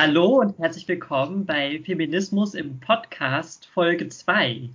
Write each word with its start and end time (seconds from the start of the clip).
Hallo 0.00 0.38
und 0.38 0.56
herzlich 0.60 0.86
willkommen 0.86 1.44
bei 1.44 1.80
Feminismus 1.84 2.54
im 2.54 2.78
Podcast 2.78 3.66
Folge 3.66 4.08
2. 4.08 4.70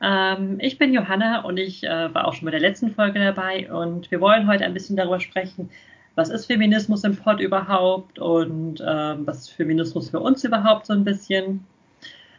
Ähm, 0.00 0.60
ich 0.60 0.78
bin 0.78 0.94
Johanna 0.94 1.44
und 1.44 1.58
ich 1.58 1.84
äh, 1.84 2.14
war 2.14 2.26
auch 2.26 2.32
schon 2.32 2.46
bei 2.46 2.52
der 2.52 2.60
letzten 2.60 2.90
Folge 2.94 3.18
dabei 3.18 3.70
und 3.70 4.10
wir 4.10 4.22
wollen 4.22 4.46
heute 4.46 4.64
ein 4.64 4.72
bisschen 4.72 4.96
darüber 4.96 5.20
sprechen, 5.20 5.68
was 6.14 6.30
ist 6.30 6.46
Feminismus 6.46 7.04
im 7.04 7.16
Pod 7.16 7.38
überhaupt 7.38 8.18
und 8.18 8.80
ähm, 8.80 9.26
was 9.26 9.40
ist 9.40 9.50
Feminismus 9.50 10.08
für 10.08 10.20
uns 10.20 10.42
überhaupt 10.42 10.86
so 10.86 10.94
ein 10.94 11.04
bisschen. 11.04 11.66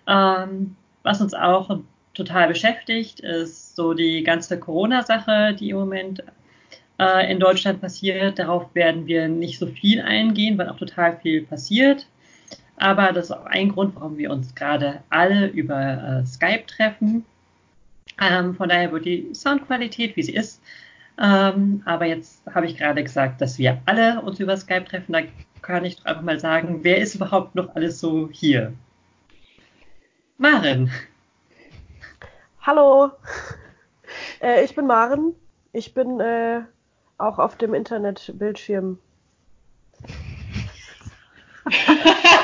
Ähm, 0.07 0.75
was 1.03 1.21
uns 1.21 1.35
auch 1.35 1.81
total 2.15 2.47
beschäftigt, 2.47 3.19
ist 3.19 3.75
so 3.75 3.93
die 3.93 4.23
ganze 4.23 4.59
Corona-Sache, 4.59 5.53
die 5.53 5.69
im 5.69 5.77
Moment 5.77 6.23
äh, 6.97 7.31
in 7.31 7.39
Deutschland 7.39 7.79
passiert. 7.79 8.39
Darauf 8.39 8.73
werden 8.73 9.05
wir 9.05 9.27
nicht 9.27 9.59
so 9.59 9.67
viel 9.67 10.01
eingehen, 10.01 10.57
weil 10.57 10.69
auch 10.69 10.77
total 10.77 11.19
viel 11.19 11.43
passiert. 11.43 12.07
Aber 12.77 13.11
das 13.11 13.25
ist 13.25 13.31
auch 13.31 13.45
ein 13.45 13.69
Grund, 13.69 13.95
warum 13.95 14.17
wir 14.17 14.31
uns 14.31 14.55
gerade 14.55 15.03
alle 15.09 15.47
über 15.47 16.21
äh, 16.21 16.25
Skype 16.25 16.65
treffen. 16.65 17.25
Ähm, 18.21 18.55
von 18.55 18.69
daher 18.69 18.91
wird 18.91 19.05
die 19.05 19.33
Soundqualität, 19.33 20.15
wie 20.15 20.23
sie 20.23 20.35
ist. 20.35 20.61
Ähm, 21.21 21.83
aber 21.85 22.05
jetzt 22.05 22.43
habe 22.53 22.65
ich 22.65 22.77
gerade 22.77 23.03
gesagt, 23.03 23.41
dass 23.41 23.57
wir 23.57 23.81
alle 23.85 24.21
uns 24.21 24.39
über 24.39 24.57
Skype 24.57 24.85
treffen. 24.85 25.13
Da 25.13 25.21
kann 25.61 25.85
ich 25.85 25.97
doch 25.97 26.05
einfach 26.05 26.23
mal 26.23 26.39
sagen, 26.39 26.79
wer 26.83 26.97
ist 26.97 27.15
überhaupt 27.15 27.55
noch 27.55 27.75
alles 27.75 27.99
so 27.99 28.29
hier? 28.31 28.73
Maren. 30.37 30.91
Hallo, 32.61 33.11
äh, 34.41 34.63
ich 34.63 34.75
bin 34.75 34.87
Maren. 34.87 35.35
Ich 35.73 35.93
bin 35.93 36.19
äh, 36.19 36.61
auch 37.17 37.39
auf 37.39 37.57
dem 37.57 37.73
Internetbildschirm. 37.73 38.99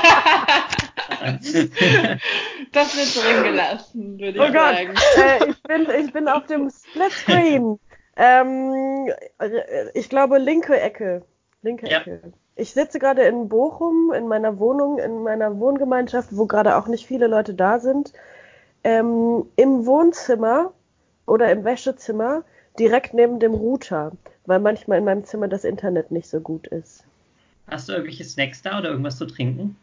das 2.72 2.96
wird 2.96 3.24
drin 3.24 3.44
gelassen, 3.44 4.18
würde 4.18 4.38
ich 4.38 4.40
oh 4.40 4.52
Gott. 4.52 4.74
sagen. 4.74 4.94
Äh, 5.16 5.50
ich, 5.50 5.62
bin, 5.62 5.86
ich 6.04 6.12
bin 6.12 6.28
auf 6.28 6.46
dem 6.46 6.70
Splitscreen. 6.70 7.78
Ähm, 8.16 9.08
ich 9.94 10.08
glaube, 10.08 10.38
linke 10.38 10.78
Ecke. 10.78 11.22
Linke 11.62 11.88
ja. 11.88 12.00
Ecke. 12.00 12.32
Ich 12.56 12.72
sitze 12.72 12.98
gerade 12.98 13.22
in 13.22 13.48
Bochum, 13.48 14.12
in 14.12 14.28
meiner 14.28 14.58
Wohnung, 14.58 14.98
in 14.98 15.22
meiner 15.22 15.58
Wohngemeinschaft, 15.58 16.36
wo 16.36 16.46
gerade 16.46 16.76
auch 16.76 16.88
nicht 16.88 17.06
viele 17.06 17.26
Leute 17.26 17.54
da 17.54 17.78
sind. 17.78 18.12
Ähm, 18.84 19.46
Im 19.56 19.86
Wohnzimmer 19.86 20.72
oder 21.26 21.50
im 21.50 21.64
Wäschezimmer 21.64 22.44
direkt 22.78 23.14
neben 23.14 23.40
dem 23.40 23.54
Router, 23.54 24.12
weil 24.46 24.58
manchmal 24.58 24.98
in 24.98 25.04
meinem 25.04 25.24
Zimmer 25.24 25.48
das 25.48 25.64
Internet 25.64 26.10
nicht 26.10 26.28
so 26.28 26.40
gut 26.40 26.66
ist. 26.66 27.04
Hast 27.66 27.88
du 27.88 27.92
irgendwelche 27.92 28.24
Snacks 28.24 28.62
da 28.62 28.78
oder 28.78 28.90
irgendwas 28.90 29.16
zu 29.16 29.26
trinken? 29.26 29.76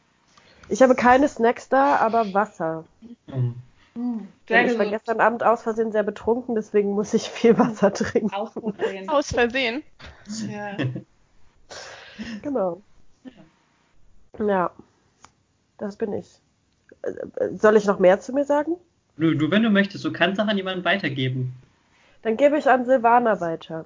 Ich 0.69 0.81
habe 0.81 0.95
keine 0.95 1.27
Snacks 1.27 1.69
da, 1.69 1.95
aber 1.97 2.33
Wasser. 2.33 2.85
Mhm. 3.27 3.55
Sehr 4.47 4.65
ich 4.65 4.77
war 4.77 4.85
gestern 4.85 5.19
Abend 5.19 5.43
aus 5.43 5.63
Versehen 5.63 5.91
sehr 5.91 6.03
betrunken, 6.03 6.55
deswegen 6.55 6.91
muss 6.91 7.13
ich 7.13 7.29
viel 7.29 7.57
Wasser 7.57 7.91
trinken. 7.93 8.33
Aus 8.33 8.53
Versehen. 8.53 9.09
Aus 9.09 9.29
Versehen. 9.29 9.83
Ja. 10.47 10.77
genau. 12.41 12.81
Ja, 14.39 14.71
das 15.79 15.95
bin 15.95 16.13
ich. 16.13 16.27
Soll 17.55 17.75
ich 17.75 17.85
noch 17.85 17.99
mehr 17.99 18.19
zu 18.19 18.33
mir 18.33 18.45
sagen? 18.45 18.75
Du, 19.17 19.33
du 19.33 19.49
wenn 19.49 19.63
du 19.63 19.71
möchtest, 19.71 20.05
du 20.05 20.13
kannst 20.13 20.39
auch 20.39 20.47
an 20.47 20.57
jemanden 20.57 20.85
weitergeben. 20.85 21.53
Dann 22.21 22.37
gebe 22.37 22.57
ich 22.57 22.69
an 22.69 22.85
Silvana 22.85 23.39
weiter. 23.39 23.85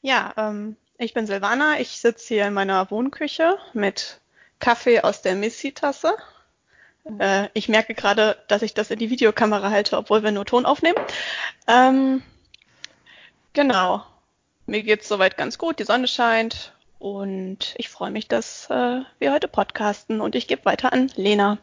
Ja, 0.00 0.32
ähm, 0.36 0.76
ich 0.96 1.12
bin 1.12 1.26
Silvana. 1.26 1.78
Ich 1.78 2.00
sitze 2.00 2.34
hier 2.34 2.46
in 2.46 2.54
meiner 2.54 2.90
Wohnküche 2.90 3.58
mit 3.74 4.21
Kaffee 4.62 5.00
aus 5.00 5.20
der 5.20 5.34
Missy-Tasse. 5.34 6.16
Mhm. 7.04 7.20
Äh, 7.20 7.48
ich 7.52 7.68
merke 7.68 7.94
gerade, 7.94 8.38
dass 8.48 8.62
ich 8.62 8.72
das 8.72 8.90
in 8.90 8.98
die 8.98 9.10
Videokamera 9.10 9.70
halte, 9.70 9.98
obwohl 9.98 10.22
wir 10.22 10.30
nur 10.30 10.46
Ton 10.46 10.64
aufnehmen. 10.64 10.98
Ähm, 11.66 12.22
genau. 13.52 14.06
Mir 14.66 14.84
geht's 14.84 15.08
soweit 15.08 15.36
ganz 15.36 15.58
gut. 15.58 15.80
Die 15.80 15.84
Sonne 15.84 16.06
scheint 16.06 16.72
und 17.00 17.74
ich 17.76 17.88
freue 17.88 18.12
mich, 18.12 18.28
dass 18.28 18.70
äh, 18.70 19.00
wir 19.18 19.32
heute 19.32 19.48
podcasten 19.48 20.20
und 20.20 20.36
ich 20.36 20.46
gebe 20.46 20.64
weiter 20.64 20.92
an 20.92 21.10
Lena. 21.16 21.58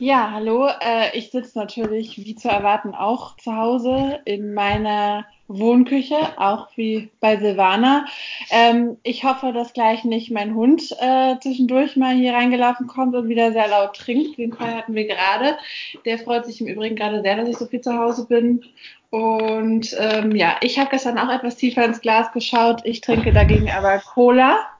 Ja, 0.00 0.32
hallo. 0.32 0.66
Äh, 0.66 1.16
ich 1.16 1.30
sitze 1.30 1.56
natürlich, 1.56 2.18
wie 2.18 2.34
zu 2.34 2.48
erwarten, 2.48 2.96
auch 2.96 3.36
zu 3.36 3.54
Hause 3.54 4.18
in 4.24 4.52
meiner 4.52 5.24
Wohnküche, 5.46 6.16
auch 6.36 6.66
wie 6.74 7.10
bei 7.20 7.36
Silvana. 7.36 8.06
Ähm, 8.50 8.96
ich 9.04 9.22
hoffe, 9.22 9.52
dass 9.52 9.72
gleich 9.72 10.04
nicht 10.04 10.32
mein 10.32 10.56
Hund 10.56 10.90
äh, 10.98 11.36
zwischendurch 11.40 11.94
mal 11.94 12.12
hier 12.12 12.32
reingelaufen 12.32 12.88
kommt 12.88 13.14
und 13.14 13.28
wieder 13.28 13.52
sehr 13.52 13.68
laut 13.68 13.94
trinkt. 13.94 14.36
Den 14.36 14.52
Fall 14.52 14.74
hatten 14.74 14.96
wir 14.96 15.06
gerade. 15.06 15.56
Der 16.04 16.18
freut 16.18 16.44
sich 16.44 16.60
im 16.60 16.66
Übrigen 16.66 16.96
gerade 16.96 17.22
sehr, 17.22 17.36
dass 17.36 17.48
ich 17.48 17.56
so 17.56 17.66
viel 17.66 17.80
zu 17.80 17.96
Hause 17.96 18.26
bin. 18.26 18.64
Und 19.10 19.94
ähm, 19.96 20.34
ja, 20.34 20.56
ich 20.60 20.76
habe 20.80 20.90
gestern 20.90 21.18
auch 21.18 21.32
etwas 21.32 21.54
tiefer 21.54 21.84
ins 21.84 22.00
Glas 22.00 22.32
geschaut. 22.32 22.80
Ich 22.84 23.00
trinke 23.00 23.32
dagegen 23.32 23.70
aber 23.70 24.00
Cola. 24.00 24.73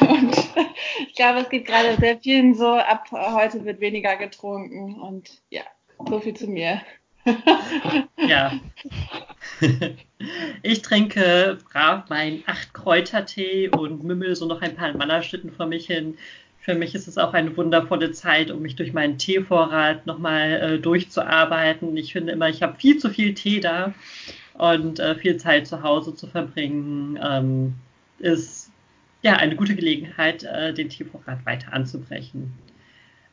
Und 0.00 0.36
ich 1.06 1.14
glaube, 1.14 1.40
es 1.40 1.48
geht 1.48 1.66
gerade 1.66 1.96
sehr 1.98 2.18
vielen 2.18 2.54
so, 2.54 2.74
ab 2.74 3.06
heute 3.12 3.64
wird 3.64 3.80
weniger 3.80 4.16
getrunken 4.16 5.00
und 5.00 5.42
ja, 5.50 5.62
so 6.08 6.20
viel 6.20 6.34
zu 6.34 6.46
mir. 6.48 6.80
ja. 8.16 8.52
Ich 10.62 10.82
trinke 10.82 11.58
brav 11.70 12.08
meinen 12.08 12.42
acht 12.46 12.74
Kräutertee 12.74 13.68
und 13.68 14.04
mümmel 14.04 14.34
so 14.36 14.46
noch 14.46 14.60
ein 14.62 14.74
paar 14.74 14.96
Mannerschnitten 14.96 15.52
vor 15.52 15.66
mich 15.66 15.86
hin. 15.86 16.18
Für 16.58 16.74
mich 16.74 16.94
ist 16.94 17.08
es 17.08 17.18
auch 17.18 17.34
eine 17.34 17.56
wundervolle 17.56 18.12
Zeit, 18.12 18.50
um 18.52 18.62
mich 18.62 18.76
durch 18.76 18.92
meinen 18.92 19.18
Teevorrat 19.18 20.06
nochmal 20.06 20.50
äh, 20.50 20.78
durchzuarbeiten. 20.78 21.96
Ich 21.96 22.12
finde 22.12 22.32
immer, 22.32 22.48
ich 22.48 22.62
habe 22.62 22.78
viel 22.78 22.98
zu 22.98 23.10
viel 23.10 23.34
Tee 23.34 23.60
da 23.60 23.94
und 24.54 25.00
äh, 25.00 25.14
viel 25.14 25.36
Zeit 25.36 25.66
zu 25.66 25.82
Hause 25.82 26.14
zu 26.14 26.26
verbringen, 26.26 27.18
ähm, 27.22 27.74
ist 28.18 28.70
ja 29.22 29.34
eine 29.34 29.56
gute 29.56 29.74
Gelegenheit, 29.74 30.44
äh, 30.44 30.74
den 30.74 30.88
Teevorrat 30.88 31.44
weiter 31.46 31.72
anzubrechen. 31.72 32.52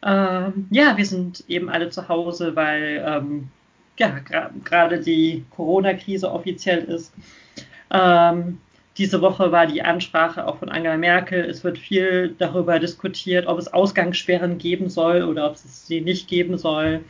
Ähm, 0.01 0.67
ja, 0.69 0.95
wir 0.95 1.05
sind 1.05 1.43
eben 1.47 1.69
alle 1.69 1.89
zu 1.89 2.07
Hause, 2.07 2.55
weil 2.55 3.03
ähm, 3.05 3.49
ja 3.97 4.19
gerade 4.63 4.99
die 5.01 5.43
Corona-Krise 5.51 6.31
offiziell 6.31 6.83
ist. 6.85 7.13
Ähm, 7.91 8.59
diese 8.97 9.21
Woche 9.21 9.51
war 9.51 9.67
die 9.67 9.81
Ansprache 9.81 10.45
auch 10.45 10.57
von 10.57 10.69
Angela 10.69 10.97
Merkel. 10.97 11.43
Es 11.45 11.63
wird 11.63 11.77
viel 11.77 12.35
darüber 12.37 12.79
diskutiert, 12.79 13.47
ob 13.47 13.57
es 13.57 13.71
Ausgangssperren 13.71 14.57
geben 14.57 14.89
soll 14.89 15.23
oder 15.23 15.47
ob 15.47 15.55
es 15.55 15.87
sie 15.87 16.01
nicht 16.01 16.27
geben 16.27 16.57
soll. 16.57 17.01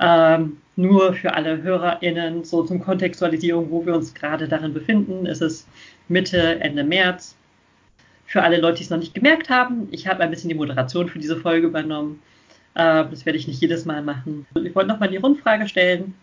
Ähm, 0.00 0.56
nur 0.76 1.12
für 1.12 1.34
alle 1.34 1.62
HörerInnen, 1.62 2.44
so 2.44 2.62
zum 2.64 2.80
Kontextualisierung, 2.80 3.70
wo 3.70 3.84
wir 3.84 3.94
uns 3.94 4.14
gerade 4.14 4.48
darin 4.48 4.72
befinden, 4.72 5.26
ist 5.26 5.42
es 5.42 5.66
Mitte, 6.08 6.58
Ende 6.60 6.84
März. 6.84 7.36
Für 8.24 8.42
alle 8.42 8.60
Leute, 8.60 8.78
die 8.78 8.84
es 8.84 8.90
noch 8.90 8.98
nicht 8.98 9.12
gemerkt 9.12 9.50
haben, 9.50 9.88
ich 9.90 10.06
habe 10.06 10.22
ein 10.22 10.30
bisschen 10.30 10.48
die 10.48 10.54
Moderation 10.54 11.08
für 11.08 11.18
diese 11.18 11.36
Folge 11.36 11.66
übernommen. 11.66 12.22
Äh, 12.74 13.04
das 13.10 13.26
werde 13.26 13.38
ich 13.38 13.46
nicht 13.46 13.60
jedes 13.60 13.84
Mal 13.84 14.02
machen. 14.02 14.46
Ich 14.64 14.74
wollte 14.74 14.88
nochmal 14.88 15.10
die 15.10 15.18
Rundfrage 15.18 15.68
stellen. 15.68 16.14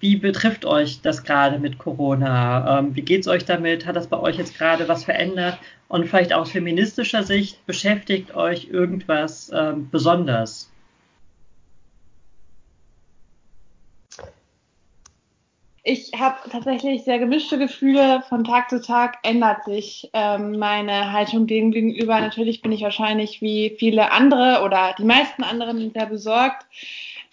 Wie 0.00 0.16
betrifft 0.16 0.64
euch 0.64 1.00
das 1.02 1.24
gerade 1.24 1.58
mit 1.58 1.78
Corona? 1.78 2.78
Ähm, 2.78 2.94
wie 2.94 3.02
geht 3.02 3.22
es 3.22 3.28
euch 3.28 3.44
damit? 3.44 3.84
Hat 3.86 3.96
das 3.96 4.06
bei 4.06 4.18
euch 4.18 4.36
jetzt 4.36 4.56
gerade 4.56 4.88
was 4.88 5.04
verändert? 5.04 5.58
Und 5.88 6.06
vielleicht 6.06 6.32
aus 6.32 6.52
feministischer 6.52 7.22
Sicht, 7.22 7.64
beschäftigt 7.66 8.34
euch 8.34 8.68
irgendwas 8.70 9.50
ähm, 9.54 9.88
besonders? 9.90 10.70
Ich 15.82 16.12
habe 16.18 16.36
tatsächlich 16.50 17.04
sehr 17.04 17.18
gemischte 17.18 17.58
Gefühle. 17.58 18.22
Von 18.28 18.44
Tag 18.44 18.70
zu 18.70 18.80
Tag 18.80 19.18
ändert 19.22 19.64
sich 19.64 20.10
ähm, 20.12 20.58
meine 20.58 21.12
Haltung 21.12 21.46
dem 21.46 21.70
gegenüber. 21.70 22.20
Natürlich 22.20 22.62
bin 22.62 22.72
ich 22.72 22.82
wahrscheinlich 22.82 23.40
wie 23.40 23.76
viele 23.78 24.12
andere 24.12 24.62
oder 24.64 24.94
die 24.98 25.04
meisten 25.04 25.42
anderen 25.42 25.92
sehr 25.92 26.06
besorgt 26.06 26.66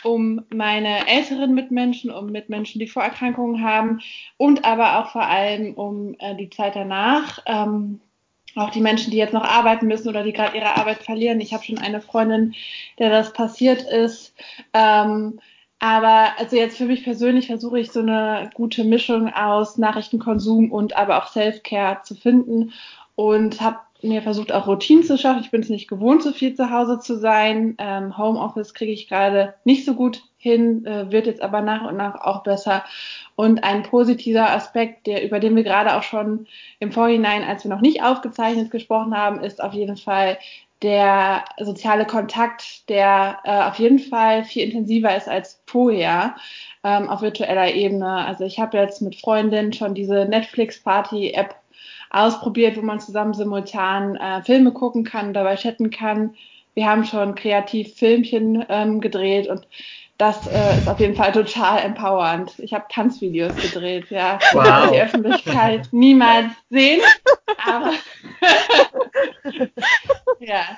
um 0.04 0.46
meine 0.54 1.08
älteren 1.08 1.56
Mitmenschen, 1.56 2.12
um 2.12 2.28
Mitmenschen, 2.28 2.80
die 2.80 2.88
Vorerkrankungen 2.88 3.64
haben 3.64 4.02
und 4.38 4.64
aber 4.64 5.00
auch 5.00 5.12
vor 5.12 5.24
allem 5.24 5.74
um 5.74 6.16
äh, 6.20 6.36
die 6.36 6.52
Zeit 6.52 6.75
danach. 6.75 7.40
Ähm, 7.48 8.00
auch 8.56 8.70
die 8.70 8.81
Menschen, 8.81 9.12
die 9.12 9.18
jetzt 9.18 9.34
noch 9.34 9.44
arbeiten 9.44 9.88
müssen 9.88 10.08
oder 10.08 10.24
die 10.24 10.31
gerade 10.31 10.56
ihre 10.56 10.78
Arbeit 10.78 11.04
verlieren. 11.04 11.42
Ich 11.42 11.54
habe 11.54 11.64
schon 11.64 11.78
eine 11.78 12.02
Freundin, 12.02 12.54
der 13.00 13.10
das 13.10 13.34
passiert 13.34 13.81
ist. 13.81 14.34
Ähm, 14.74 15.40
aber 15.80 16.33
also 16.38 16.56
jetzt 16.56 16.77
für 16.77 16.86
mich 16.86 17.04
persönlich 17.04 17.48
versuche 17.48 17.80
ich 17.80 17.92
so 17.92 18.00
eine 18.00 18.50
gute 18.54 18.83
Mischung 18.83 19.31
aus 19.33 19.77
Nachrichtenkonsum 19.77 20.72
und 20.72 20.95
aber 20.95 21.22
auch 21.22 21.27
Self-Care 21.27 22.01
zu 22.04 22.16
finden 22.16 22.74
und 23.16 23.62
habe 23.62 23.80
mir 24.01 24.22
versucht 24.22 24.51
auch 24.51 24.68
Routinen 24.68 25.04
zu 25.04 25.18
schaffen. 25.18 25.42
Ich 25.42 25.51
bin 25.51 25.62
es 25.62 25.69
nicht 25.69 25.88
gewohnt, 25.88 26.22
so 26.22 26.31
viel 26.31 26.54
zu 26.54 26.69
Hause 26.69 27.00
zu 27.00 27.18
sein. 27.18 27.75
Ähm, 27.77 28.18
Homeoffice 28.18 28.74
kriege 28.74 28.92
ich 28.92 29.07
gerade 29.07 29.56
nicht 29.63 29.86
so 29.86 29.95
gut 29.95 30.24
hin, 30.38 30.86
äh, 30.86 31.12
wird 31.12 31.25
jetzt 31.25 31.42
aber 31.42 31.62
nach 31.62 31.88
und 31.88 31.98
nach 31.98 32.16
auch 32.22 32.44
besser. 32.44 32.83
Und 33.36 33.63
ein 33.63 33.83
positiver 33.83 34.51
Aspekt, 34.51 35.07
der, 35.07 35.25
über 35.25 35.39
den 35.39 35.56
wir 35.56 35.63
gerade 35.63 35.95
auch 35.95 36.04
schon 36.04 36.48
im 36.80 36.92
Vorhinein, 36.92 37.44
als 37.44 37.63
wir 37.63 37.69
noch 37.72 37.81
nicht 37.81 38.04
aufgezeichnet 38.04 38.69
gesprochen 38.69 39.18
haben, 39.18 39.39
ist 39.39 39.62
auf 39.62 39.74
jeden 39.74 39.98
Fall 39.98 40.38
der 40.81 41.45
soziale 41.60 42.06
Kontakt, 42.06 42.89
der 42.89 43.39
äh, 43.44 43.63
auf 43.63 43.80
jeden 43.80 44.00
Fall 44.00 44.44
viel 44.44 44.63
intensiver 44.63 45.16
ist 45.16 45.27
als 45.27 45.62
vorher 45.66 46.36
ähm, 46.83 47.10
auf 47.10 47.22
virtueller 47.22 47.74
Ebene. 47.74 48.25
Also 48.25 48.44
ich 48.44 48.60
habe 48.60 48.77
jetzt 48.77 49.01
mit 49.01 49.16
Freundinnen 49.16 49.74
schon 49.74 49.94
diese 49.94 50.25
Netflix-Party-App 50.25 51.56
ausprobiert, 52.10 52.77
wo 52.77 52.81
man 52.81 53.00
zusammen 53.00 53.33
simultan 53.33 54.16
äh, 54.16 54.42
Filme 54.44 54.72
gucken 54.72 55.04
kann, 55.04 55.33
dabei 55.33 55.56
chatten 55.56 55.89
kann. 55.89 56.36
Wir 56.74 56.88
haben 56.88 57.06
schon 57.06 57.36
kreativ 57.36 57.95
Filmchen 57.95 58.66
ähm, 58.69 59.00
gedreht 59.00 59.48
und 59.48 59.68
das 60.18 60.48
äh, 60.48 60.78
ist 60.78 60.88
auf 60.88 61.00
jeden 61.00 61.16
Fall 61.16 61.32
total 61.32 61.80
empowernd. 61.80 62.58
Ich 62.60 62.74
habe 62.74 62.86
Tanzvideos 62.90 63.56
gedreht, 63.56 64.10
ja. 64.10 64.40
Wow. 64.54 64.92
Die 64.92 65.02
Öffentlichkeit 65.02 65.90
niemals 65.92 66.54
sehen, 66.70 67.02
aber 67.66 67.94
ja. 70.40 70.78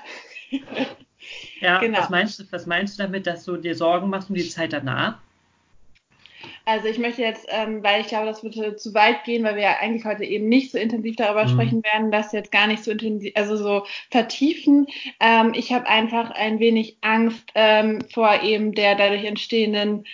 Ja, 1.59 1.79
genau. 1.79 1.99
was, 1.99 2.09
meinst 2.09 2.39
du, 2.39 2.43
was 2.51 2.65
meinst 2.65 2.97
du 2.97 3.03
damit, 3.03 3.27
dass 3.27 3.43
du 3.43 3.57
dir 3.57 3.75
Sorgen 3.75 4.09
machst 4.09 4.29
um 4.29 4.35
die 4.35 4.47
Zeit 4.47 4.73
danach? 4.73 5.19
Also 6.65 6.87
ich 6.87 6.97
möchte 6.97 7.21
jetzt, 7.21 7.47
ähm, 7.49 7.83
weil 7.83 8.01
ich 8.01 8.07
glaube, 8.07 8.25
das 8.25 8.43
würde 8.43 8.75
zu 8.75 8.93
weit 8.93 9.23
gehen, 9.23 9.43
weil 9.43 9.55
wir 9.55 9.63
ja 9.63 9.77
eigentlich 9.79 10.05
heute 10.05 10.23
eben 10.23 10.49
nicht 10.49 10.71
so 10.71 10.77
intensiv 10.77 11.15
darüber 11.15 11.45
mhm. 11.45 11.49
sprechen 11.49 11.83
werden, 11.83 12.11
das 12.11 12.31
jetzt 12.31 12.51
gar 12.51 12.67
nicht 12.67 12.83
so 12.83 12.91
intensiv, 12.91 13.33
also 13.35 13.55
so 13.55 13.85
vertiefen. 14.11 14.87
Ähm, 15.19 15.53
ich 15.55 15.73
habe 15.73 15.87
einfach 15.87 16.31
ein 16.31 16.59
wenig 16.59 16.97
Angst 17.01 17.49
ähm, 17.55 18.01
vor 18.13 18.43
eben 18.43 18.73
der 18.73 18.95
dadurch 18.95 19.25
entstehenden 19.25 20.05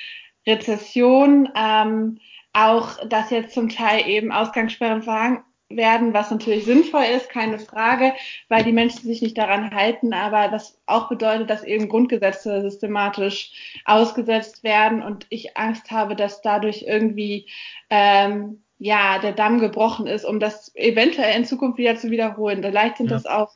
Rezession. 0.45 1.49
Ähm, 1.55 2.19
auch, 2.53 3.03
dass 3.07 3.31
jetzt 3.31 3.55
zum 3.55 3.69
Teil 3.69 4.07
eben 4.07 4.31
Ausgangssperren 4.31 5.01
verhangen 5.01 5.43
werden, 5.75 6.13
was 6.13 6.31
natürlich 6.31 6.65
sinnvoll 6.65 7.03
ist, 7.03 7.29
keine 7.29 7.59
Frage, 7.59 8.13
weil 8.49 8.63
die 8.63 8.71
Menschen 8.71 9.01
sich 9.03 9.21
nicht 9.21 9.37
daran 9.37 9.73
halten, 9.73 10.13
aber 10.13 10.47
das 10.49 10.77
auch 10.85 11.09
bedeutet, 11.09 11.49
dass 11.49 11.63
eben 11.63 11.89
Grundgesetze 11.89 12.61
systematisch 12.61 13.51
ausgesetzt 13.85 14.63
werden 14.63 15.01
und 15.01 15.25
ich 15.29 15.57
Angst 15.57 15.91
habe, 15.91 16.15
dass 16.15 16.41
dadurch 16.41 16.83
irgendwie 16.87 17.47
ähm, 17.89 18.61
ja 18.79 19.19
der 19.19 19.33
Damm 19.33 19.59
gebrochen 19.59 20.07
ist, 20.07 20.25
um 20.25 20.39
das 20.39 20.75
eventuell 20.75 21.37
in 21.37 21.45
Zukunft 21.45 21.77
wieder 21.77 21.95
zu 21.95 22.11
wiederholen. 22.11 22.61
Vielleicht 22.61 22.97
sind 22.97 23.09
ja. 23.09 23.17
das 23.17 23.25
auch 23.25 23.53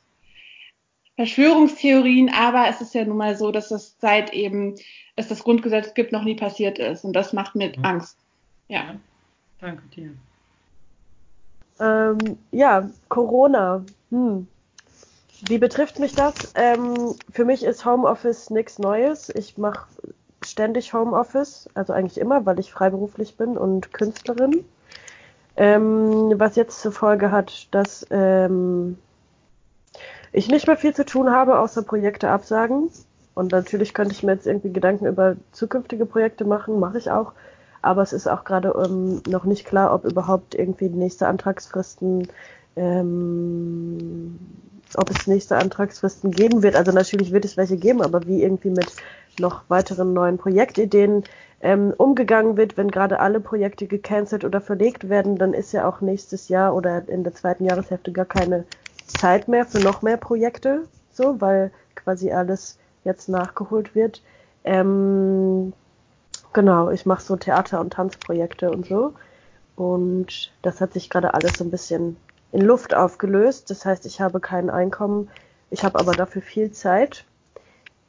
Verschwörungstheorien, 1.16 2.30
aber 2.30 2.68
es 2.68 2.80
ist 2.80 2.94
ja 2.94 3.04
nun 3.04 3.16
mal 3.16 3.36
so, 3.36 3.50
dass 3.50 3.70
das 3.70 3.96
seit 3.98 4.32
eben 4.32 4.76
es 5.16 5.26
das 5.26 5.42
Grundgesetz 5.42 5.94
gibt, 5.94 6.12
noch 6.12 6.22
nie 6.22 6.36
passiert 6.36 6.78
ist 6.78 7.04
und 7.04 7.12
das 7.12 7.32
macht 7.32 7.56
mir 7.56 7.72
ja. 7.74 7.82
Angst. 7.82 8.18
Ja. 8.68 8.94
Danke 9.60 9.82
dir. 9.88 10.14
Ähm, 11.80 12.38
ja, 12.50 12.90
Corona. 13.08 13.84
Hm. 14.10 14.46
Wie 15.46 15.58
betrifft 15.58 15.98
mich 15.98 16.14
das? 16.14 16.34
Ähm, 16.54 17.14
für 17.30 17.44
mich 17.44 17.64
ist 17.64 17.84
Homeoffice 17.84 18.50
nichts 18.50 18.78
Neues. 18.78 19.28
Ich 19.28 19.56
mache 19.56 19.86
ständig 20.44 20.92
Homeoffice, 20.92 21.68
also 21.74 21.92
eigentlich 21.92 22.18
immer, 22.18 22.44
weil 22.46 22.58
ich 22.58 22.72
freiberuflich 22.72 23.36
bin 23.36 23.56
und 23.56 23.92
Künstlerin. 23.92 24.64
Ähm, 25.56 26.34
was 26.36 26.56
jetzt 26.56 26.80
zur 26.80 26.92
Folge 26.92 27.30
hat, 27.30 27.68
dass 27.72 28.06
ähm, 28.10 28.98
ich 30.32 30.48
nicht 30.48 30.66
mehr 30.66 30.76
viel 30.76 30.94
zu 30.94 31.04
tun 31.04 31.30
habe, 31.30 31.58
außer 31.58 31.82
Projekte 31.82 32.30
absagen. 32.30 32.90
Und 33.34 33.52
natürlich 33.52 33.94
könnte 33.94 34.14
ich 34.14 34.22
mir 34.22 34.32
jetzt 34.32 34.46
irgendwie 34.46 34.72
Gedanken 34.72 35.06
über 35.06 35.36
zukünftige 35.52 36.06
Projekte 36.06 36.44
machen, 36.44 36.80
mache 36.80 36.98
ich 36.98 37.10
auch 37.10 37.32
aber 37.82 38.02
es 38.02 38.12
ist 38.12 38.26
auch 38.26 38.44
gerade 38.44 38.74
ähm, 38.76 39.22
noch 39.26 39.44
nicht 39.44 39.64
klar, 39.64 39.94
ob 39.94 40.04
überhaupt 40.04 40.54
irgendwie 40.54 40.88
nächste 40.88 41.26
Antragsfristen, 41.26 42.28
ähm, 42.76 44.38
ob 44.94 45.10
es 45.10 45.26
nächste 45.26 45.56
Antragsfristen 45.56 46.30
geben 46.32 46.62
wird. 46.62 46.76
Also 46.76 46.92
natürlich 46.92 47.32
wird 47.32 47.44
es 47.44 47.56
welche 47.56 47.76
geben, 47.76 48.02
aber 48.02 48.26
wie 48.26 48.42
irgendwie 48.42 48.70
mit 48.70 48.94
noch 49.38 49.62
weiteren 49.68 50.12
neuen 50.12 50.38
Projektideen 50.38 51.24
ähm, 51.60 51.92
umgegangen 51.96 52.56
wird, 52.56 52.76
wenn 52.76 52.90
gerade 52.90 53.20
alle 53.20 53.40
Projekte 53.40 53.86
gecancelt 53.86 54.44
oder 54.44 54.60
verlegt 54.60 55.08
werden, 55.08 55.36
dann 55.36 55.54
ist 55.54 55.72
ja 55.72 55.88
auch 55.88 56.00
nächstes 56.00 56.48
Jahr 56.48 56.74
oder 56.74 57.08
in 57.08 57.24
der 57.24 57.34
zweiten 57.34 57.64
Jahreshälfte 57.64 58.12
gar 58.12 58.24
keine 58.24 58.64
Zeit 59.06 59.48
mehr 59.48 59.64
für 59.64 59.80
noch 59.80 60.02
mehr 60.02 60.16
Projekte, 60.16 60.84
so, 61.12 61.40
weil 61.40 61.72
quasi 61.94 62.30
alles 62.30 62.78
jetzt 63.04 63.28
nachgeholt 63.28 63.94
wird. 63.94 64.22
Ähm, 64.64 65.72
Genau, 66.52 66.90
ich 66.90 67.06
mache 67.06 67.22
so 67.22 67.36
Theater- 67.36 67.80
und 67.80 67.92
Tanzprojekte 67.92 68.70
und 68.70 68.86
so. 68.86 69.14
Und 69.76 70.52
das 70.62 70.80
hat 70.80 70.92
sich 70.92 71.10
gerade 71.10 71.34
alles 71.34 71.58
so 71.58 71.64
ein 71.64 71.70
bisschen 71.70 72.16
in 72.52 72.62
Luft 72.62 72.94
aufgelöst. 72.94 73.70
Das 73.70 73.84
heißt, 73.84 74.06
ich 74.06 74.20
habe 74.20 74.40
kein 74.40 74.70
Einkommen, 74.70 75.30
ich 75.70 75.84
habe 75.84 75.98
aber 75.98 76.12
dafür 76.12 76.42
viel 76.42 76.72
Zeit. 76.72 77.24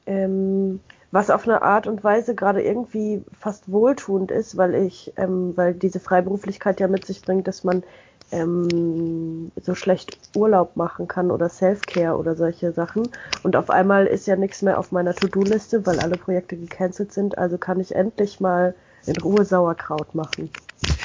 Ähm, 0.05 0.79
was 1.11 1.29
auf 1.29 1.47
eine 1.47 1.61
Art 1.61 1.87
und 1.87 2.03
Weise 2.03 2.35
gerade 2.35 2.61
irgendwie 2.61 3.23
fast 3.39 3.71
wohltuend 3.71 4.31
ist, 4.31 4.57
weil 4.57 4.75
ich, 4.75 5.13
ähm, 5.17 5.55
weil 5.57 5.73
diese 5.73 5.99
Freiberuflichkeit 5.99 6.79
ja 6.79 6.87
mit 6.87 7.05
sich 7.05 7.21
bringt, 7.23 7.47
dass 7.47 7.63
man 7.63 7.83
ähm, 8.31 9.51
so 9.61 9.75
schlecht 9.75 10.17
Urlaub 10.33 10.75
machen 10.75 11.07
kann 11.07 11.31
oder 11.31 11.49
Self-Care 11.49 12.17
oder 12.17 12.35
solche 12.35 12.71
Sachen. 12.71 13.09
Und 13.43 13.55
auf 13.55 13.69
einmal 13.69 14.05
ist 14.05 14.27
ja 14.27 14.35
nichts 14.35 14.61
mehr 14.61 14.77
auf 14.77 14.91
meiner 14.91 15.13
To-Do-Liste, 15.15 15.85
weil 15.85 15.99
alle 15.99 16.17
Projekte 16.17 16.57
gecancelt 16.57 17.11
sind. 17.11 17.37
Also 17.37 17.57
kann 17.57 17.79
ich 17.79 17.95
endlich 17.95 18.39
mal 18.39 18.75
in 19.05 19.17
Ruhe 19.17 19.45
Sauerkraut 19.45 20.13
machen. 20.13 20.49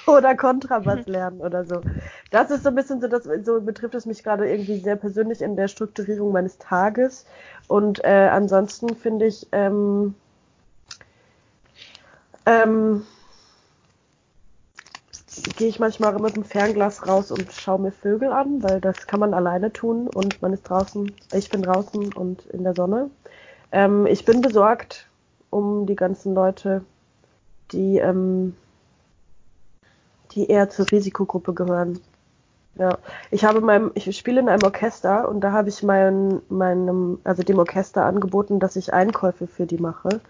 oder 0.07 0.35
Kontrabass 0.35 1.07
lernen 1.07 1.41
oder 1.41 1.65
so. 1.65 1.83
Das 2.31 2.51
ist 2.51 2.62
so 2.62 2.71
ein 2.71 2.75
bisschen 2.75 3.01
so, 3.01 3.09
das, 3.09 3.29
so 3.45 3.61
betrifft 3.61 3.95
es 3.95 4.07
mich 4.07 4.23
gerade 4.23 4.51
irgendwie 4.51 4.79
sehr 4.79 4.97
persönlich 4.97 5.43
in 5.43 5.57
der 5.57 5.69
Strukturierung 5.69 6.33
meines 6.33 6.59
Tages. 6.59 7.27
Und 7.69 8.05
äh, 8.05 8.29
ansonsten 8.33 8.97
finde 8.97 9.27
ich, 9.27 9.47
ähm, 9.53 10.15
ähm, 12.47 13.05
gehe 15.43 15.69
ich 15.69 15.81
manchmal 15.81 16.19
mit 16.19 16.37
dem 16.37 16.45
Fernglas 16.45 17.07
raus 17.07 17.31
und 17.31 17.53
schaue 17.53 17.81
mir 17.81 17.93
Vögel 17.93 18.33
an, 18.33 18.63
weil 18.63 18.81
das 18.81 19.07
kann 19.07 19.21
man 19.21 19.35
alleine 19.35 19.73
tun 19.73 20.09
und 20.09 20.41
man 20.43 20.53
ist 20.53 20.63
draußen, 20.63 21.13
ich 21.33 21.51
bin 21.51 21.63
draußen 21.63 22.13
und 22.13 22.47
in 22.47 22.65
der 22.65 22.75
Sonne. 22.75 23.11
Ähm, 23.73 24.07
ich 24.07 24.25
bin 24.25 24.41
besorgt 24.41 25.09
um 25.51 25.87
die 25.87 25.97
ganzen 25.97 26.35
Leute, 26.35 26.85
die, 27.73 27.99
ähm, 27.99 28.57
die 30.33 30.49
eher 30.49 30.71
zur 30.71 30.91
Risikogruppe 30.91 31.55
gehören. 31.55 32.01
Ja, 32.77 32.99
ich 33.31 33.45
habe 33.45 33.61
meinem, 33.61 33.91
ich 33.95 34.17
spiele 34.17 34.41
in 34.41 34.49
einem 34.49 34.63
Orchester 34.63 35.29
und 35.29 35.41
da 35.41 35.53
habe 35.53 35.69
ich 35.69 35.83
mein, 35.83 36.41
meinem, 36.49 37.19
also 37.25 37.43
dem 37.43 37.59
Orchester 37.59 38.05
angeboten, 38.05 38.61
dass 38.61 38.76
ich 38.76 38.95
Einkäufe 38.95 39.47
für 39.47 39.67
die 39.67 39.79
mache. 39.79 40.21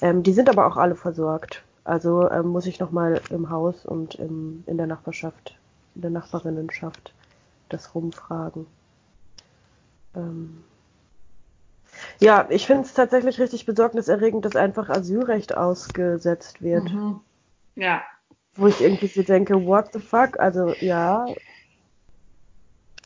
Ähm, 0.00 0.22
die 0.22 0.32
sind 0.32 0.48
aber 0.48 0.66
auch 0.66 0.76
alle 0.76 0.96
versorgt. 0.96 1.62
Also 1.84 2.30
ähm, 2.30 2.48
muss 2.48 2.66
ich 2.66 2.80
nochmal 2.80 3.20
im 3.30 3.50
Haus 3.50 3.84
und 3.84 4.14
im, 4.14 4.64
in 4.66 4.78
der 4.78 4.86
Nachbarschaft, 4.86 5.58
in 5.94 6.00
der 6.00 6.10
Nachbarinnenschaft 6.10 7.12
das 7.68 7.94
rumfragen. 7.94 8.66
Ähm 10.14 10.64
ja, 12.20 12.46
ich 12.50 12.66
finde 12.66 12.84
es 12.84 12.94
tatsächlich 12.94 13.38
richtig 13.38 13.66
besorgniserregend, 13.66 14.44
dass 14.44 14.56
einfach 14.56 14.88
Asylrecht 14.88 15.56
ausgesetzt 15.56 16.62
wird. 16.62 16.90
Mhm. 16.90 17.20
Ja. 17.76 18.02
Wo 18.54 18.66
ich 18.66 18.80
irgendwie 18.80 19.08
so 19.08 19.22
denke, 19.22 19.66
what 19.66 19.92
the 19.92 20.00
fuck? 20.00 20.38
Also 20.40 20.74
ja. 20.80 21.26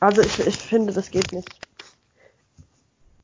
Also 0.01 0.23
ich, 0.23 0.47
ich 0.47 0.59
finde, 0.59 0.93
das 0.93 1.11
geht 1.11 1.33
nicht. 1.33 1.68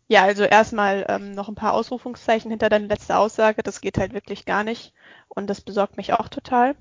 Ja, 0.07 0.23
also 0.25 0.45
erstmal 0.45 1.07
ähm, 1.09 1.33
noch 1.33 1.49
ein 1.49 1.55
paar 1.55 1.73
Ausrufungszeichen 1.73 2.51
hinter 2.51 2.69
deine 2.69 2.87
letzte 2.87 3.17
Aussage. 3.17 3.63
Das 3.63 3.81
geht 3.81 3.99
halt 3.99 4.13
wirklich 4.13 4.45
gar 4.45 4.65
nicht. 4.65 4.93
Und 5.29 5.49
das 5.49 5.61
besorgt 5.61 5.97
mich 5.97 6.13
auch 6.13 6.29
total. 6.29 6.77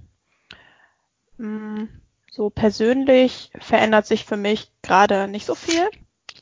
Mm, 1.38 1.86
so 2.30 2.50
persönlich 2.50 3.52
verändert 3.60 4.06
sich 4.06 4.26
für 4.26 4.38
mich 4.38 4.72
gerade 4.82 5.28
nicht 5.28 5.46
so 5.46 5.56
viel, 5.56 5.90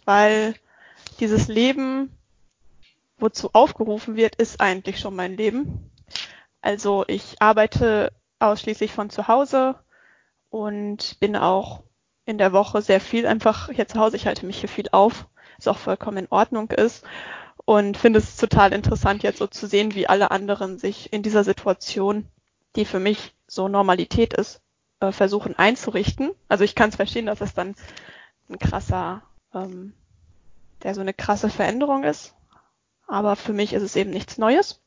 weil 0.05 0.55
dieses 1.19 1.47
Leben, 1.47 2.17
wozu 3.17 3.51
aufgerufen 3.53 4.15
wird, 4.15 4.35
ist 4.35 4.59
eigentlich 4.59 4.99
schon 4.99 5.15
mein 5.15 5.37
Leben. 5.37 5.91
Also 6.61 7.05
ich 7.07 7.41
arbeite 7.41 8.11
ausschließlich 8.39 8.91
von 8.91 9.09
zu 9.09 9.27
Hause 9.27 9.75
und 10.49 11.19
bin 11.19 11.35
auch 11.35 11.83
in 12.25 12.37
der 12.37 12.53
Woche 12.53 12.81
sehr 12.81 13.01
viel 13.01 13.27
einfach 13.27 13.69
hier 13.69 13.87
zu 13.87 13.99
Hause. 13.99 14.15
Ich 14.15 14.25
halte 14.25 14.45
mich 14.45 14.59
hier 14.59 14.69
viel 14.69 14.87
auf 14.91 15.27
was 15.61 15.67
auch 15.67 15.79
vollkommen 15.79 16.17
in 16.17 16.27
Ordnung 16.29 16.71
ist. 16.71 17.03
Und 17.65 17.95
finde 17.95 18.19
es 18.19 18.37
total 18.37 18.73
interessant, 18.73 19.23
jetzt 19.23 19.37
so 19.37 19.47
zu 19.47 19.67
sehen, 19.67 19.93
wie 19.93 20.07
alle 20.07 20.31
anderen 20.31 20.79
sich 20.79 21.13
in 21.13 21.21
dieser 21.21 21.43
Situation, 21.43 22.27
die 22.75 22.85
für 22.85 22.99
mich 22.99 23.35
so 23.47 23.67
Normalität 23.67 24.33
ist, 24.33 24.61
äh, 24.99 25.11
versuchen 25.11 25.57
einzurichten. 25.57 26.31
Also 26.47 26.63
ich 26.63 26.73
kann 26.73 26.89
es 26.89 26.95
verstehen, 26.95 27.27
dass 27.27 27.41
es 27.41 27.53
dann 27.53 27.75
ein 28.49 28.57
krasser, 28.57 29.21
ähm, 29.53 29.93
der 30.81 30.95
so 30.95 31.01
eine 31.01 31.13
krasse 31.13 31.49
Veränderung 31.49 32.03
ist. 32.03 32.33
Aber 33.07 33.35
für 33.35 33.53
mich 33.53 33.73
ist 33.73 33.83
es 33.83 33.95
eben 33.95 34.09
nichts 34.09 34.37
Neues. 34.37 34.81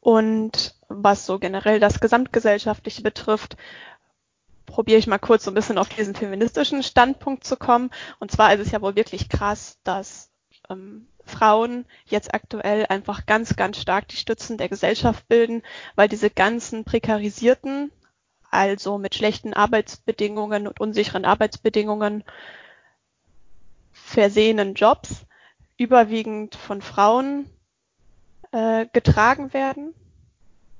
Und 0.00 0.74
was 0.88 1.26
so 1.26 1.38
generell 1.38 1.80
das 1.80 2.00
Gesamtgesellschaftliche 2.00 3.02
betrifft, 3.02 3.56
probiere 4.66 4.98
ich 4.98 5.06
mal 5.06 5.18
kurz 5.18 5.44
so 5.44 5.50
ein 5.50 5.54
bisschen 5.54 5.78
auf 5.78 5.88
diesen 5.88 6.14
feministischen 6.14 6.82
Standpunkt 6.82 7.44
zu 7.44 7.56
kommen. 7.56 7.90
Und 8.18 8.30
zwar 8.30 8.52
ist 8.52 8.60
es 8.60 8.72
ja 8.72 8.82
wohl 8.82 8.96
wirklich 8.96 9.28
krass, 9.28 9.78
dass 9.84 10.30
ähm, 10.68 11.08
Frauen 11.24 11.86
jetzt 12.04 12.34
aktuell 12.34 12.86
einfach 12.86 13.26
ganz, 13.26 13.56
ganz 13.56 13.80
stark 13.80 14.08
die 14.08 14.16
Stützen 14.16 14.58
der 14.58 14.68
Gesellschaft 14.68 15.26
bilden, 15.28 15.62
weil 15.94 16.08
diese 16.08 16.30
ganzen 16.30 16.84
prekarisierten, 16.84 17.90
also 18.50 18.98
mit 18.98 19.14
schlechten 19.14 19.54
Arbeitsbedingungen 19.54 20.66
und 20.68 20.80
unsicheren 20.80 21.24
Arbeitsbedingungen 21.24 22.24
versehenen 23.92 24.74
Jobs 24.74 25.26
überwiegend 25.76 26.54
von 26.54 26.80
Frauen 26.80 27.50
äh, 28.52 28.86
getragen 28.92 29.52
werden. 29.52 29.94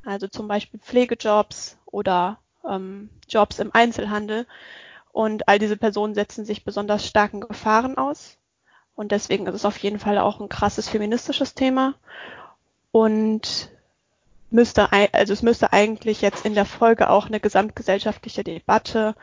Also 0.04 0.28
zum 0.28 0.46
Beispiel 0.46 0.78
Pflegejobs 0.78 1.78
oder 1.86 2.38
ähm, 2.68 3.10
Jobs 3.28 3.58
im 3.58 3.74
Einzelhandel. 3.74 4.46
Und 5.12 5.48
all 5.48 5.58
diese 5.58 5.76
Personen 5.76 6.14
setzen 6.14 6.44
sich 6.44 6.64
besonders 6.64 7.06
starken 7.06 7.40
Gefahren 7.40 7.96
aus. 7.96 8.36
Und 8.94 9.12
deswegen 9.12 9.46
ist 9.46 9.54
es 9.54 9.64
auf 9.64 9.78
jeden 9.78 9.98
Fall 9.98 10.18
auch 10.18 10.40
ein 10.40 10.48
krasses 10.48 10.88
feministisches 10.88 11.54
Thema. 11.54 11.94
Und 12.92 13.70
müsste, 14.50 14.90
also 15.12 15.32
es 15.32 15.42
müsste 15.42 15.72
eigentlich 15.72 16.22
jetzt 16.22 16.46
in 16.46 16.54
der 16.54 16.64
Folge 16.64 17.10
auch 17.10 17.26
eine 17.26 17.40
gesamtgesellschaftliche 17.40 18.44
Debatte 18.44 19.14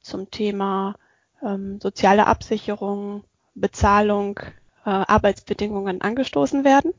zum 0.00 0.30
Thema 0.30 0.94
ähm, 1.42 1.80
soziale 1.80 2.26
Absicherung, 2.26 3.24
Bezahlung, 3.54 4.38
äh, 4.84 4.90
Arbeitsbedingungen 4.90 6.00
angestoßen 6.00 6.64
werden. 6.64 6.94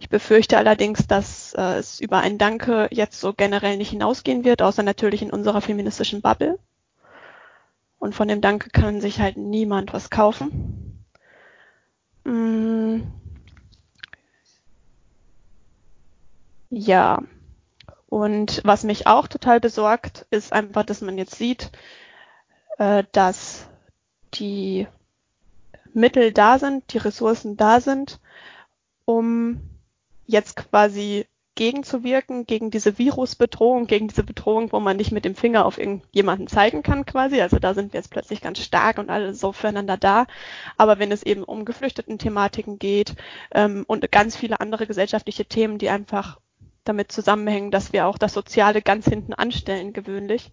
Ich 0.00 0.08
befürchte 0.08 0.56
allerdings, 0.56 1.06
dass 1.06 1.52
äh, 1.52 1.76
es 1.76 2.00
über 2.00 2.20
ein 2.20 2.38
Danke 2.38 2.88
jetzt 2.90 3.20
so 3.20 3.34
generell 3.34 3.76
nicht 3.76 3.90
hinausgehen 3.90 4.44
wird, 4.44 4.62
außer 4.62 4.82
natürlich 4.82 5.20
in 5.20 5.30
unserer 5.30 5.60
feministischen 5.60 6.22
Bubble. 6.22 6.58
Und 7.98 8.14
von 8.14 8.26
dem 8.26 8.40
Danke 8.40 8.70
kann 8.70 9.02
sich 9.02 9.20
halt 9.20 9.36
niemand 9.36 9.92
was 9.92 10.08
kaufen. 10.08 11.04
Mm. 12.24 13.02
Ja. 16.70 17.22
Und 18.08 18.62
was 18.64 18.84
mich 18.84 19.06
auch 19.06 19.28
total 19.28 19.60
besorgt, 19.60 20.26
ist 20.30 20.54
einfach, 20.54 20.84
dass 20.84 21.02
man 21.02 21.18
jetzt 21.18 21.34
sieht, 21.34 21.72
äh, 22.78 23.04
dass 23.12 23.68
die 24.32 24.88
Mittel 25.92 26.32
da 26.32 26.58
sind, 26.58 26.90
die 26.94 26.98
Ressourcen 26.98 27.58
da 27.58 27.82
sind, 27.82 28.18
um 29.04 29.69
jetzt 30.30 30.56
quasi 30.56 31.26
gegenzuwirken, 31.56 32.46
gegen 32.46 32.70
diese 32.70 32.96
Virusbedrohung, 32.96 33.86
gegen 33.86 34.08
diese 34.08 34.22
Bedrohung, 34.22 34.72
wo 34.72 34.80
man 34.80 34.96
nicht 34.96 35.12
mit 35.12 35.24
dem 35.24 35.34
Finger 35.34 35.66
auf 35.66 35.78
irgendjemanden 35.78 36.46
zeigen 36.46 36.82
kann 36.82 37.04
quasi. 37.04 37.40
Also 37.40 37.58
da 37.58 37.74
sind 37.74 37.92
wir 37.92 38.00
jetzt 38.00 38.10
plötzlich 38.10 38.40
ganz 38.40 38.60
stark 38.60 38.98
und 38.98 39.10
alle 39.10 39.34
so 39.34 39.52
füreinander 39.52 39.96
da. 39.96 40.26
Aber 40.78 40.98
wenn 40.98 41.12
es 41.12 41.22
eben 41.22 41.44
um 41.44 41.64
geflüchteten 41.64 42.18
Thematiken 42.18 42.78
geht 42.78 43.14
ähm, 43.52 43.84
und 43.86 44.10
ganz 44.10 44.36
viele 44.36 44.60
andere 44.60 44.86
gesellschaftliche 44.86 45.44
Themen, 45.44 45.76
die 45.76 45.90
einfach 45.90 46.38
damit 46.84 47.12
zusammenhängen, 47.12 47.70
dass 47.70 47.92
wir 47.92 48.06
auch 48.06 48.16
das 48.16 48.32
Soziale 48.32 48.80
ganz 48.80 49.06
hinten 49.06 49.34
anstellen 49.34 49.92
gewöhnlich, 49.92 50.52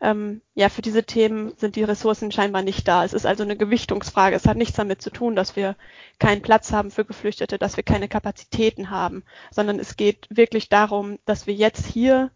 ähm, 0.00 0.40
ja, 0.54 0.68
für 0.68 0.82
diese 0.82 1.04
Themen 1.04 1.52
sind 1.56 1.76
die 1.76 1.84
Ressourcen 1.84 2.32
scheinbar 2.32 2.62
nicht 2.62 2.86
da. 2.88 3.04
Es 3.04 3.12
ist 3.12 3.26
also 3.26 3.42
eine 3.42 3.56
Gewichtungsfrage. 3.56 4.36
Es 4.36 4.46
hat 4.46 4.56
nichts 4.56 4.76
damit 4.76 5.02
zu 5.02 5.10
tun, 5.10 5.36
dass 5.36 5.56
wir 5.56 5.76
keinen 6.18 6.42
Platz 6.42 6.72
haben 6.72 6.90
für 6.90 7.04
Geflüchtete, 7.04 7.58
dass 7.58 7.76
wir 7.76 7.84
keine 7.84 8.08
Kapazitäten 8.08 8.90
haben, 8.90 9.24
sondern 9.50 9.78
es 9.78 9.96
geht 9.96 10.26
wirklich 10.30 10.68
darum, 10.68 11.18
dass 11.24 11.46
wir 11.46 11.54
jetzt 11.54 11.86
hier 11.86 12.30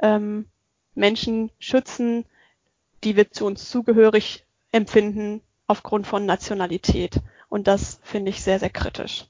ähm, 0.00 0.46
Menschen 0.94 1.50
schützen, 1.58 2.24
die 3.04 3.16
wir 3.16 3.30
zu 3.30 3.46
uns 3.46 3.70
zugehörig 3.70 4.44
empfinden 4.72 5.40
aufgrund 5.66 6.06
von 6.06 6.26
Nationalität. 6.26 7.20
Und 7.48 7.66
das 7.68 8.00
finde 8.02 8.30
ich 8.30 8.42
sehr, 8.42 8.58
sehr 8.58 8.70
kritisch. 8.70 9.26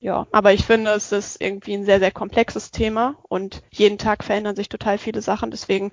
Ja, 0.00 0.28
aber 0.30 0.52
ich 0.52 0.64
finde, 0.64 0.92
es 0.92 1.10
ist 1.10 1.40
irgendwie 1.40 1.74
ein 1.74 1.84
sehr, 1.84 1.98
sehr 1.98 2.12
komplexes 2.12 2.70
Thema 2.70 3.16
und 3.28 3.64
jeden 3.70 3.98
Tag 3.98 4.22
verändern 4.22 4.54
sich 4.54 4.68
total 4.68 4.96
viele 4.96 5.22
Sachen. 5.22 5.50
Deswegen 5.50 5.90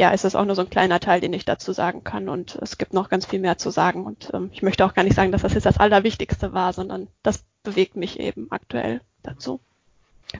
ja, 0.00 0.12
ist 0.12 0.24
das 0.24 0.34
auch 0.34 0.46
nur 0.46 0.54
so 0.54 0.62
ein 0.62 0.70
kleiner 0.70 0.98
Teil, 0.98 1.20
den 1.20 1.34
ich 1.34 1.44
dazu 1.44 1.72
sagen 1.72 2.04
kann. 2.04 2.30
Und 2.30 2.56
es 2.62 2.78
gibt 2.78 2.94
noch 2.94 3.10
ganz 3.10 3.26
viel 3.26 3.38
mehr 3.38 3.58
zu 3.58 3.68
sagen. 3.68 4.06
Und 4.06 4.30
ähm, 4.32 4.48
ich 4.50 4.62
möchte 4.62 4.86
auch 4.86 4.94
gar 4.94 5.02
nicht 5.02 5.14
sagen, 5.14 5.30
dass 5.30 5.42
das 5.42 5.52
jetzt 5.52 5.66
das 5.66 5.76
Allerwichtigste 5.76 6.54
war, 6.54 6.72
sondern 6.72 7.08
das 7.22 7.44
bewegt 7.64 7.96
mich 7.96 8.18
eben 8.18 8.50
aktuell 8.50 9.02
dazu. 9.22 9.60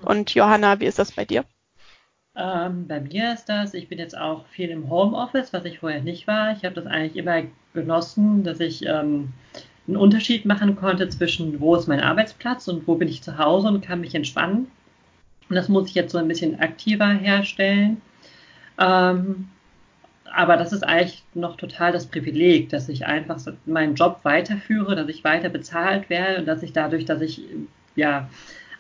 Und 0.01 0.35
Johanna, 0.35 0.81
wie 0.81 0.87
ist 0.87 0.99
das 0.99 1.13
bei 1.13 1.27
dir? 1.27 1.45
Ähm, 2.35 2.89
bei 2.89 3.03
mir 3.03 3.35
ist 3.35 3.51
das, 3.51 3.75
ich 3.75 3.91
bin 3.91 3.99
jetzt 3.99 4.17
auch 4.17 4.47
viel 4.47 4.71
im 4.71 4.89
Homeoffice, 4.89 5.53
was 5.53 5.67
ich 5.67 5.81
vorher 5.81 6.01
nicht 6.01 6.27
war. 6.27 6.53
Ich 6.53 6.65
habe 6.65 6.77
das 6.77 6.87
eigentlich 6.87 7.17
immer 7.17 7.43
genossen, 7.75 8.43
dass 8.45 8.61
ich 8.61 8.87
ähm, 8.87 9.35
einen 9.87 9.99
Unterschied 9.99 10.47
machen 10.47 10.75
konnte 10.75 11.07
zwischen, 11.11 11.61
wo 11.61 11.77
ist 11.77 11.87
mein 11.87 12.01
Arbeitsplatz 12.01 12.67
und 12.67 12.89
wo 12.89 12.95
bin 12.95 13.09
ich 13.09 13.23
zu 13.23 13.37
Hause 13.37 13.69
und 13.69 13.83
kann 13.83 14.01
mich 14.01 14.15
entspannen. 14.15 14.69
Und 15.51 15.57
das 15.57 15.69
muss 15.69 15.91
ich 15.91 15.95
jetzt 15.95 16.13
so 16.13 16.19
ein 16.19 16.29
bisschen 16.29 16.61
aktiver 16.61 17.09
herstellen. 17.09 18.01
Ähm, 18.79 19.49
aber 20.33 20.57
das 20.57 20.73
ist 20.73 20.83
eigentlich 20.83 21.25
noch 21.35 21.57
total 21.57 21.93
das 21.93 22.07
Privileg, 22.07 22.69
dass 22.69 22.89
ich 22.89 23.07
einfach 23.07 23.41
meinen 23.67 23.95
Job 23.95 24.21
weiterführe, 24.23 24.95
dass 24.95 25.09
ich 25.09 25.25
weiter 25.25 25.49
bezahlt 25.49 26.09
werde 26.09 26.41
und 26.41 26.47
dass 26.47 26.63
ich 26.63 26.73
dadurch, 26.73 27.05
dass 27.05 27.21
ich 27.21 27.43
ja 27.97 28.29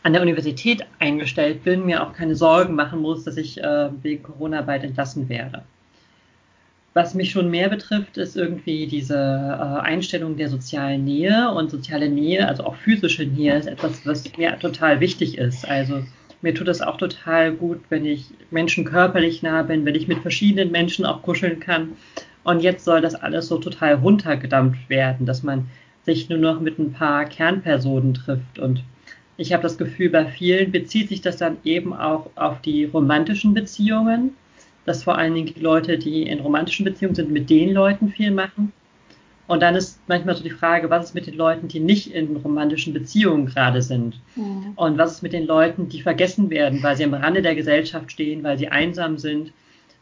an 0.03 0.13
der 0.13 0.23
Universität 0.23 0.87
eingestellt 0.99 1.65
bin, 1.65 1.85
mir 1.85 2.03
auch 2.03 2.13
keine 2.13 2.35
Sorgen 2.35 2.75
machen 2.75 3.01
muss, 3.01 3.25
dass 3.25 3.37
ich 3.37 3.63
äh, 3.63 3.91
wegen 4.03 4.23
Corona 4.23 4.63
bald 4.63 4.85
entlassen 4.85 5.29
werde. 5.29 5.63
Was 6.95 7.15
mich 7.15 7.31
schon 7.31 7.51
mehr 7.51 7.69
betrifft, 7.69 8.17
ist 8.17 8.37
irgendwie 8.37 8.87
diese 8.87 9.15
äh, 9.15 9.81
Einstellung 9.81 10.37
der 10.37 10.49
sozialen 10.49 11.05
Nähe 11.05 11.51
und 11.51 11.71
soziale 11.71 12.09
Nähe, 12.09 12.49
also 12.49 12.65
auch 12.65 12.77
physische 12.77 13.25
Nähe, 13.25 13.57
ist 13.57 13.67
etwas, 13.67 14.05
was 14.07 14.25
mir 14.37 14.59
total 14.59 15.01
wichtig 15.01 15.39
ist. 15.39 15.69
Also 15.69 16.03
mir 16.43 16.55
tut 16.55 16.69
es 16.69 16.81
auch 16.81 16.97
total 16.97 17.53
gut, 17.53 17.81
wenn 17.91 18.05
ich 18.05 18.27
Menschen 18.51 18.85
körperlich 18.85 19.43
nah 19.43 19.63
bin, 19.63 19.85
wenn 19.85 19.95
ich 19.95 20.09
mit 20.09 20.19
verschiedenen 20.19 20.71
Menschen 20.71 21.05
auch 21.05 21.23
kuscheln 21.23 21.61
kann. 21.61 21.93
Und 22.45 22.61
jetzt 22.61 22.85
soll 22.85 23.01
das 23.01 23.15
alles 23.15 23.49
so 23.49 23.59
total 23.59 23.95
runtergedampft 23.95 24.89
werden, 24.89 25.27
dass 25.27 25.43
man 25.43 25.67
sich 26.05 26.29
nur 26.29 26.39
noch 26.39 26.61
mit 26.61 26.79
ein 26.79 26.93
paar 26.93 27.27
Kernpersonen 27.27 28.15
trifft. 28.15 28.59
Und 28.59 28.83
ich 29.37 29.53
habe 29.53 29.63
das 29.63 29.77
Gefühl, 29.77 30.11
bei 30.11 30.25
vielen 30.25 30.73
bezieht 30.73 31.09
sich 31.09 31.21
das 31.21 31.37
dann 31.37 31.59
eben 31.65 31.93
auch 31.93 32.31
auf 32.37 32.61
die 32.63 32.87
romantischen 32.87 33.53
Beziehungen, 33.55 34.35
dass 34.87 35.05
vor 35.05 35.19
allen 35.19 35.35
Dingen 35.35 35.53
die 35.55 35.61
Leute, 35.61 35.99
die 35.99 36.23
in 36.23 36.41
romantischen 36.41 36.85
Beziehungen 36.85 37.15
sind, 37.15 37.31
mit 37.31 37.51
den 37.51 37.73
Leuten 37.73 38.09
viel 38.09 38.31
machen. 38.31 38.73
Und 39.51 39.65
dann 39.65 39.75
ist 39.75 39.99
manchmal 40.07 40.37
so 40.37 40.45
die 40.45 40.51
Frage, 40.51 40.91
was 40.91 41.07
ist 41.07 41.15
mit 41.17 41.27
den 41.27 41.35
Leuten, 41.35 41.67
die 41.67 41.81
nicht 41.81 42.15
in 42.15 42.37
romantischen 42.37 42.93
Beziehungen 42.93 43.47
gerade 43.47 43.83
sind? 43.83 44.21
Mhm. 44.37 44.75
Und 44.77 44.97
was 44.97 45.15
ist 45.15 45.23
mit 45.25 45.33
den 45.33 45.45
Leuten, 45.45 45.89
die 45.89 46.03
vergessen 46.03 46.51
werden, 46.51 46.81
weil 46.85 46.97
sie 46.97 47.03
am 47.03 47.15
Rande 47.15 47.43
der 47.43 47.57
Gesellschaft 47.57 48.13
stehen, 48.13 48.45
weil 48.45 48.59
sie 48.59 48.69
einsam 48.69 49.19
sind? 49.19 49.53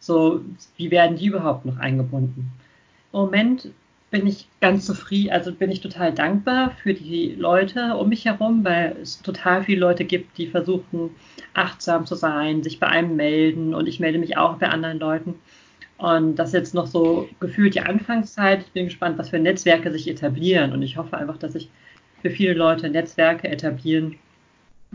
So, 0.00 0.42
wie 0.76 0.90
werden 0.90 1.16
die 1.16 1.28
überhaupt 1.28 1.64
noch 1.64 1.78
eingebunden? 1.78 2.50
Im 3.14 3.20
Moment 3.20 3.70
bin 4.10 4.26
ich 4.26 4.48
ganz 4.60 4.84
zufrieden, 4.84 5.32
also 5.32 5.50
bin 5.50 5.70
ich 5.70 5.80
total 5.80 6.12
dankbar 6.12 6.72
für 6.82 6.92
die 6.92 7.34
Leute 7.34 7.96
um 7.96 8.10
mich 8.10 8.26
herum, 8.26 8.66
weil 8.66 8.98
es 9.00 9.22
total 9.22 9.64
viele 9.64 9.80
Leute 9.80 10.04
gibt, 10.04 10.36
die 10.36 10.48
versuchen, 10.48 11.08
achtsam 11.54 12.04
zu 12.04 12.16
sein, 12.16 12.62
sich 12.62 12.80
bei 12.80 12.88
einem 12.88 13.16
melden 13.16 13.74
und 13.74 13.88
ich 13.88 13.98
melde 13.98 14.18
mich 14.18 14.36
auch 14.36 14.56
bei 14.58 14.68
anderen 14.68 14.98
Leuten. 14.98 15.36
Und 15.98 16.36
das 16.36 16.50
ist 16.50 16.54
jetzt 16.54 16.74
noch 16.74 16.86
so 16.86 17.28
gefühlt 17.40 17.74
die 17.74 17.80
Anfangszeit. 17.80 18.60
Ich 18.60 18.72
bin 18.72 18.86
gespannt, 18.86 19.18
was 19.18 19.30
für 19.30 19.38
Netzwerke 19.38 19.90
sich 19.90 20.08
etablieren. 20.08 20.72
Und 20.72 20.82
ich 20.82 20.96
hoffe 20.96 21.18
einfach, 21.18 21.36
dass 21.36 21.52
sich 21.52 21.68
für 22.22 22.30
viele 22.30 22.54
Leute 22.54 22.88
Netzwerke 22.88 23.48
etablieren 23.48 24.16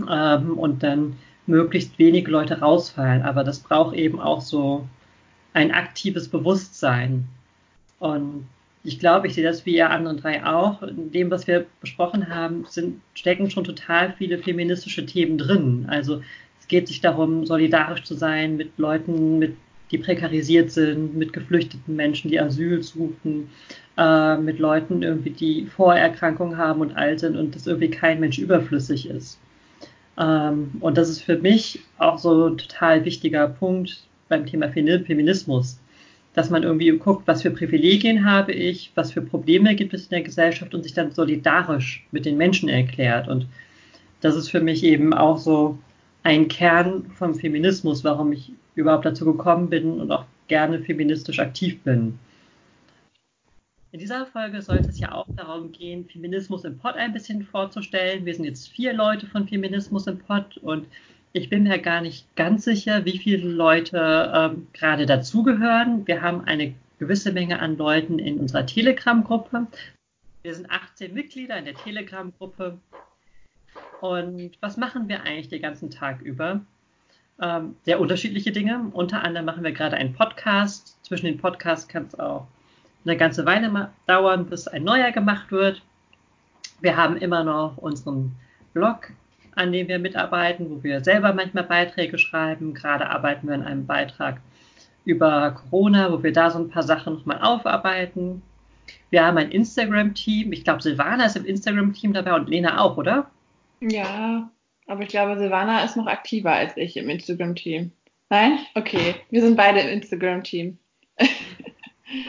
ähm, 0.09 0.57
und 0.57 0.81
dann 0.81 1.17
möglichst 1.45 1.99
wenige 1.99 2.31
Leute 2.31 2.59
rausfallen. 2.61 3.21
Aber 3.21 3.43
das 3.43 3.59
braucht 3.59 3.95
eben 3.95 4.19
auch 4.19 4.41
so 4.41 4.87
ein 5.53 5.71
aktives 5.71 6.29
Bewusstsein. 6.29 7.25
Und 7.99 8.47
ich 8.85 8.97
glaube, 8.97 9.27
ich 9.27 9.33
sehe 9.33 9.43
das 9.43 9.65
wie 9.65 9.75
ihr 9.75 9.89
anderen 9.89 10.17
drei 10.17 10.45
auch. 10.45 10.83
In 10.83 11.11
dem, 11.11 11.31
was 11.31 11.47
wir 11.47 11.65
besprochen 11.81 12.29
haben, 12.29 12.65
sind, 12.69 13.01
stecken 13.13 13.49
schon 13.49 13.65
total 13.65 14.13
viele 14.17 14.37
feministische 14.37 15.05
Themen 15.05 15.37
drin. 15.37 15.85
Also 15.89 16.21
es 16.61 16.67
geht 16.69 16.87
sich 16.87 17.01
darum, 17.01 17.45
solidarisch 17.45 18.03
zu 18.03 18.15
sein 18.15 18.55
mit 18.55 18.77
Leuten 18.77 19.37
mit 19.39 19.57
die 19.91 19.97
prekarisiert 19.97 20.71
sind, 20.71 21.15
mit 21.15 21.33
geflüchteten 21.33 21.95
Menschen, 21.95 22.31
die 22.31 22.39
Asyl 22.39 22.81
suchen, 22.81 23.49
äh, 23.97 24.37
mit 24.37 24.59
Leuten 24.59 25.03
irgendwie, 25.03 25.29
die 25.29 25.65
Vorerkrankungen 25.65 26.57
haben 26.57 26.81
und 26.81 26.97
alt 26.97 27.19
sind 27.19 27.35
und 27.37 27.55
dass 27.55 27.67
irgendwie 27.67 27.89
kein 27.89 28.19
Mensch 28.19 28.39
überflüssig 28.39 29.09
ist. 29.09 29.39
Ähm, 30.17 30.71
und 30.79 30.97
das 30.97 31.09
ist 31.09 31.21
für 31.21 31.37
mich 31.37 31.79
auch 31.97 32.17
so 32.17 32.47
ein 32.47 32.57
total 32.57 33.05
wichtiger 33.05 33.47
Punkt 33.47 34.03
beim 34.29 34.45
Thema 34.45 34.69
Feminismus, 34.69 35.79
dass 36.33 36.49
man 36.49 36.63
irgendwie 36.63 36.89
guckt, 36.97 37.27
was 37.27 37.43
für 37.43 37.51
Privilegien 37.51 38.25
habe 38.25 38.51
ich, 38.51 38.91
was 38.95 39.11
für 39.11 39.21
Probleme 39.21 39.75
gibt 39.75 39.93
es 39.93 40.05
in 40.05 40.09
der 40.09 40.21
Gesellschaft 40.21 40.73
und 40.73 40.83
sich 40.83 40.93
dann 40.93 41.11
solidarisch 41.11 42.05
mit 42.11 42.25
den 42.25 42.37
Menschen 42.37 42.69
erklärt. 42.69 43.27
Und 43.27 43.47
das 44.21 44.35
ist 44.35 44.49
für 44.49 44.61
mich 44.61 44.83
eben 44.83 45.13
auch 45.13 45.37
so 45.37 45.77
ein 46.23 46.47
Kern 46.47 47.11
vom 47.17 47.35
Feminismus, 47.35 48.03
warum 48.03 48.31
ich 48.31 48.53
überhaupt 48.75 49.05
dazu 49.05 49.25
gekommen 49.25 49.69
bin 49.69 49.99
und 49.99 50.11
auch 50.11 50.25
gerne 50.47 50.79
feministisch 50.79 51.39
aktiv 51.39 51.81
bin. 51.81 52.19
In 53.91 53.99
dieser 53.99 54.25
Folge 54.25 54.61
sollte 54.61 54.89
es 54.89 54.99
ja 54.99 55.11
auch 55.11 55.27
darum 55.35 55.71
gehen, 55.71 56.05
Feminismus 56.09 56.65
im 56.65 56.79
Pod 56.79 56.95
ein 56.95 57.13
bisschen 57.13 57.43
vorzustellen. 57.43 58.25
Wir 58.25 58.33
sind 58.33 58.45
jetzt 58.45 58.69
vier 58.69 58.91
Leute 58.91 59.27
von 59.27 59.47
Feminismus 59.47 60.07
im 60.07 60.17
Pod 60.17 60.57
und 60.57 60.87
ich 61.31 61.49
bin 61.49 61.63
mir 61.63 61.79
gar 61.79 62.01
nicht 62.01 62.35
ganz 62.35 62.63
sicher, 62.63 63.05
wie 63.05 63.17
viele 63.17 63.47
Leute 63.47 64.31
ähm, 64.35 64.67
gerade 64.73 65.05
dazugehören. 65.05 66.07
Wir 66.07 66.21
haben 66.21 66.41
eine 66.45 66.73
gewisse 66.97 67.31
Menge 67.31 67.59
an 67.59 67.77
Leuten 67.77 68.17
in 68.17 68.39
unserer 68.39 68.65
Telegram-Gruppe. 68.65 69.67
Wir 70.41 70.55
sind 70.55 70.71
18 70.71 71.13
Mitglieder 71.13 71.57
in 71.57 71.65
der 71.65 71.75
Telegram-Gruppe. 71.75 72.79
Und 74.01 74.51
was 74.59 74.77
machen 74.77 75.07
wir 75.07 75.23
eigentlich 75.23 75.49
den 75.49 75.61
ganzen 75.61 75.89
Tag 75.89 76.21
über? 76.21 76.61
Ähm, 77.43 77.75
sehr 77.83 77.99
unterschiedliche 77.99 78.53
Dinge. 78.53 78.89
Unter 78.93 79.21
anderem 79.21 79.45
machen 79.45 79.65
wir 79.65 79.73
gerade 79.73 79.97
einen 79.97 80.13
Podcast. 80.13 80.97
Zwischen 81.03 81.25
den 81.25 81.37
Podcasts 81.37 81.89
kann 81.89 82.05
es 82.05 82.17
auch 82.17 82.47
eine 83.03 83.17
ganze 83.17 83.45
Weile 83.45 83.89
dauern, 84.07 84.45
bis 84.45 84.69
ein 84.69 84.85
neuer 84.85 85.11
gemacht 85.11 85.51
wird. 85.51 85.81
Wir 86.79 86.95
haben 86.95 87.17
immer 87.17 87.43
noch 87.43 87.77
unseren 87.77 88.31
Blog, 88.73 89.11
an 89.55 89.73
dem 89.73 89.89
wir 89.89 89.99
mitarbeiten, 89.99 90.69
wo 90.69 90.83
wir 90.83 91.03
selber 91.03 91.33
manchmal 91.33 91.65
Beiträge 91.65 92.17
schreiben. 92.17 92.73
Gerade 92.73 93.09
arbeiten 93.09 93.47
wir 93.47 93.55
an 93.55 93.63
einem 93.63 93.85
Beitrag 93.85 94.39
über 95.03 95.51
Corona, 95.51 96.13
wo 96.13 96.23
wir 96.23 96.31
da 96.31 96.49
so 96.49 96.59
ein 96.59 96.69
paar 96.69 96.83
Sachen 96.83 97.15
nochmal 97.15 97.41
aufarbeiten. 97.41 98.41
Wir 99.09 99.25
haben 99.25 99.37
ein 99.37 99.51
Instagram-Team. 99.51 100.53
Ich 100.53 100.63
glaube, 100.63 100.81
Silvana 100.81 101.25
ist 101.25 101.35
im 101.35 101.45
Instagram-Team 101.45 102.13
dabei 102.13 102.35
und 102.35 102.47
Lena 102.47 102.79
auch, 102.79 102.95
oder? 102.95 103.29
Ja, 103.81 104.49
aber 104.87 105.01
ich 105.01 105.09
glaube, 105.09 105.37
Silvana 105.37 105.83
ist 105.83 105.97
noch 105.97 106.07
aktiver 106.07 106.51
als 106.51 106.75
ich 106.77 106.97
im 106.97 107.09
Instagram-Team. 107.09 107.91
Nein? 108.29 108.59
Okay, 108.75 109.15
wir 109.29 109.41
sind 109.41 109.55
beide 109.55 109.79
im 109.81 109.89
Instagram-Team. 109.89 110.77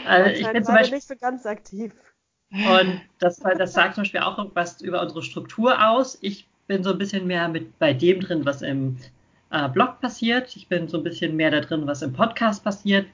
Also 0.06 0.30
ich 0.30 0.50
bin 0.50 0.64
zum 0.64 0.74
Beispiel 0.74 0.96
nicht 0.96 1.08
so 1.08 1.16
ganz 1.16 1.44
aktiv. 1.44 1.92
Und 2.50 3.00
das, 3.18 3.38
das 3.38 3.72
sagt 3.72 3.96
zum 3.96 4.02
Beispiel 4.02 4.20
auch 4.20 4.38
irgendwas 4.38 4.80
über 4.80 5.02
unsere 5.02 5.22
Struktur 5.22 5.88
aus. 5.88 6.18
Ich 6.20 6.48
bin 6.66 6.82
so 6.82 6.92
ein 6.92 6.98
bisschen 6.98 7.26
mehr 7.26 7.48
mit 7.48 7.78
bei 7.78 7.92
dem 7.92 8.20
drin, 8.20 8.46
was 8.46 8.62
im 8.62 8.96
äh, 9.50 9.68
Blog 9.68 10.00
passiert. 10.00 10.54
Ich 10.56 10.68
bin 10.68 10.88
so 10.88 10.98
ein 10.98 11.04
bisschen 11.04 11.36
mehr 11.36 11.50
da 11.50 11.60
drin, 11.60 11.86
was 11.86 12.02
im 12.02 12.12
Podcast 12.12 12.64
passiert. 12.64 13.06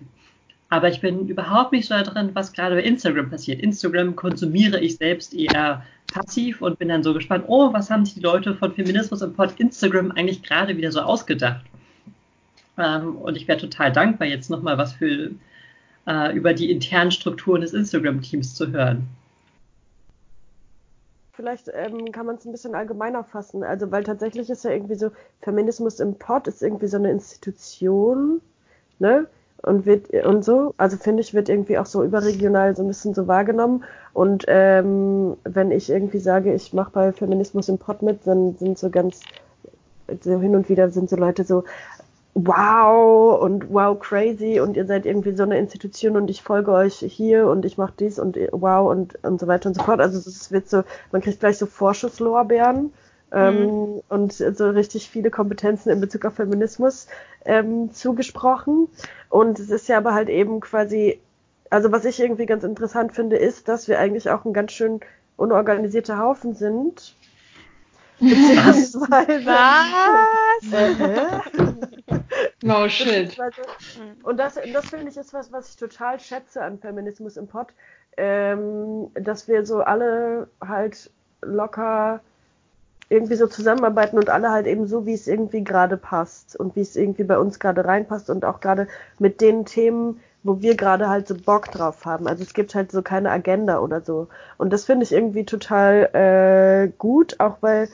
Aber 0.68 0.88
ich 0.88 1.00
bin 1.00 1.26
überhaupt 1.26 1.72
nicht 1.72 1.88
so 1.88 1.94
da 1.94 2.02
drin, 2.02 2.30
was 2.34 2.52
gerade 2.52 2.76
bei 2.76 2.82
Instagram 2.82 3.30
passiert. 3.30 3.60
Instagram 3.60 4.14
konsumiere 4.14 4.78
ich 4.80 4.96
selbst 4.96 5.34
eher 5.34 5.84
passiv 6.12 6.62
und 6.62 6.78
bin 6.78 6.88
dann 6.88 7.02
so 7.02 7.14
gespannt, 7.14 7.44
oh, 7.48 7.72
was 7.72 7.90
haben 7.90 8.04
sich 8.04 8.14
die 8.14 8.20
Leute 8.20 8.54
von 8.54 8.72
Feminismus 8.74 9.22
im 9.22 9.32
Pod 9.34 9.54
Instagram 9.58 10.12
eigentlich 10.12 10.42
gerade 10.42 10.76
wieder 10.76 10.92
so 10.92 11.00
ausgedacht? 11.00 11.64
Ähm, 12.78 13.16
und 13.16 13.36
ich 13.36 13.48
wäre 13.48 13.58
total 13.58 13.92
dankbar, 13.92 14.28
jetzt 14.28 14.50
nochmal 14.50 14.78
was 14.78 14.92
für 14.94 15.30
äh, 16.06 16.34
über 16.34 16.54
die 16.54 16.70
internen 16.70 17.10
Strukturen 17.10 17.60
des 17.60 17.74
Instagram-Teams 17.74 18.54
zu 18.54 18.70
hören. 18.70 19.08
Vielleicht 21.32 21.70
ähm, 21.72 22.12
kann 22.12 22.26
man 22.26 22.36
es 22.36 22.44
ein 22.44 22.52
bisschen 22.52 22.74
allgemeiner 22.74 23.24
fassen. 23.24 23.64
Also, 23.64 23.90
weil 23.90 24.04
tatsächlich 24.04 24.50
ist 24.50 24.64
ja 24.64 24.72
irgendwie 24.72 24.96
so, 24.96 25.10
Feminismus 25.40 26.00
im 26.00 26.14
Pod 26.16 26.46
ist 26.46 26.62
irgendwie 26.62 26.86
so 26.86 26.98
eine 26.98 27.10
Institution, 27.10 28.40
ne? 28.98 29.26
Und 29.62 29.84
wird 29.84 30.10
und 30.24 30.44
so, 30.44 30.74
also 30.78 30.96
finde 30.96 31.20
ich, 31.20 31.34
wird 31.34 31.50
irgendwie 31.50 31.76
auch 31.76 31.86
so 31.86 32.02
überregional 32.02 32.74
so 32.74 32.82
ein 32.82 32.88
bisschen 32.88 33.12
so 33.14 33.28
wahrgenommen. 33.28 33.84
Und 34.14 34.44
ähm, 34.48 35.36
wenn 35.44 35.70
ich 35.70 35.90
irgendwie 35.90 36.18
sage, 36.18 36.54
ich 36.54 36.72
mache 36.72 36.90
bei 36.92 37.12
Feminismus 37.12 37.68
im 37.68 37.78
Pod 37.78 38.00
mit, 38.02 38.26
dann 38.26 38.56
sind 38.56 38.78
so 38.78 38.88
ganz 38.88 39.20
so 40.22 40.40
hin 40.40 40.56
und 40.56 40.68
wieder 40.68 40.90
sind 40.90 41.10
so 41.10 41.16
Leute 41.16 41.44
so, 41.44 41.64
wow 42.34 43.40
und 43.40 43.72
wow 43.72 43.98
crazy 43.98 44.60
und 44.60 44.76
ihr 44.76 44.86
seid 44.86 45.04
irgendwie 45.04 45.32
so 45.32 45.42
eine 45.42 45.58
Institution 45.58 46.16
und 46.16 46.30
ich 46.30 46.42
folge 46.42 46.72
euch 46.72 46.98
hier 46.98 47.46
und 47.48 47.64
ich 47.64 47.76
mache 47.76 47.92
dies 47.98 48.18
und 48.18 48.38
wow 48.52 48.90
und, 48.90 49.22
und 49.24 49.40
so 49.40 49.46
weiter 49.46 49.68
und 49.68 49.74
so 49.74 49.82
fort. 49.82 50.00
Also 50.00 50.18
es 50.18 50.50
wird 50.52 50.68
so, 50.68 50.84
man 51.12 51.22
kriegt 51.22 51.40
gleich 51.40 51.58
so 51.58 51.66
Vorschusslorbeeren 51.66 52.92
mhm. 53.32 54.02
und 54.08 54.32
so 54.32 54.70
richtig 54.70 55.08
viele 55.10 55.30
Kompetenzen 55.30 55.90
in 55.90 56.00
Bezug 56.00 56.24
auf 56.24 56.34
Feminismus 56.34 57.06
ähm, 57.44 57.92
zugesprochen. 57.92 58.88
Und 59.28 59.58
es 59.58 59.70
ist 59.70 59.88
ja 59.88 59.98
aber 59.98 60.14
halt 60.14 60.28
eben 60.28 60.60
quasi, 60.60 61.20
also 61.70 61.92
was 61.92 62.04
ich 62.04 62.20
irgendwie 62.20 62.46
ganz 62.46 62.64
interessant 62.64 63.14
finde, 63.14 63.36
ist, 63.36 63.68
dass 63.68 63.88
wir 63.88 63.98
eigentlich 63.98 64.30
auch 64.30 64.44
ein 64.44 64.52
ganz 64.52 64.72
schön 64.72 65.00
unorganisierter 65.36 66.18
Haufen 66.18 66.54
sind. 66.54 67.14
Beziehungsweise. 68.20 69.46
Was? 69.46 69.90
Äh, 70.72 71.40
no 72.62 72.86
shit. 72.88 73.38
Und 74.22 74.36
das, 74.36 74.58
das 74.72 74.90
finde 74.90 75.08
ich 75.08 75.16
ist 75.16 75.32
was, 75.32 75.50
was 75.52 75.70
ich 75.70 75.76
total 75.76 76.20
schätze 76.20 76.60
an 76.60 76.78
Feminismus 76.78 77.38
im 77.38 77.46
Pod, 77.46 77.68
ähm, 78.18 79.10
dass 79.14 79.48
wir 79.48 79.64
so 79.64 79.80
alle 79.80 80.48
halt 80.60 81.10
locker 81.40 82.20
irgendwie 83.10 83.34
so 83.34 83.48
zusammenarbeiten 83.48 84.16
und 84.16 84.30
alle 84.30 84.50
halt 84.50 84.66
eben 84.66 84.86
so, 84.86 85.04
wie 85.04 85.14
es 85.14 85.26
irgendwie 85.26 85.64
gerade 85.64 85.96
passt 85.96 86.56
und 86.56 86.76
wie 86.76 86.80
es 86.80 86.96
irgendwie 86.96 87.24
bei 87.24 87.38
uns 87.38 87.58
gerade 87.58 87.84
reinpasst 87.84 88.30
und 88.30 88.44
auch 88.44 88.60
gerade 88.60 88.86
mit 89.18 89.40
den 89.40 89.66
Themen, 89.66 90.20
wo 90.44 90.62
wir 90.62 90.76
gerade 90.76 91.08
halt 91.08 91.26
so 91.26 91.34
Bock 91.34 91.70
drauf 91.72 92.06
haben. 92.06 92.28
Also 92.28 92.44
es 92.44 92.54
gibt 92.54 92.74
halt 92.74 92.92
so 92.92 93.02
keine 93.02 93.30
Agenda 93.30 93.80
oder 93.80 94.00
so. 94.00 94.28
Und 94.58 94.72
das 94.72 94.84
finde 94.84 95.04
ich 95.04 95.12
irgendwie 95.12 95.44
total 95.44 96.08
äh, 96.14 96.92
gut, 96.98 97.38
auch 97.40 97.58
weil 97.60 97.88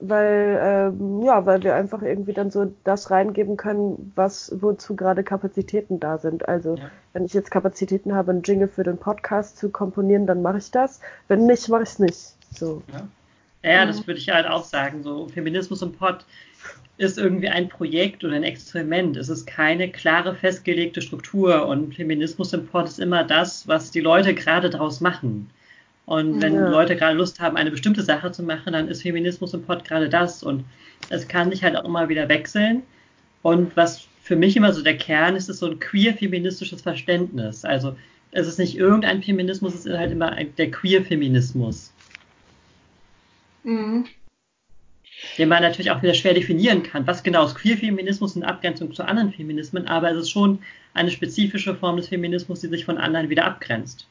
weil 0.00 0.58
ähm, 0.60 1.22
ja, 1.22 1.46
weil 1.46 1.62
wir 1.62 1.76
einfach 1.76 2.02
irgendwie 2.02 2.32
dann 2.32 2.50
so 2.50 2.72
das 2.82 3.12
reingeben 3.12 3.56
können, 3.56 4.12
was 4.16 4.52
wozu 4.60 4.96
gerade 4.96 5.22
Kapazitäten 5.22 6.00
da 6.00 6.18
sind. 6.18 6.48
Also 6.48 6.74
ja. 6.74 6.90
wenn 7.12 7.24
ich 7.24 7.32
jetzt 7.32 7.52
Kapazitäten 7.52 8.14
habe, 8.14 8.32
einen 8.32 8.42
Jingle 8.42 8.68
für 8.68 8.82
den 8.82 8.98
Podcast 8.98 9.56
zu 9.56 9.70
komponieren, 9.70 10.26
dann 10.26 10.42
mache 10.42 10.58
ich 10.58 10.72
das. 10.72 11.00
Wenn 11.28 11.46
nicht, 11.46 11.68
mache 11.68 11.84
ich 11.84 11.90
es 11.90 11.98
nicht. 12.00 12.34
So. 12.50 12.82
Ja. 12.92 13.06
Ja, 13.64 13.86
das 13.86 14.06
würde 14.06 14.20
ich 14.20 14.28
halt 14.28 14.46
auch 14.46 14.64
sagen. 14.64 15.02
So 15.02 15.28
Feminismus 15.28 15.82
im 15.82 15.92
Pod 15.92 16.24
ist 16.96 17.18
irgendwie 17.18 17.48
ein 17.48 17.68
Projekt 17.68 18.22
oder 18.24 18.34
ein 18.34 18.44
Experiment. 18.44 19.16
Es 19.16 19.28
ist 19.28 19.46
keine 19.46 19.90
klare 19.90 20.34
festgelegte 20.34 21.02
Struktur 21.02 21.66
und 21.66 21.94
Feminismus 21.94 22.52
im 22.52 22.66
Pod 22.66 22.86
ist 22.86 23.00
immer 23.00 23.24
das, 23.24 23.66
was 23.66 23.90
die 23.90 24.00
Leute 24.00 24.34
gerade 24.34 24.70
daraus 24.70 25.00
machen. 25.00 25.50
Und 26.06 26.42
wenn 26.42 26.54
ja. 26.54 26.68
Leute 26.68 26.96
gerade 26.96 27.16
Lust 27.16 27.40
haben, 27.40 27.56
eine 27.56 27.70
bestimmte 27.70 28.02
Sache 28.02 28.30
zu 28.30 28.42
machen, 28.42 28.74
dann 28.74 28.88
ist 28.88 29.02
Feminismus 29.02 29.54
im 29.54 29.62
Pod 29.62 29.84
gerade 29.84 30.08
das. 30.08 30.42
Und 30.42 30.64
es 31.08 31.26
kann 31.26 31.50
sich 31.50 31.64
halt 31.64 31.76
auch 31.76 31.84
immer 31.84 32.08
wieder 32.08 32.28
wechseln. 32.28 32.82
Und 33.42 33.76
was 33.76 34.06
für 34.22 34.36
mich 34.36 34.56
immer 34.56 34.72
so 34.72 34.82
der 34.82 34.98
Kern 34.98 35.36
ist, 35.36 35.48
ist 35.48 35.58
so 35.58 35.66
ein 35.66 35.80
queer-feministisches 35.80 36.82
Verständnis. 36.82 37.64
Also 37.64 37.96
es 38.30 38.46
ist 38.46 38.58
nicht 38.58 38.76
irgendein 38.76 39.22
Feminismus, 39.22 39.74
es 39.74 39.86
ist 39.86 39.96
halt 39.96 40.12
immer 40.12 40.32
ein, 40.32 40.54
der 40.56 40.70
Queer-Feminismus. 40.70 41.93
Mhm. 43.64 44.06
Den 45.38 45.48
man 45.48 45.62
natürlich 45.62 45.90
auch 45.90 46.02
wieder 46.02 46.14
schwer 46.14 46.34
definieren 46.34 46.82
kann. 46.82 47.06
Was 47.06 47.22
genau 47.22 47.44
ist 47.44 47.54
Queer-Feminismus 47.54 48.36
in 48.36 48.44
Abgrenzung 48.44 48.92
zu 48.92 49.04
anderen 49.04 49.32
Feminismen, 49.32 49.86
aber 49.86 50.10
es 50.10 50.18
ist 50.18 50.30
schon 50.30 50.60
eine 50.92 51.10
spezifische 51.10 51.74
Form 51.74 51.96
des 51.96 52.08
Feminismus, 52.08 52.60
die 52.60 52.68
sich 52.68 52.84
von 52.84 52.98
anderen 52.98 53.30
wieder 53.30 53.44
abgrenzt. 53.44 54.06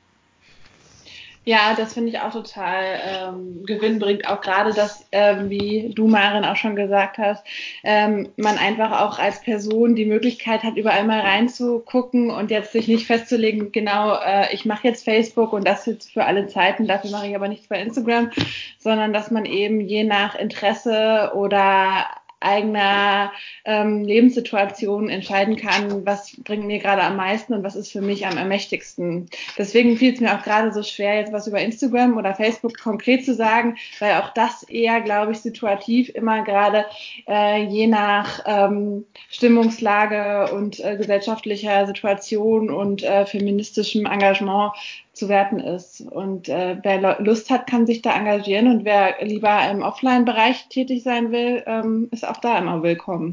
Ja, 1.46 1.74
das 1.76 1.94
finde 1.94 2.10
ich 2.10 2.20
auch 2.20 2.32
total 2.32 3.00
ähm, 3.06 3.64
gewinnbringend. 3.66 4.30
Auch 4.30 4.40
gerade, 4.40 4.74
dass, 4.74 5.06
ähm, 5.12 5.50
wie 5.50 5.92
du, 5.94 6.08
Marin, 6.08 6.46
auch 6.46 6.56
schon 6.56 6.78
gesagt 6.78 7.18
hast, 7.18 7.46
ähm, 7.84 8.30
man 8.38 8.58
einfach 8.58 9.02
auch 9.02 9.20
als 9.20 9.42
Person 9.42 9.96
die 9.96 10.06
Möglichkeit 10.06 10.64
hat, 10.64 10.78
überall 10.78 11.04
mal 11.04 11.20
reinzugucken 11.20 12.32
und 12.32 12.50
jetzt 12.50 12.72
sich 12.72 12.88
nicht 12.88 13.08
festzulegen, 13.08 13.74
genau, 13.74 14.16
äh, 14.16 14.54
ich 14.54 14.64
mache 14.64 14.88
jetzt 14.88 15.04
Facebook 15.04 15.52
und 15.52 15.68
das 15.68 15.86
jetzt 15.86 16.14
für 16.14 16.24
alle 16.24 16.48
Zeiten, 16.48 16.88
dafür 16.88 17.12
mache 17.12 17.28
ich 17.28 17.36
aber 17.36 17.50
nichts 17.50 17.68
bei 17.68 17.82
Instagram, 17.82 18.32
sondern 18.80 19.12
dass 19.12 19.30
man 19.30 19.44
eben 19.44 19.82
je 19.82 20.06
nach 20.06 20.36
Interesse 20.36 21.34
oder 21.36 22.06
eigener 22.44 23.32
ähm, 23.66 24.04
Lebenssituation 24.04 25.10
entscheiden 25.10 25.56
kann, 25.56 26.06
was 26.06 26.36
bringt 26.44 26.66
mir 26.66 26.80
gerade 26.80 27.04
am 27.04 27.16
meisten 27.16 27.54
und 27.54 27.64
was 27.64 27.76
ist 27.76 27.92
für 27.92 28.02
mich 28.02 28.28
am 28.28 28.38
ermächtigsten. 28.38 29.30
Deswegen 29.58 29.98
fiel 29.98 30.14
es 30.14 30.20
mir 30.20 30.36
auch 30.36 30.44
gerade 30.44 30.72
so 30.74 30.84
schwer, 30.84 31.16
jetzt 31.16 31.34
was 31.34 31.48
über 31.48 31.60
Instagram 31.60 32.18
oder 32.18 32.36
Facebook 32.36 32.78
konkret 32.78 33.26
zu 33.26 33.34
sagen, 33.34 33.78
weil 34.00 34.14
auch 34.22 34.34
das 34.34 34.64
eher, 34.64 35.02
glaube 35.02 35.32
ich, 35.32 35.40
situativ 35.40 36.10
immer 36.10 36.44
gerade 36.44 36.86
äh, 37.28 37.64
je 37.64 37.88
nach 37.88 38.42
ähm, 38.46 39.06
Stimmungslage 39.30 40.54
und 40.54 40.80
äh, 40.80 40.98
gesellschaftlicher 40.98 41.88
Situation 41.88 42.70
und 42.70 43.04
äh, 43.04 43.26
feministischem 43.26 44.06
Engagement 44.06 44.74
zu 45.14 45.30
werten 45.30 45.60
ist. 45.60 46.02
Und 46.02 46.50
äh, 46.50 46.78
wer 46.82 47.22
Lust 47.22 47.50
hat, 47.50 47.68
kann 47.68 47.86
sich 47.86 48.02
da 48.02 48.16
engagieren 48.16 48.68
und 48.68 48.84
wer 48.84 49.24
lieber 49.24 49.70
im 49.70 49.84
Offline-Bereich 49.84 50.68
tätig 50.70 51.04
sein 51.04 51.32
will, 51.32 51.64
ähm, 51.68 52.10
ist 52.12 52.28
auch 52.28 52.38
da 52.38 52.58
immer 52.58 52.82
willkommen. 52.82 53.32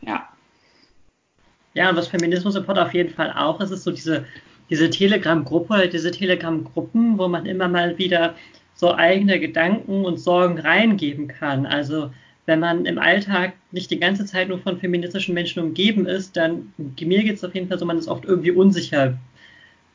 Ja. 0.00 0.28
Ja, 1.74 1.90
und 1.90 1.96
was 1.96 2.08
Feminismus 2.08 2.60
Pod 2.64 2.78
auf 2.78 2.94
jeden 2.94 3.12
Fall 3.12 3.32
auch 3.36 3.60
ist, 3.60 3.70
ist 3.70 3.84
so 3.84 3.90
diese, 3.90 4.24
diese 4.70 4.88
Telegram-Gruppe, 4.88 5.88
diese 5.88 6.10
Telegram-Gruppen, 6.10 7.18
wo 7.18 7.28
man 7.28 7.44
immer 7.44 7.68
mal 7.68 7.98
wieder 7.98 8.34
so 8.74 8.94
eigene 8.94 9.38
Gedanken 9.40 10.06
und 10.06 10.18
Sorgen 10.18 10.58
reingeben 10.58 11.28
kann. 11.28 11.66
Also 11.66 12.10
wenn 12.46 12.60
man 12.60 12.86
im 12.86 12.98
Alltag 12.98 13.54
nicht 13.72 13.90
die 13.90 13.98
ganze 13.98 14.24
Zeit 14.24 14.48
nur 14.48 14.58
von 14.58 14.78
feministischen 14.78 15.34
Menschen 15.34 15.62
umgeben 15.62 16.06
ist, 16.06 16.36
dann 16.36 16.72
mir 16.78 17.22
geht 17.22 17.36
es 17.36 17.44
auf 17.44 17.54
jeden 17.54 17.68
Fall 17.68 17.78
so, 17.78 17.84
man 17.84 17.98
ist 17.98 18.08
oft 18.08 18.24
irgendwie 18.24 18.52
unsicher. 18.52 19.18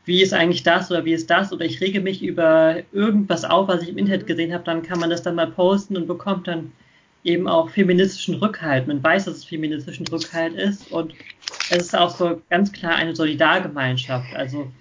Wie 0.04 0.22
ist 0.22 0.34
eigentlich 0.34 0.64
das 0.64 0.92
oder 0.92 1.06
wie 1.06 1.14
ist 1.14 1.30
das? 1.30 1.54
Oder 1.54 1.66
ich 1.66 1.80
rege 1.80 2.02
mich 2.02 2.22
über 2.24 2.78
irgendwas 2.92 3.46
auf, 3.46 3.68
was 3.68 3.84
ich 3.84 3.90
im 3.90 3.98
Internet 3.98 4.28
gesehen 4.28 4.54
habe, 4.54 4.64
dann 4.66 4.84
kann 4.84 5.00
man 5.00 5.10
das 5.10 5.24
dann 5.24 5.36
mal 5.36 5.48
posten 5.48 5.96
und 5.96 6.08
bekommt 6.08 6.48
dann 6.48 6.72
eben 7.24 7.48
auch 7.48 7.70
feministischen 7.70 8.36
Rückhalt. 8.36 8.88
Man 8.88 9.02
weiß, 9.02 9.26
dass 9.26 9.38
es 9.38 9.46
feministischen 9.46 10.08
Rückhalt 10.08 10.56
ist 10.56 10.92
und 10.92 11.14
es 11.70 11.78
ist 11.78 11.96
auch 11.96 12.10
so 12.10 12.42
ganz 12.50 12.72
klar 12.72 12.96
eine 12.96 13.16
Solidargemeinschaft. 13.16 14.36
Also 14.36 14.72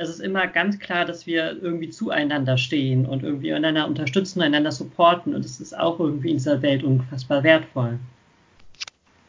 es 0.00 0.08
ist 0.08 0.20
immer 0.20 0.46
ganz 0.46 0.78
klar, 0.78 1.04
dass 1.04 1.26
wir 1.26 1.62
irgendwie 1.62 1.90
zueinander 1.90 2.56
stehen 2.56 3.04
und 3.04 3.22
irgendwie 3.22 3.52
einander 3.52 3.86
unterstützen, 3.86 4.40
einander 4.40 4.72
supporten 4.72 5.34
und 5.34 5.44
es 5.44 5.60
ist 5.60 5.78
auch 5.78 6.00
irgendwie 6.00 6.30
in 6.30 6.38
dieser 6.38 6.62
Welt 6.62 6.82
unfassbar 6.82 7.42
wertvoll. 7.42 7.98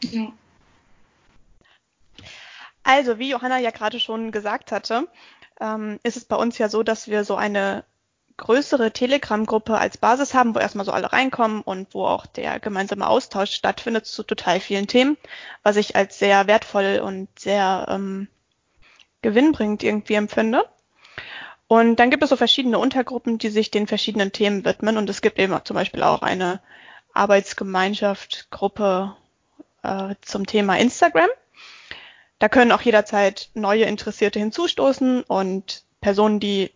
Ja. 0.00 0.32
Also, 2.84 3.18
wie 3.18 3.30
Johanna 3.30 3.58
ja 3.58 3.70
gerade 3.70 4.00
schon 4.00 4.32
gesagt 4.32 4.72
hatte, 4.72 5.08
ähm, 5.60 6.00
ist 6.04 6.16
es 6.16 6.24
bei 6.24 6.36
uns 6.36 6.56
ja 6.56 6.70
so, 6.70 6.82
dass 6.82 7.06
wir 7.06 7.24
so 7.24 7.36
eine 7.36 7.84
größere 8.38 8.92
Telegram-Gruppe 8.92 9.76
als 9.76 9.98
Basis 9.98 10.32
haben, 10.32 10.54
wo 10.54 10.58
erstmal 10.58 10.86
so 10.86 10.92
alle 10.92 11.12
reinkommen 11.12 11.60
und 11.60 11.92
wo 11.92 12.06
auch 12.06 12.24
der 12.24 12.58
gemeinsame 12.60 13.06
Austausch 13.06 13.52
stattfindet 13.52 14.06
zu 14.06 14.22
total 14.22 14.58
vielen 14.58 14.86
Themen, 14.86 15.18
was 15.62 15.76
ich 15.76 15.96
als 15.96 16.18
sehr 16.18 16.46
wertvoll 16.46 17.02
und 17.04 17.28
sehr 17.38 17.86
ähm, 17.90 18.28
gewinnbringend 19.22 19.82
irgendwie 19.82 20.14
empfinde. 20.14 20.64
Und 21.68 21.96
dann 21.96 22.10
gibt 22.10 22.22
es 22.22 22.28
so 22.28 22.36
verschiedene 22.36 22.78
Untergruppen, 22.78 23.38
die 23.38 23.48
sich 23.48 23.70
den 23.70 23.86
verschiedenen 23.86 24.32
Themen 24.32 24.64
widmen. 24.64 24.98
Und 24.98 25.08
es 25.08 25.22
gibt 25.22 25.38
eben 25.38 25.58
zum 25.64 25.74
Beispiel 25.74 26.02
auch 26.02 26.22
eine 26.22 26.60
Arbeitsgemeinschaft, 27.14 28.48
Gruppe 28.50 29.16
äh, 29.82 30.14
zum 30.20 30.46
Thema 30.46 30.76
Instagram. 30.76 31.30
Da 32.38 32.48
können 32.48 32.72
auch 32.72 32.82
jederzeit 32.82 33.50
neue 33.54 33.84
Interessierte 33.84 34.38
hinzustoßen 34.38 35.22
und 35.22 35.84
Personen, 36.00 36.40
die 36.40 36.72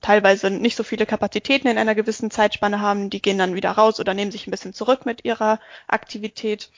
teilweise 0.00 0.50
nicht 0.50 0.76
so 0.76 0.84
viele 0.84 1.06
Kapazitäten 1.06 1.68
in 1.68 1.78
einer 1.78 1.94
gewissen 1.94 2.30
Zeitspanne 2.30 2.80
haben, 2.80 3.10
die 3.10 3.22
gehen 3.22 3.38
dann 3.38 3.54
wieder 3.54 3.72
raus 3.72 3.98
oder 3.98 4.14
nehmen 4.14 4.30
sich 4.30 4.46
ein 4.46 4.50
bisschen 4.50 4.74
zurück 4.74 5.06
mit 5.06 5.24
ihrer 5.24 5.58
Aktivität. 5.88 6.70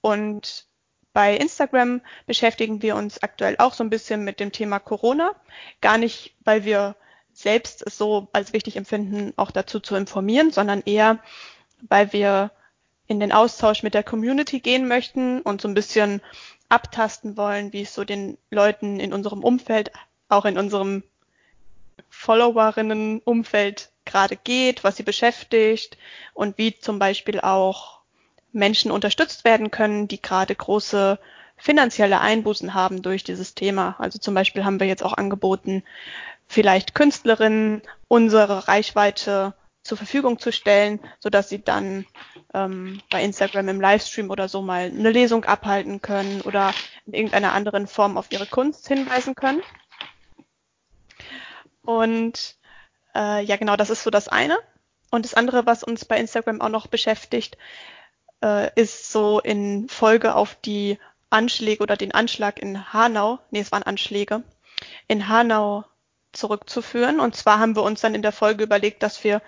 Und 0.00 0.66
bei 1.14 1.36
Instagram 1.36 2.02
beschäftigen 2.26 2.82
wir 2.82 2.96
uns 2.96 3.22
aktuell 3.22 3.54
auch 3.58 3.72
so 3.72 3.82
ein 3.82 3.88
bisschen 3.88 4.24
mit 4.24 4.40
dem 4.40 4.52
Thema 4.52 4.80
Corona. 4.80 5.30
Gar 5.80 5.96
nicht, 5.96 6.34
weil 6.44 6.64
wir 6.64 6.96
selbst 7.32 7.82
es 7.86 7.96
so 7.96 8.28
als 8.32 8.52
wichtig 8.52 8.76
empfinden, 8.76 9.32
auch 9.36 9.52
dazu 9.52 9.80
zu 9.80 9.94
informieren, 9.94 10.50
sondern 10.50 10.82
eher, 10.84 11.20
weil 11.88 12.12
wir 12.12 12.50
in 13.06 13.20
den 13.20 13.32
Austausch 13.32 13.82
mit 13.82 13.94
der 13.94 14.02
Community 14.02 14.60
gehen 14.60 14.88
möchten 14.88 15.40
und 15.40 15.60
so 15.60 15.68
ein 15.68 15.74
bisschen 15.74 16.20
abtasten 16.68 17.36
wollen, 17.36 17.72
wie 17.72 17.82
es 17.82 17.94
so 17.94 18.04
den 18.04 18.36
Leuten 18.50 18.98
in 18.98 19.12
unserem 19.12 19.44
Umfeld, 19.44 19.92
auch 20.28 20.44
in 20.44 20.58
unserem 20.58 21.04
Followerinnen-Umfeld 22.08 23.90
gerade 24.04 24.36
geht, 24.36 24.82
was 24.82 24.96
sie 24.96 25.02
beschäftigt 25.04 25.96
und 26.32 26.58
wie 26.58 26.76
zum 26.78 26.98
Beispiel 26.98 27.40
auch 27.40 28.00
Menschen 28.54 28.90
unterstützt 28.90 29.44
werden 29.44 29.70
können, 29.70 30.08
die 30.08 30.22
gerade 30.22 30.54
große 30.54 31.18
finanzielle 31.56 32.20
Einbußen 32.20 32.74
haben 32.74 33.02
durch 33.02 33.24
dieses 33.24 33.54
Thema. 33.54 33.96
Also 33.98 34.18
zum 34.18 34.34
Beispiel 34.34 34.64
haben 34.64 34.80
wir 34.80 34.86
jetzt 34.86 35.04
auch 35.04 35.12
angeboten, 35.12 35.82
vielleicht 36.46 36.94
Künstlerinnen 36.94 37.82
unsere 38.08 38.68
Reichweite 38.68 39.54
zur 39.82 39.98
Verfügung 39.98 40.38
zu 40.38 40.50
stellen, 40.50 40.98
sodass 41.20 41.50
sie 41.50 41.62
dann 41.62 42.06
ähm, 42.54 43.00
bei 43.10 43.22
Instagram 43.22 43.68
im 43.68 43.80
Livestream 43.80 44.30
oder 44.30 44.48
so 44.48 44.62
mal 44.62 44.84
eine 44.84 45.10
Lesung 45.10 45.44
abhalten 45.44 46.00
können 46.00 46.40
oder 46.40 46.72
in 47.06 47.12
irgendeiner 47.12 47.52
anderen 47.52 47.86
Form 47.86 48.16
auf 48.16 48.32
ihre 48.32 48.46
Kunst 48.46 48.88
hinweisen 48.88 49.34
können. 49.34 49.62
Und 51.82 52.56
äh, 53.14 53.44
ja, 53.44 53.56
genau, 53.56 53.76
das 53.76 53.90
ist 53.90 54.02
so 54.02 54.10
das 54.10 54.28
eine. 54.28 54.56
Und 55.10 55.24
das 55.24 55.34
andere, 55.34 55.66
was 55.66 55.84
uns 55.84 56.06
bei 56.06 56.18
Instagram 56.18 56.60
auch 56.62 56.70
noch 56.70 56.86
beschäftigt, 56.86 57.58
äh, 58.44 58.70
ist 58.80 59.10
so 59.10 59.40
in 59.40 59.88
Folge 59.88 60.34
auf 60.34 60.54
die 60.54 60.98
Anschläge 61.30 61.82
oder 61.82 61.96
den 61.96 62.12
Anschlag 62.12 62.60
in 62.60 62.92
Hanau, 62.92 63.38
nee, 63.50 63.60
es 63.60 63.72
waren 63.72 63.82
Anschläge, 63.82 64.42
in 65.08 65.28
Hanau 65.28 65.84
zurückzuführen. 66.32 67.20
Und 67.20 67.34
zwar 67.34 67.58
haben 67.58 67.74
wir 67.74 67.82
uns 67.82 68.02
dann 68.02 68.14
in 68.14 68.22
der 68.22 68.32
Folge 68.32 68.62
überlegt, 68.62 69.02
dass 69.02 69.24
wir 69.24 69.40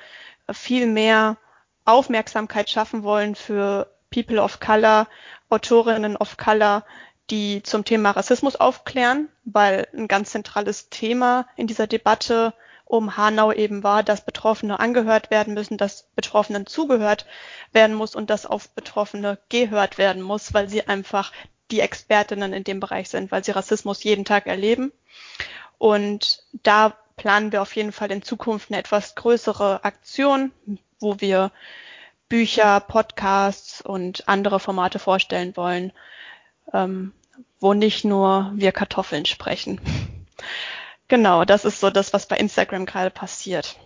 viel 0.50 0.86
mehr 0.86 1.36
Aufmerksamkeit 1.84 2.70
schaffen 2.70 3.02
wollen 3.02 3.34
für 3.34 3.92
People 4.10 4.40
of 4.40 4.60
Color, 4.60 5.06
Autorinnen 5.50 6.16
of 6.16 6.36
Color, 6.36 6.84
die 7.30 7.62
zum 7.62 7.84
Thema 7.84 8.12
Rassismus 8.12 8.56
aufklären, 8.56 9.28
weil 9.44 9.88
ein 9.92 10.08
ganz 10.08 10.30
zentrales 10.30 10.88
Thema 10.88 11.46
in 11.56 11.66
dieser 11.66 11.86
Debatte 11.86 12.54
um 12.86 13.16
Hanau 13.16 13.52
eben 13.52 13.82
war, 13.82 14.02
dass 14.02 14.24
Betroffene 14.24 14.80
angehört 14.80 15.30
werden 15.30 15.54
müssen, 15.54 15.76
dass 15.76 16.08
Betroffenen 16.14 16.66
zugehört 16.66 17.26
werden 17.72 17.96
muss 17.96 18.14
und 18.14 18.30
dass 18.30 18.46
auf 18.46 18.70
Betroffene 18.70 19.38
gehört 19.48 19.98
werden 19.98 20.22
muss, 20.22 20.54
weil 20.54 20.68
sie 20.68 20.86
einfach 20.86 21.32
die 21.72 21.80
Expertinnen 21.80 22.52
in 22.52 22.62
dem 22.62 22.78
Bereich 22.78 23.08
sind, 23.08 23.32
weil 23.32 23.44
sie 23.44 23.50
Rassismus 23.50 24.04
jeden 24.04 24.24
Tag 24.24 24.46
erleben. 24.46 24.92
Und 25.78 26.44
da 26.62 26.96
planen 27.16 27.50
wir 27.50 27.60
auf 27.60 27.74
jeden 27.74 27.90
Fall 27.92 28.12
in 28.12 28.22
Zukunft 28.22 28.70
eine 28.70 28.78
etwas 28.78 29.16
größere 29.16 29.84
Aktion, 29.84 30.52
wo 31.00 31.20
wir 31.20 31.50
Bücher, 32.28 32.78
Podcasts 32.80 33.80
und 33.80 34.28
andere 34.28 34.60
Formate 34.60 35.00
vorstellen 35.00 35.56
wollen, 35.56 35.92
ähm, 36.72 37.12
wo 37.58 37.74
nicht 37.74 38.04
nur 38.04 38.52
wir 38.54 38.70
Kartoffeln 38.70 39.26
sprechen. 39.26 39.80
Genau, 41.08 41.44
das 41.44 41.64
ist 41.64 41.80
so 41.80 41.90
das, 41.90 42.12
was 42.12 42.26
bei 42.26 42.36
Instagram 42.36 42.86
gerade 42.86 43.10
passiert. 43.10 43.76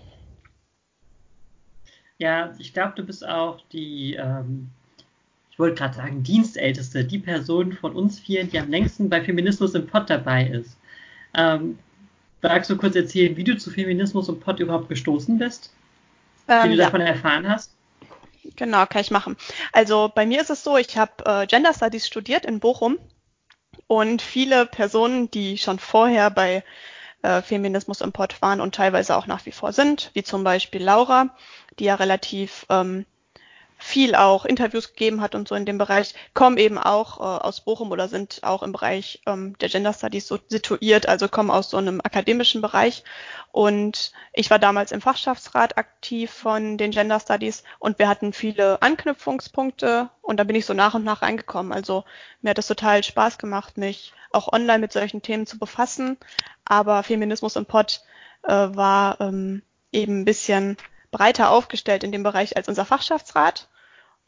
Ja, 2.19 2.55
ich 2.59 2.73
glaube, 2.73 2.93
du 2.97 3.03
bist 3.03 3.27
auch 3.27 3.61
die, 3.73 4.15
ähm, 4.15 4.71
ich 5.51 5.59
wollte 5.59 5.77
gerade 5.77 5.95
sagen, 5.95 6.23
Dienstälteste, 6.23 7.05
die 7.05 7.19
Person 7.19 7.73
von 7.73 7.95
uns 7.95 8.19
vier, 8.19 8.45
die 8.45 8.59
am 8.59 8.71
längsten 8.71 9.09
bei 9.09 9.23
Feminismus 9.23 9.75
im 9.75 9.87
Pott 9.87 10.09
dabei 10.09 10.47
ist. 10.47 10.77
Ähm, 11.35 11.79
magst 12.43 12.71
du 12.71 12.77
kurz 12.77 12.97
erzählen, 12.97 13.37
wie 13.37 13.45
du 13.45 13.57
zu 13.57 13.71
Feminismus 13.71 14.29
im 14.29 14.41
Pott 14.41 14.61
überhaupt 14.61 14.89
gestoßen 14.89 15.39
bist? 15.39 15.73
Ähm, 16.49 16.65
wie 16.65 16.69
du 16.71 16.77
ja. 16.77 16.87
davon 16.87 17.01
erfahren 17.01 17.49
hast? 17.49 17.75
Genau, 18.57 18.85
kann 18.87 19.03
ich 19.03 19.11
machen. 19.11 19.37
Also 19.73 20.11
bei 20.15 20.27
mir 20.27 20.41
ist 20.41 20.51
es 20.51 20.65
so, 20.65 20.77
ich 20.77 20.97
habe 20.97 21.13
äh, 21.25 21.47
Gender 21.47 21.75
Studies 21.75 22.07
studiert 22.07 22.47
in 22.47 22.61
Bochum 22.61 22.99
und 23.87 24.23
viele 24.23 24.67
Personen, 24.67 25.31
die 25.31 25.59
schon 25.59 25.79
vorher 25.79 26.31
bei 26.31 26.65
äh, 27.23 27.43
Feminismus 27.43 28.01
im 28.01 28.13
Pott 28.13 28.41
waren 28.43 28.61
und 28.61 28.75
teilweise 28.75 29.17
auch 29.17 29.27
nach 29.27 29.47
wie 29.47 29.53
vor 29.53 29.73
sind, 29.73 30.11
wie 30.15 30.23
zum 30.23 30.45
Beispiel 30.45 30.83
Laura, 30.83 31.35
die 31.79 31.85
ja 31.85 31.95
relativ 31.95 32.67
ähm, 32.69 33.07
viel 33.81 34.15
auch 34.15 34.45
Interviews 34.45 34.89
gegeben 34.89 35.21
hat 35.21 35.35
und 35.35 35.49
so 35.49 35.55
in 35.55 35.65
dem 35.65 35.79
Bereich, 35.79 36.15
kommen 36.35 36.59
eben 36.59 36.79
auch 36.79 37.19
äh, 37.19 37.43
aus 37.43 37.63
Bochum 37.63 37.91
oder 37.91 38.09
sind 38.09 38.41
auch 38.43 38.63
im 38.63 38.73
Bereich 38.73 39.23
ähm, 39.27 39.57
der 39.59 39.69
Gender 39.69 39.93
Studies 39.93 40.29
so 40.29 40.39
situiert, 40.49 41.09
also 41.09 41.29
kommen 41.29 41.51
aus 41.51 41.71
so 41.71 41.79
einem 41.79 42.01
akademischen 42.01 42.61
Bereich. 42.61 43.05
Und 43.53 44.13
ich 44.33 44.51
war 44.51 44.59
damals 44.59 44.93
im 44.93 45.01
Fachschaftsrat 45.01 45.79
aktiv 45.79 46.31
von 46.31 46.79
den 46.79 46.93
Gender 46.93 47.19
Studies 47.19 47.65
und 47.79 47.99
wir 47.99 48.09
hatten 48.09 48.33
viele 48.33 48.81
Anknüpfungspunkte 48.83 50.11
und 50.23 50.39
da 50.39 50.45
bin 50.45 50.57
ich 50.57 50.67
so 50.67 50.75
nach 50.75 50.95
und 50.95 51.05
nach 51.05 51.23
reingekommen. 51.23 51.73
Also 51.73 52.05
mir 52.43 52.51
hat 52.51 52.59
es 52.59 52.69
total 52.69 53.03
Spaß 53.03 53.39
gemacht, 53.39 53.79
mich 53.79 54.13
auch 54.31 54.53
online 54.53 54.79
mit 54.79 54.93
solchen 54.93 55.23
Themen 55.23 55.47
zu 55.47 55.59
befassen. 55.59 56.19
Aber 56.65 57.03
Feminismus 57.03 57.57
im 57.57 57.67
Pott 57.67 58.03
äh, 58.45 58.53
war 58.53 59.21
ähm, 59.21 59.63
eben 59.91 60.21
ein 60.21 60.25
bisschen 60.25 60.77
breiter 61.11 61.51
aufgestellt 61.51 62.05
in 62.05 62.13
dem 62.13 62.23
Bereich 62.23 62.57
als 62.57 62.69
unser 62.69 62.85
Fachschaftsrat. 62.85 63.69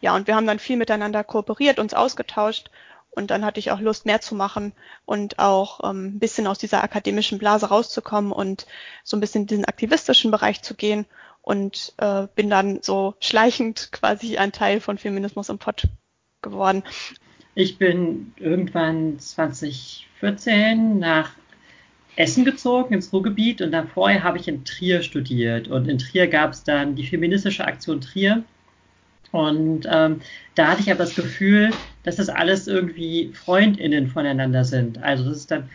Ja, 0.03 0.15
und 0.17 0.27
wir 0.27 0.35
haben 0.35 0.47
dann 0.47 0.59
viel 0.59 0.77
miteinander 0.77 1.25
kooperiert, 1.25 1.79
uns 1.79 1.95
ausgetauscht 1.95 2.71
und 3.11 3.31
dann 3.31 3.45
hatte 3.45 3.61
ich 3.61 3.71
auch 3.71 3.81
Lust, 3.81 4.05
mehr 4.05 4.21
zu 4.21 4.35
machen 4.35 4.73
und 5.07 5.39
auch 5.39 5.89
ähm, 5.89 6.17
ein 6.17 6.19
bisschen 6.19 6.47
aus 6.47 6.59
dieser 6.59 6.83
akademischen 6.83 7.39
Blase 7.39 7.67
rauszukommen 7.67 8.33
und 8.33 8.67
so 9.05 9.17
ein 9.17 9.21
bisschen 9.21 9.43
in 9.43 9.47
diesen 9.47 9.65
aktivistischen 9.65 10.33
Bereich 10.33 10.63
zu 10.63 10.75
gehen 10.75 11.07
und 11.41 11.95
äh, 11.99 12.27
bin 12.35 12.51
dann 12.51 12.83
so 12.83 13.15
schleichend 13.21 13.91
quasi 13.93 14.39
ein 14.39 14.51
Teil 14.51 14.81
von 14.81 14.99
Feminismus 14.99 15.49
im 15.49 15.59
Pott 15.59 15.85
geworden. 16.43 16.83
Ich 17.55 17.79
bin 17.79 18.33
irgendwann 18.39 19.21
2014 19.21 20.99
nach 20.99 21.31
Essen 22.17 22.45
gezogen, 22.45 22.95
ins 22.95 23.13
Ruhrgebiet 23.13 23.63
und 23.63 23.71
dann 23.71 23.87
vorher 23.87 24.25
habe 24.25 24.39
ich 24.39 24.49
in 24.49 24.65
Trier 24.65 25.03
studiert. 25.03 25.69
Und 25.69 25.87
in 25.87 25.99
Trier 25.99 26.27
gab 26.27 26.53
es 26.53 26.65
dann 26.65 26.97
die 26.97 27.07
feministische 27.07 27.65
Aktion 27.65 28.01
Trier. 28.01 28.43
Und 29.33 29.89
ähm, 29.91 30.21
da 30.55 30.69
hatte 30.69 30.83
ich 30.83 30.91
aber 30.91 31.05
das 31.05 31.17
Gefühl, 31.17 31.71
dass 32.05 32.17
das 32.17 32.29
alles 32.29 32.69
irgendwie 32.69 33.31
FreundInnen 33.33 34.09
voneinander 34.09 34.65
sind. 34.65 35.03
Also 35.03 35.25
das 35.25 35.39
ist 35.39 35.51
dann 35.51 35.69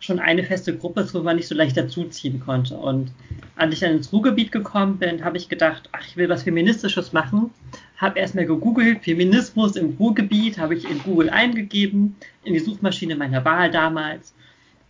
schon 0.00 0.18
eine 0.18 0.44
feste 0.44 0.76
Gruppe, 0.76 1.08
wo 1.12 1.20
man 1.20 1.36
nicht 1.36 1.48
so 1.48 1.54
leicht 1.54 1.76
dazuziehen 1.76 2.40
konnte. 2.40 2.76
Und 2.76 3.10
als 3.56 3.72
ich 3.72 3.80
dann 3.80 3.92
ins 3.92 4.12
Ruhrgebiet 4.12 4.52
gekommen 4.52 4.98
bin, 4.98 5.24
habe 5.24 5.36
ich 5.36 5.48
gedacht, 5.48 5.88
ach, 5.92 6.04
ich 6.06 6.16
will 6.16 6.28
was 6.28 6.42
Feministisches 6.42 7.12
machen. 7.12 7.50
Habe 7.96 8.18
erstmal 8.18 8.44
gegoogelt, 8.44 9.04
Feminismus 9.04 9.76
im 9.76 9.96
Ruhrgebiet, 9.98 10.58
habe 10.58 10.74
ich 10.74 10.90
in 10.90 10.98
Google 10.98 11.30
eingegeben, 11.30 12.16
in 12.42 12.52
die 12.52 12.58
Suchmaschine 12.58 13.16
meiner 13.16 13.44
Wahl 13.44 13.70
damals. 13.70 14.34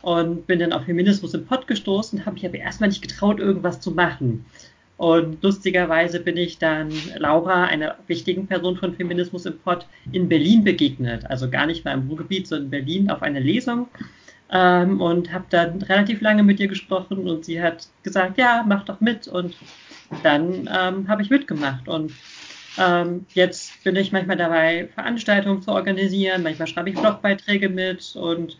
Und 0.03 0.47
bin 0.47 0.59
dann 0.59 0.73
auf 0.73 0.85
Feminismus 0.85 1.33
im 1.33 1.47
Pott 1.47 1.67
gestoßen, 1.67 2.27
habe 2.27 2.35
mich 2.35 2.45
aber 2.45 2.57
erstmal 2.57 2.89
nicht 2.89 3.03
getraut, 3.03 3.39
irgendwas 3.39 3.81
zu 3.81 3.93
machen. 3.93 4.45
Und 4.97 5.43
lustigerweise 5.43 6.21
bin 6.21 6.37
ich 6.37 6.59
dann 6.59 6.93
Laura, 7.19 7.65
einer 7.65 7.97
wichtigen 8.07 8.47
Person 8.47 8.77
von 8.77 8.95
Feminismus 8.95 9.45
im 9.45 9.59
Pott, 9.59 9.87
in 10.13 10.29
Berlin 10.29 10.63
begegnet. 10.63 11.29
Also 11.29 11.51
gar 11.51 11.67
nicht 11.67 11.85
mal 11.85 11.95
im 11.95 12.09
Ruhrgebiet, 12.09 12.47
sondern 12.47 12.67
in 12.67 12.71
Berlin 12.71 13.11
auf 13.11 13.23
einer 13.23 13.41
Lesung 13.41 13.89
ähm, 14.51 15.01
und 15.01 15.33
habe 15.33 15.47
dann 15.51 15.83
relativ 15.83 16.21
lange 16.21 16.43
mit 16.43 16.61
ihr 16.61 16.69
gesprochen 16.69 17.29
und 17.29 17.45
sie 17.45 17.61
hat 17.61 17.89
gesagt, 18.03 18.39
ja, 18.39 18.65
mach 18.67 18.85
doch 18.85 19.01
mit 19.01 19.27
und 19.29 19.57
dann 20.23 20.69
ähm, 20.73 21.09
habe 21.09 21.23
ich 21.23 21.31
mitgemacht 21.31 21.89
und 21.89 22.13
ähm, 22.79 23.27
jetzt 23.35 23.83
bin 23.85 23.97
ich 23.97 24.13
manchmal 24.13 24.37
dabei, 24.37 24.89
Veranstaltungen 24.95 25.63
zu 25.63 25.73
organisieren, 25.73 26.43
manchmal 26.43 26.69
schreibe 26.69 26.91
ich 26.91 26.97
Blogbeiträge 26.97 27.69
mit 27.69 28.15
und 28.17 28.59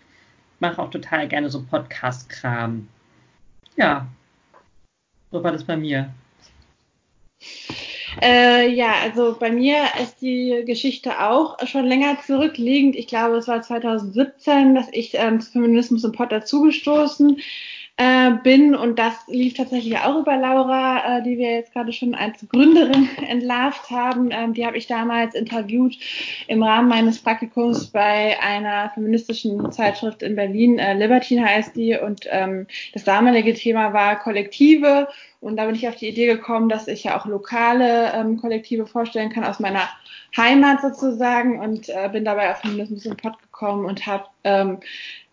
mache 0.61 0.81
auch 0.81 0.91
total 0.91 1.29
gerne 1.29 1.51
so 1.51 1.63
Podcast-Kram. 1.63 2.89
Ja, 3.77 4.07
so 5.31 5.43
war 5.43 5.53
das 5.53 5.65
bei 5.65 5.77
mir. 5.77 6.13
Äh, 8.23 8.71
ja, 8.71 8.95
also 9.03 9.37
bei 9.39 9.51
mir 9.51 9.85
ist 10.03 10.21
die 10.21 10.63
Geschichte 10.67 11.21
auch 11.21 11.59
schon 11.67 11.87
länger 11.87 12.19
zurückliegend. 12.25 12.97
Ich 12.97 13.07
glaube, 13.07 13.37
es 13.37 13.49
war 13.49 13.63
2017, 13.63 14.75
dass 14.75 14.87
ich 14.93 15.15
ähm, 15.15 15.41
Feminismus 15.41 16.05
im 16.05 16.13
Pott 16.13 16.33
dazugestoßen 16.33 17.39
äh, 17.97 18.33
bin 18.43 18.75
und 18.75 18.99
das 18.99 19.15
lief 19.29 19.55
tatsächlich 19.55 19.97
auch 19.99 20.19
über 20.19 20.37
Laura, 20.37 21.19
äh, 21.19 21.23
die 21.23 21.39
wir 21.39 21.53
jetzt 21.53 21.73
gerade 21.73 21.93
schon 21.93 22.17
als 22.17 22.45
Gründerin 22.49 23.09
entlarvt 23.29 23.89
haben. 23.91 24.31
Ähm, 24.33 24.53
die 24.53 24.67
habe 24.67 24.77
ich 24.77 24.89
damals 24.89 25.35
interviewt 25.35 25.97
im 26.49 26.63
Rahmen 26.65 26.89
meines 26.89 27.21
Praktikums 27.21 27.87
bei 27.87 28.37
einer 28.41 28.91
feministischen 28.91 29.71
Zeitschrift 29.71 30.25
in 30.25 30.35
Berlin. 30.35 30.81
Äh, 30.81 30.95
Libertine 30.95 31.45
heißt 31.45 31.77
die 31.77 31.97
und 31.97 32.27
ähm, 32.31 32.67
das 32.95 33.05
damalige 33.05 33.55
Thema 33.55 33.93
war 33.93 34.19
Kollektive 34.19 35.09
und 35.41 35.57
da 35.57 35.67
bin 35.67 35.77
ich 35.77 35.87
auf 35.87 35.97
die 35.97 36.09
Idee 36.09 36.27
gekommen, 36.27 36.69
dass 36.69 36.89
ich 36.89 37.05
ja 37.05 37.21
auch 37.21 37.27
lokale 37.27 38.13
ähm, 38.13 38.39
Kollektive 38.39 38.87
vorstellen 38.87 39.31
kann 39.31 39.45
aus 39.45 39.61
meiner 39.61 39.89
Heimat 40.37 40.81
sozusagen 40.81 41.61
und 41.61 41.89
äh, 41.89 42.09
bin 42.11 42.25
dabei 42.25 42.51
auf 42.51 42.59
Feminismus 42.59 43.07
im 43.07 43.17
Pott 43.17 43.41
gekommen 43.41 43.85
und 43.85 44.05
habe 44.07 44.25
ähm, 44.43 44.79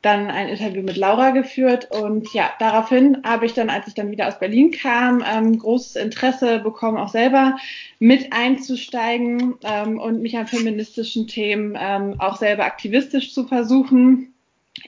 dann 0.01 0.31
ein 0.31 0.47
Interview 0.47 0.81
mit 0.81 0.97
Laura 0.97 1.29
geführt 1.29 1.89
und 1.91 2.33
ja, 2.33 2.51
daraufhin 2.59 3.21
habe 3.23 3.45
ich 3.45 3.53
dann, 3.53 3.69
als 3.69 3.87
ich 3.87 3.93
dann 3.93 4.09
wieder 4.09 4.27
aus 4.27 4.39
Berlin 4.39 4.71
kam, 4.71 5.23
ähm, 5.25 5.59
großes 5.59 5.95
Interesse 5.95 6.59
bekommen, 6.59 6.97
auch 6.97 7.09
selber 7.09 7.57
mit 7.99 8.33
einzusteigen 8.33 9.55
ähm, 9.63 9.99
und 9.99 10.21
mich 10.21 10.37
an 10.37 10.47
feministischen 10.47 11.27
Themen 11.27 11.77
ähm, 11.79 12.15
auch 12.19 12.37
selber 12.37 12.65
aktivistisch 12.65 13.33
zu 13.33 13.45
versuchen. 13.47 14.33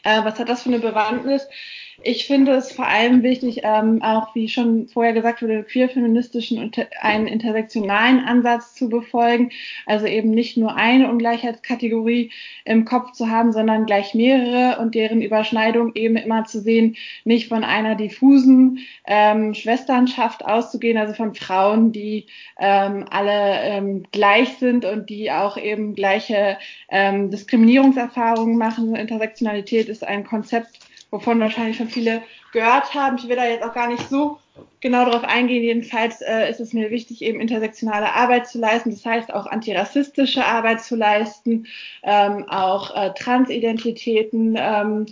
Äh, 0.03 0.23
was 0.23 0.39
hat 0.39 0.49
das 0.49 0.63
für 0.63 0.69
eine 0.69 0.79
Bewandtnis? 0.79 1.47
Ich 2.01 2.25
finde 2.25 2.53
es 2.53 2.71
vor 2.71 2.87
allem 2.87 3.21
wichtig, 3.21 3.61
ähm, 3.63 4.01
auch 4.01 4.33
wie 4.33 4.49
schon 4.49 4.87
vorher 4.87 5.13
gesagt 5.13 5.41
wurde, 5.41 5.63
queer-feministischen 5.63 6.57
und 6.57 6.77
einen 7.01 7.27
intersektionalen 7.27 8.19
Ansatz 8.25 8.73
zu 8.73 8.89
befolgen. 8.89 9.51
Also 9.85 10.07
eben 10.07 10.31
nicht 10.31 10.57
nur 10.57 10.75
eine 10.75 11.09
Ungleichheitskategorie 11.09 12.31
im 12.65 12.85
Kopf 12.85 13.11
zu 13.11 13.29
haben, 13.29 13.51
sondern 13.51 13.85
gleich 13.85 14.15
mehrere 14.15 14.81
und 14.81 14.95
deren 14.95 15.21
Überschneidung 15.21 15.93
eben 15.95 16.15
immer 16.15 16.45
zu 16.45 16.61
sehen, 16.61 16.95
nicht 17.25 17.49
von 17.49 17.63
einer 17.63 17.95
diffusen 17.95 18.79
ähm, 19.05 19.53
Schwesternschaft 19.53 20.43
auszugehen, 20.43 20.97
also 20.97 21.13
von 21.13 21.35
Frauen, 21.35 21.91
die 21.91 22.25
ähm, 22.59 23.05
alle 23.11 23.61
ähm, 23.61 24.03
gleich 24.11 24.49
sind 24.57 24.85
und 24.85 25.09
die 25.09 25.31
auch 25.31 25.57
eben 25.57 25.93
gleiche 25.93 26.57
ähm, 26.89 27.29
Diskriminierungserfahrungen 27.29 28.57
machen. 28.57 28.95
Intersektionalität 28.95 29.89
ist 29.89 30.03
ein 30.03 30.23
Konzept, 30.23 30.79
wovon 31.13 31.39
wahrscheinlich 31.39 31.77
schon 31.77 31.89
viele 31.89 32.23
gehört 32.53 32.95
haben. 32.95 33.17
Ich 33.17 33.29
will 33.29 33.35
da 33.35 33.45
jetzt 33.45 33.63
auch 33.63 33.75
gar 33.75 33.87
nicht 33.87 34.09
so 34.09 34.39
genau 34.81 35.05
darauf 35.05 35.23
eingehen. 35.23 35.61
Jedenfalls 35.61 36.21
äh, 36.21 36.49
ist 36.49 36.59
es 36.59 36.73
mir 36.73 36.89
wichtig, 36.89 37.21
eben 37.21 37.39
intersektionale 37.39 38.11
Arbeit 38.13 38.47
zu 38.47 38.57
leisten. 38.57 38.89
Das 38.89 39.05
heißt 39.05 39.31
auch 39.31 39.45
antirassistische 39.45 40.43
Arbeit 40.43 40.81
zu 40.81 40.95
leisten, 40.95 41.67
ähm, 42.01 42.49
auch 42.49 42.95
äh, 42.95 43.13
Transidentitäten 43.13 44.57
ähm, 44.57 45.05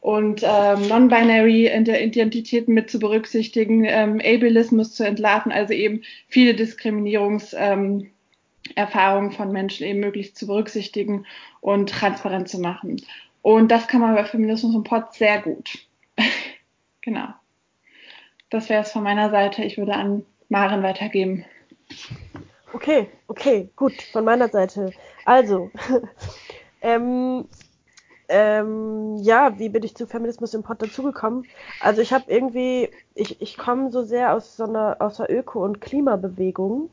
und 0.00 0.42
ähm, 0.42 0.88
non-binary 0.88 1.68
Identitäten 1.68 2.74
mit 2.74 2.90
zu 2.90 2.98
berücksichtigen, 2.98 3.84
ähm, 3.84 4.20
Ableismus 4.24 4.92
zu 4.92 5.06
entlarven, 5.06 5.52
also 5.52 5.72
eben 5.72 6.02
viele 6.26 6.54
Diskriminierungserfahrungen 6.54 8.10
ähm, 8.76 9.36
von 9.36 9.52
Menschen 9.52 9.86
eben 9.86 10.00
möglichst 10.00 10.36
zu 10.36 10.48
berücksichtigen 10.48 11.26
und 11.60 11.90
transparent 11.90 12.48
zu 12.48 12.58
machen. 12.58 12.96
Und 13.44 13.68
das 13.68 13.86
kann 13.88 14.00
man 14.00 14.14
bei 14.14 14.24
Feminismus 14.24 14.74
und 14.74 14.84
Pod 14.84 15.12
sehr 15.12 15.42
gut. 15.42 15.86
genau. 17.02 17.26
Das 18.48 18.70
wäre 18.70 18.80
es 18.80 18.90
von 18.90 19.02
meiner 19.02 19.28
Seite. 19.28 19.62
Ich 19.62 19.76
würde 19.76 19.92
an 19.92 20.24
Maren 20.48 20.82
weitergeben. 20.82 21.44
Okay, 22.72 23.06
okay, 23.28 23.68
gut, 23.76 24.00
von 24.12 24.24
meiner 24.24 24.48
Seite. 24.48 24.92
Also, 25.26 25.70
ähm, 26.80 27.46
ähm, 28.28 29.18
ja, 29.18 29.58
wie 29.58 29.68
bin 29.68 29.82
ich 29.82 29.94
zu 29.94 30.06
Feminismus 30.06 30.54
im 30.54 30.62
Pod 30.62 30.80
dazugekommen? 30.80 31.44
Also 31.80 32.00
ich 32.00 32.14
habe 32.14 32.24
irgendwie, 32.28 32.88
ich, 33.14 33.42
ich 33.42 33.58
komme 33.58 33.90
so 33.90 34.04
sehr 34.04 34.32
aus 34.32 34.56
so 34.56 34.64
einer, 34.64 34.96
aus 35.00 35.18
der 35.18 35.30
Öko- 35.30 35.62
und 35.62 35.82
Klimabewegung 35.82 36.88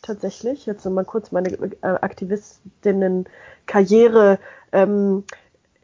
tatsächlich. 0.00 0.64
Jetzt 0.64 0.84
nochmal 0.84 1.06
kurz 1.06 1.32
meine 1.32 1.50
äh, 1.50 1.76
Aktivistinnen-Karriere 1.82 4.38
ähm, 4.70 5.24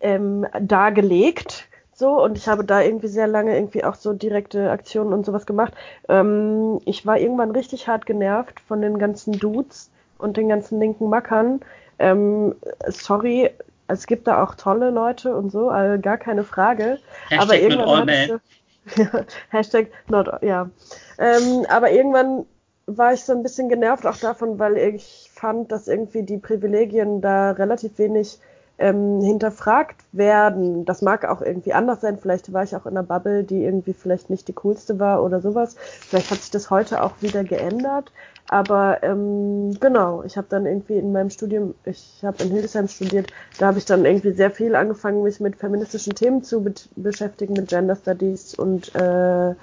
ähm, 0.00 0.46
dargelegt. 0.60 1.68
So, 1.92 2.22
und 2.22 2.38
ich 2.38 2.46
habe 2.46 2.64
da 2.64 2.80
irgendwie 2.80 3.08
sehr 3.08 3.26
lange 3.26 3.56
irgendwie 3.56 3.82
auch 3.82 3.96
so 3.96 4.12
direkte 4.12 4.70
Aktionen 4.70 5.12
und 5.12 5.26
sowas 5.26 5.46
gemacht. 5.46 5.74
Ähm, 6.08 6.80
ich 6.84 7.04
war 7.04 7.18
irgendwann 7.18 7.50
richtig 7.50 7.88
hart 7.88 8.06
genervt 8.06 8.60
von 8.60 8.80
den 8.80 8.98
ganzen 8.98 9.32
Dudes 9.32 9.90
und 10.16 10.36
den 10.36 10.48
ganzen 10.48 10.78
linken 10.78 11.08
Mackern. 11.08 11.60
Ähm, 11.98 12.54
sorry, 12.86 13.50
es 13.88 14.06
gibt 14.06 14.28
da 14.28 14.42
auch 14.44 14.54
tolle 14.54 14.90
Leute 14.90 15.34
und 15.34 15.50
so, 15.50 15.70
also 15.70 16.00
gar 16.00 16.18
keine 16.18 16.44
Frage. 16.44 16.98
Hashtag 17.30 17.42
aber 17.42 17.58
irgendwann 17.58 18.06
not 18.06 18.10
all 18.10 18.26
so, 18.28 19.02
ja, 19.02 19.24
Hashtag 19.50 19.88
not, 20.06 20.42
ja. 20.42 20.70
Ähm, 21.18 21.66
aber 21.68 21.90
irgendwann 21.90 22.46
war 22.86 23.12
ich 23.12 23.24
so 23.24 23.32
ein 23.32 23.42
bisschen 23.42 23.68
genervt 23.68 24.06
auch 24.06 24.16
davon, 24.16 24.58
weil 24.58 24.76
ich 24.76 25.30
fand, 25.32 25.72
dass 25.72 25.88
irgendwie 25.88 26.22
die 26.22 26.38
Privilegien 26.38 27.20
da 27.20 27.50
relativ 27.52 27.98
wenig 27.98 28.38
ähm, 28.78 29.20
hinterfragt 29.20 30.00
werden. 30.12 30.84
Das 30.84 31.02
mag 31.02 31.24
auch 31.24 31.42
irgendwie 31.42 31.72
anders 31.72 32.00
sein. 32.00 32.18
Vielleicht 32.18 32.52
war 32.52 32.62
ich 32.62 32.76
auch 32.76 32.86
in 32.86 32.96
einer 32.96 33.02
Bubble, 33.02 33.44
die 33.44 33.64
irgendwie 33.64 33.92
vielleicht 33.92 34.30
nicht 34.30 34.48
die 34.48 34.52
coolste 34.52 34.98
war 34.98 35.22
oder 35.22 35.40
sowas. 35.40 35.76
Vielleicht 35.78 36.30
hat 36.30 36.38
sich 36.38 36.50
das 36.50 36.70
heute 36.70 37.02
auch 37.02 37.20
wieder 37.20 37.44
geändert. 37.44 38.12
Aber 38.48 39.02
ähm, 39.02 39.78
genau, 39.78 40.22
ich 40.22 40.36
habe 40.36 40.46
dann 40.48 40.64
irgendwie 40.64 40.96
in 40.96 41.12
meinem 41.12 41.28
Studium, 41.28 41.74
ich 41.84 42.20
habe 42.22 42.42
in 42.42 42.50
Hildesheim 42.50 42.88
studiert, 42.88 43.30
da 43.58 43.66
habe 43.66 43.78
ich 43.78 43.84
dann 43.84 44.06
irgendwie 44.06 44.32
sehr 44.32 44.50
viel 44.50 44.74
angefangen, 44.74 45.22
mich 45.22 45.38
mit 45.38 45.56
feministischen 45.56 46.14
Themen 46.14 46.42
zu 46.42 46.62
be 46.62 46.72
beschäftigen, 46.96 47.52
mit 47.52 47.68
Gender 47.68 47.96
Studies 47.96 48.54
und 48.54 48.94
äh, 48.94 49.54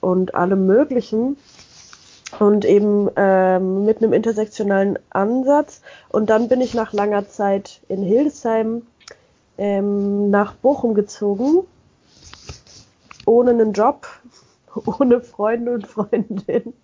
und 0.00 0.34
allem 0.34 0.66
Möglichen 0.66 1.36
und 2.40 2.64
eben 2.64 3.10
ähm, 3.16 3.84
mit 3.84 3.98
einem 3.98 4.12
intersektionalen 4.12 4.98
Ansatz. 5.10 5.80
Und 6.08 6.30
dann 6.30 6.48
bin 6.48 6.60
ich 6.60 6.74
nach 6.74 6.92
langer 6.92 7.28
Zeit 7.28 7.80
in 7.88 8.02
Hildesheim 8.02 8.82
ähm, 9.58 10.30
nach 10.30 10.54
Bochum 10.54 10.94
gezogen, 10.94 11.64
ohne 13.26 13.50
einen 13.50 13.72
Job, 13.72 14.06
ohne 14.98 15.20
Freunde 15.20 15.72
und 15.72 15.86
Freundin 15.86 16.74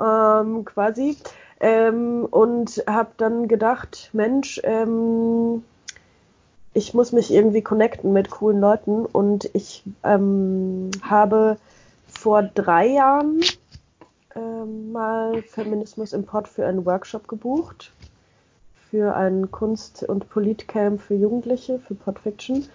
ähm, 0.00 0.64
quasi. 0.64 1.16
Ähm, 1.62 2.26
und 2.30 2.82
habe 2.86 3.10
dann 3.18 3.46
gedacht, 3.46 4.10
Mensch, 4.14 4.60
ähm, 4.64 5.62
ich 6.72 6.94
muss 6.94 7.12
mich 7.12 7.30
irgendwie 7.30 7.62
connecten 7.62 8.12
mit 8.12 8.30
coolen 8.30 8.60
Leuten 8.60 9.04
und 9.04 9.50
ich 9.52 9.82
ähm, 10.04 10.90
habe 11.02 11.58
vor 12.06 12.42
drei 12.42 12.86
Jahren 12.86 13.40
ähm, 14.40 14.92
mal 14.92 15.42
Feminismus 15.42 16.12
Import 16.12 16.48
für 16.48 16.66
einen 16.66 16.86
Workshop 16.86 17.28
gebucht. 17.28 17.92
Für 18.90 19.14
ein 19.14 19.50
Kunst- 19.52 20.02
und 20.02 20.28
Politcamp 20.30 21.00
für 21.00 21.14
Jugendliche, 21.14 21.78
für 21.78 21.94
Podfiction. 21.94 22.66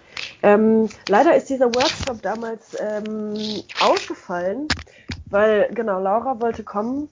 Ähm, 0.42 0.88
leider 1.08 1.36
ist 1.36 1.50
dieser 1.50 1.66
Workshop 1.74 2.22
damals 2.22 2.76
ähm, 2.80 3.34
ausgefallen, 3.82 4.68
weil, 5.28 5.68
genau, 5.74 6.00
Laura 6.00 6.40
wollte 6.40 6.62
kommen 6.64 7.08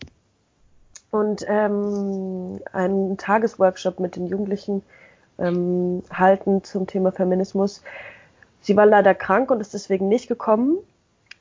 und 1.11 1.45
ähm, 1.47 2.61
einen 2.73 3.19
Tagesworkshop 3.19 4.01
mit 4.01 4.17
den 4.17 4.27
Jugendlichen 4.27 4.83
ähm, 5.39 6.03
halten 6.11 6.65
zum 6.65 6.87
Thema 6.87 7.13
Feminismus. 7.13 7.83
sie 8.61 8.77
war 8.77 8.87
leider 8.87 9.15
krank 9.15 9.51
und 9.51 9.61
ist 9.61 9.75
deswegen 9.75 10.09
nicht 10.09 10.29
gekommen. 10.29 10.79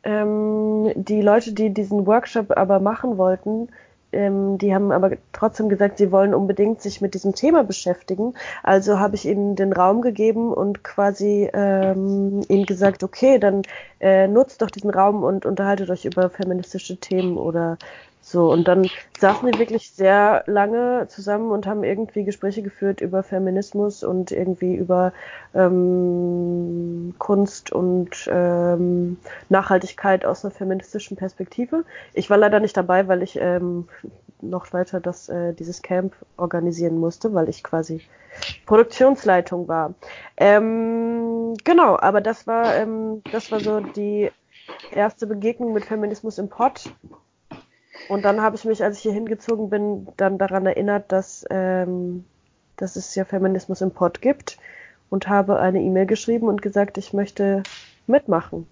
Ähm, 0.04 0.92
die 0.96 1.22
Leute, 1.22 1.54
die 1.54 1.74
diesen 1.74 2.06
Workshop 2.06 2.52
aber 2.58 2.80
machen 2.80 3.18
wollten, 3.18 3.70
ähm, 4.14 4.58
die 4.58 4.74
haben 4.74 4.92
aber 4.92 5.12
trotzdem 5.32 5.70
gesagt, 5.70 5.98
sie 5.98 6.12
wollen 6.12 6.34
unbedingt 6.34 6.82
sich 6.82 7.02
mit 7.02 7.14
diesem 7.14 7.36
Thema 7.36 7.64
beschäftigen. 7.64 8.34
Also 8.62 9.00
habe 9.00 9.16
ich 9.16 9.26
ihnen 9.26 9.56
den 9.56 9.74
Raum 9.74 10.02
gegeben 10.02 10.54
und 10.54 10.84
quasi 10.84 11.50
ähm, 11.54 12.42
ihnen 12.48 12.66
gesagt, 12.66 13.04
okay, 13.04 13.40
dann 13.40 13.64
äh, 14.00 14.28
nutzt 14.28 14.62
doch 14.62 14.70
diesen 14.70 14.92
Raum 14.92 15.24
und 15.24 15.46
unterhaltet 15.46 15.90
euch 15.90 16.06
über 16.06 16.30
feministische 16.30 16.98
Themen 16.98 17.38
oder 17.38 17.78
so, 18.26 18.50
und 18.50 18.70
dann 18.70 18.90
saßen 19.20 19.46
wir 19.46 19.60
wirklich 19.60 19.92
sehr 19.92 20.46
lange 20.48 21.08
zusammen 21.10 21.52
und 21.52 21.68
haben 21.68 21.84
irgendwie 21.84 22.24
Gespräche 22.24 22.62
geführt 22.62 23.02
über 23.02 23.22
Feminismus 23.22 24.02
und 24.02 24.32
irgendwie 24.32 24.76
über 24.76 25.12
ähm, 25.54 27.16
Kunst 27.20 27.74
und 27.74 28.30
ähm, 28.32 29.18
Nachhaltigkeit 29.50 30.26
aus 30.26 30.46
einer 30.46 30.54
feministischen 30.54 31.18
Perspektive. 31.18 31.84
Ich 32.14 32.30
war 32.30 32.38
leider 32.38 32.62
nicht 32.62 32.78
dabei, 32.78 33.10
weil 33.10 33.24
ich 33.24 33.38
ähm, 33.42 33.90
noch 34.42 34.72
weiter 34.72 35.02
das, 35.02 35.28
äh, 35.28 35.54
dieses 35.54 35.82
Camp 35.82 36.14
organisieren 36.38 37.00
musste, 37.00 37.34
weil 37.34 37.50
ich 37.50 37.62
quasi 37.62 38.02
Produktionsleitung 38.66 39.68
war. 39.68 39.96
Ähm, 40.38 41.56
genau, 41.66 41.98
aber 42.00 42.22
das 42.22 42.48
war, 42.48 42.74
ähm, 42.74 43.22
das 43.34 43.52
war 43.52 43.60
so 43.60 43.82
die 43.82 44.32
erste 44.94 45.28
Begegnung 45.28 45.74
mit 45.74 45.84
Feminismus 45.84 46.38
im 46.38 46.48
Pott 46.48 46.90
und 48.10 48.24
dann 48.24 48.42
habe 48.42 48.56
ich 48.56 48.66
mich, 48.66 48.84
als 48.84 48.98
ich 48.98 49.04
hier 49.04 49.14
hingezogen 49.14 49.70
bin, 49.70 50.08
dann 50.18 50.38
daran 50.38 50.66
erinnert, 50.66 51.12
dass, 51.12 51.46
ähm, 51.50 52.26
dass 52.78 52.96
es 52.96 53.16
ja 53.16 53.26
Feminismus 53.26 53.82
im 53.82 53.92
Pod 53.92 54.22
gibt 54.22 54.58
und 55.10 55.28
habe 55.28 55.60
eine 55.60 55.82
E-Mail 55.82 56.06
geschrieben 56.06 56.48
und 56.48 56.62
gesagt, 56.62 56.98
ich 56.98 57.14
möchte 57.14 57.64
mitmachen. 58.08 58.68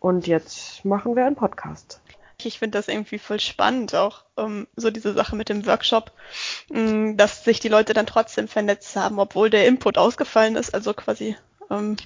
Und 0.00 0.26
jetzt 0.26 0.84
machen 0.84 1.14
wir 1.14 1.26
einen 1.26 1.36
Podcast. 1.36 2.00
Ich 2.42 2.58
finde 2.58 2.78
das 2.78 2.88
irgendwie 2.88 3.18
voll 3.18 3.38
spannend, 3.38 3.94
auch 3.94 4.24
um, 4.34 4.60
ähm, 4.60 4.66
so 4.74 4.90
diese 4.90 5.12
Sache 5.12 5.36
mit 5.36 5.50
dem 5.50 5.66
Workshop, 5.66 6.10
mh, 6.70 6.80
mm, 6.80 7.16
dass 7.18 7.44
sich 7.44 7.60
die 7.60 7.68
Leute 7.68 7.92
dann 7.92 8.06
trotzdem 8.06 8.48
vernetzt 8.48 8.96
haben, 8.96 9.18
obwohl 9.18 9.50
der 9.50 9.66
Input 9.66 9.98
ausgefallen 9.98 10.56
ist, 10.56 10.74
also 10.74 10.94
quasi 10.94 11.36
ähm, 11.70 11.96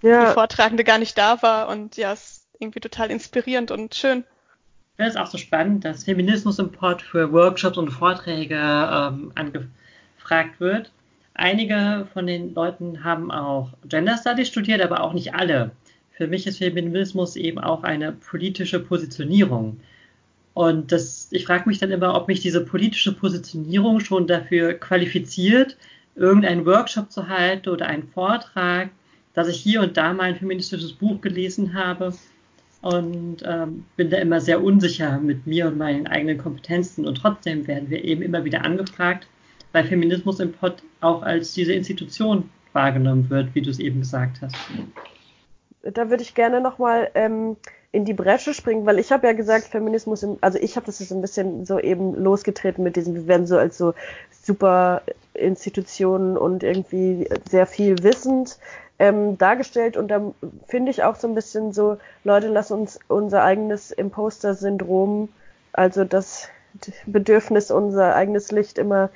ja. 0.00 0.26
die 0.26 0.32
Vortragende 0.32 0.84
gar 0.84 0.98
nicht 0.98 1.18
da 1.18 1.42
war. 1.42 1.68
Und 1.68 1.98
ja, 1.98 2.12
es 2.12 2.22
ist 2.22 2.46
irgendwie 2.58 2.80
total 2.80 3.10
inspirierend 3.10 3.70
und 3.70 3.94
schön. 3.94 4.24
Finde 4.96 5.10
es 5.10 5.16
auch 5.16 5.26
so 5.26 5.38
spannend, 5.38 5.84
dass 5.84 6.04
Feminismus 6.04 6.60
im 6.60 6.70
Pod 6.70 7.02
für 7.02 7.32
Workshops 7.32 7.78
und 7.78 7.90
Vorträge 7.90 8.54
ähm, 8.54 9.32
angefragt 9.34 10.60
wird. 10.60 10.92
Einige 11.34 12.06
von 12.12 12.28
den 12.28 12.54
Leuten 12.54 13.02
haben 13.02 13.32
auch 13.32 13.72
Gender 13.88 14.16
Studies 14.16 14.46
studiert, 14.48 14.80
aber 14.80 15.02
auch 15.02 15.12
nicht 15.12 15.34
alle. 15.34 15.72
Für 16.12 16.28
mich 16.28 16.46
ist 16.46 16.58
Feminismus 16.58 17.34
eben 17.34 17.58
auch 17.58 17.82
eine 17.82 18.12
politische 18.12 18.78
Positionierung. 18.78 19.80
Und 20.54 20.92
das, 20.92 21.26
ich 21.32 21.44
frage 21.46 21.68
mich 21.68 21.80
dann 21.80 21.90
immer, 21.90 22.14
ob 22.14 22.28
mich 22.28 22.38
diese 22.38 22.64
politische 22.64 23.12
Positionierung 23.12 23.98
schon 23.98 24.28
dafür 24.28 24.74
qualifiziert, 24.74 25.76
irgendeinen 26.14 26.64
Workshop 26.66 27.10
zu 27.10 27.28
halten 27.28 27.70
oder 27.70 27.86
einen 27.86 28.06
Vortrag, 28.06 28.90
dass 29.34 29.48
ich 29.48 29.56
hier 29.56 29.80
und 29.80 29.96
da 29.96 30.12
mal 30.12 30.24
ein 30.24 30.36
feministisches 30.36 30.92
Buch 30.92 31.20
gelesen 31.20 31.74
habe 31.74 32.14
und 32.84 33.38
ähm, 33.46 33.86
bin 33.96 34.10
da 34.10 34.18
immer 34.18 34.42
sehr 34.42 34.62
unsicher 34.62 35.18
mit 35.18 35.46
mir 35.46 35.68
und 35.68 35.78
meinen 35.78 36.06
eigenen 36.06 36.36
Kompetenzen. 36.36 37.06
Und 37.06 37.14
trotzdem 37.14 37.66
werden 37.66 37.88
wir 37.88 38.04
eben 38.04 38.20
immer 38.20 38.44
wieder 38.44 38.62
angefragt, 38.62 39.26
weil 39.72 39.84
Feminismus 39.84 40.38
im 40.38 40.52
Pod 40.52 40.82
auch 41.00 41.22
als 41.22 41.54
diese 41.54 41.72
Institution 41.72 42.50
wahrgenommen 42.74 43.30
wird, 43.30 43.54
wie 43.54 43.62
du 43.62 43.70
es 43.70 43.78
eben 43.78 44.00
gesagt 44.00 44.42
hast. 44.42 44.54
Da 45.82 46.10
würde 46.10 46.22
ich 46.22 46.34
gerne 46.34 46.60
nochmal 46.60 47.10
ähm, 47.14 47.56
in 47.90 48.04
die 48.04 48.12
Bresche 48.12 48.52
springen, 48.52 48.84
weil 48.84 48.98
ich 48.98 49.12
habe 49.12 49.26
ja 49.26 49.32
gesagt, 49.32 49.64
Feminismus, 49.68 50.22
im, 50.22 50.36
also 50.42 50.58
ich 50.58 50.76
habe 50.76 50.84
das 50.84 50.98
jetzt 50.98 51.12
ein 51.12 51.22
bisschen 51.22 51.64
so 51.64 51.78
eben 51.78 52.14
losgetreten 52.14 52.84
mit 52.84 52.96
diesem, 52.96 53.14
wir 53.14 53.26
werden 53.26 53.46
so 53.46 53.56
als 53.56 53.78
so 53.78 53.94
super 54.44 55.02
Institutionen 55.32 56.36
und 56.36 56.62
irgendwie 56.62 57.28
sehr 57.48 57.66
viel 57.66 58.02
wissend 58.02 58.58
ähm, 58.98 59.38
dargestellt. 59.38 59.96
Und 59.96 60.08
da 60.08 60.32
finde 60.68 60.90
ich 60.90 61.02
auch 61.02 61.16
so 61.16 61.26
ein 61.26 61.34
bisschen 61.34 61.72
so, 61.72 61.98
Leute, 62.22 62.48
lass 62.48 62.70
uns 62.70 63.00
unser 63.08 63.42
eigenes 63.42 63.90
Imposter-Syndrom, 63.90 65.28
also 65.72 66.04
das 66.04 66.48
Bedürfnis, 67.06 67.70
unser 67.70 68.14
eigenes 68.14 68.52
Licht 68.52 68.78
immer 68.78 69.10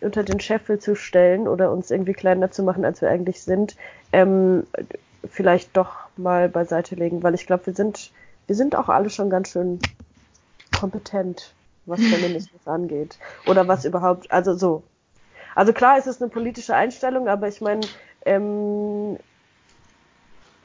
unter 0.00 0.22
den 0.22 0.40
Scheffel 0.40 0.78
zu 0.78 0.94
stellen 0.94 1.48
oder 1.48 1.72
uns 1.72 1.90
irgendwie 1.90 2.12
kleiner 2.12 2.50
zu 2.50 2.62
machen, 2.62 2.84
als 2.84 3.00
wir 3.00 3.10
eigentlich 3.10 3.42
sind, 3.42 3.76
ähm, 4.12 4.64
vielleicht 5.28 5.76
doch 5.76 5.96
mal 6.16 6.48
beiseite 6.48 6.94
legen, 6.94 7.22
weil 7.22 7.34
ich 7.34 7.46
glaube, 7.46 7.66
wir 7.66 7.74
sind, 7.74 8.12
wir 8.46 8.54
sind 8.54 8.76
auch 8.76 8.88
alle 8.88 9.10
schon 9.10 9.28
ganz 9.28 9.50
schön 9.50 9.80
kompetent, 10.78 11.52
was 11.88 12.00
Feminismus 12.00 12.66
angeht. 12.66 13.18
Oder 13.46 13.66
was 13.68 13.84
überhaupt, 13.84 14.30
also 14.30 14.54
so. 14.54 14.82
Also 15.54 15.72
klar 15.72 15.98
ist 15.98 16.06
es 16.06 16.20
eine 16.20 16.30
politische 16.30 16.74
Einstellung, 16.74 17.28
aber 17.28 17.48
ich 17.48 17.60
meine, 17.60 17.80
ähm, 18.24 19.18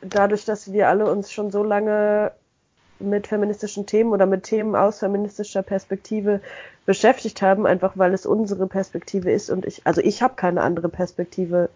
dadurch, 0.02 0.46
dass 0.46 0.72
wir 0.72 0.90
alle 0.90 1.10
uns 1.10 1.32
schon 1.32 1.52
so 1.52 1.64
lange 1.64 2.32
mit 3.00 3.28
feministischen 3.28 3.86
Themen 3.86 4.12
oder 4.12 4.26
mit 4.26 4.44
Themen 4.44 4.76
aus 4.76 5.00
feministischer 5.00 5.64
Perspektive 5.64 6.42
beschäftigt 6.86 7.42
haben, 7.42 7.66
einfach 7.66 7.94
weil 7.98 8.14
es 8.14 8.26
unsere 8.26 8.68
Perspektive 8.68 9.32
ist 9.32 9.50
und 9.50 9.66
ich, 9.66 9.86
also 9.86 10.02
ich 10.02 10.22
habe 10.22 10.36
keine 10.36 10.62
andere 10.62 10.90
Perspektive 10.90 11.70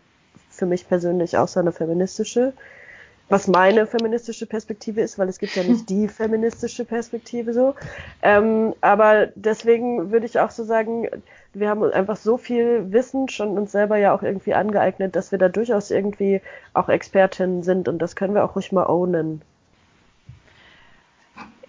für 0.49 0.65
mich 0.65 0.87
persönlich 0.87 1.37
außer 1.37 1.59
eine 1.59 1.71
feministische 1.71 2.53
was 3.29 3.47
meine 3.47 3.87
feministische 3.87 4.45
Perspektive 4.45 5.01
ist, 5.01 5.19
weil 5.19 5.29
es 5.29 5.39
gibt 5.39 5.55
ja 5.55 5.63
nicht 5.63 5.89
die 5.89 6.07
feministische 6.07 6.85
Perspektive 6.85 7.53
so. 7.53 7.75
Ähm, 8.21 8.73
aber 8.81 9.27
deswegen 9.35 10.11
würde 10.11 10.25
ich 10.25 10.39
auch 10.39 10.51
so 10.51 10.63
sagen, 10.63 11.07
wir 11.53 11.69
haben 11.69 11.83
einfach 11.83 12.17
so 12.17 12.37
viel 12.37 12.91
Wissen 12.91 13.29
schon 13.29 13.57
uns 13.57 13.71
selber 13.71 13.97
ja 13.97 14.13
auch 14.13 14.23
irgendwie 14.23 14.53
angeeignet, 14.53 15.15
dass 15.15 15.31
wir 15.31 15.39
da 15.39 15.49
durchaus 15.49 15.91
irgendwie 15.91 16.41
auch 16.73 16.89
Expertinnen 16.89 17.63
sind 17.63 17.87
und 17.87 17.99
das 17.99 18.15
können 18.15 18.33
wir 18.33 18.43
auch 18.43 18.55
ruhig 18.55 18.71
mal 18.71 18.85
ownen. 18.85 19.41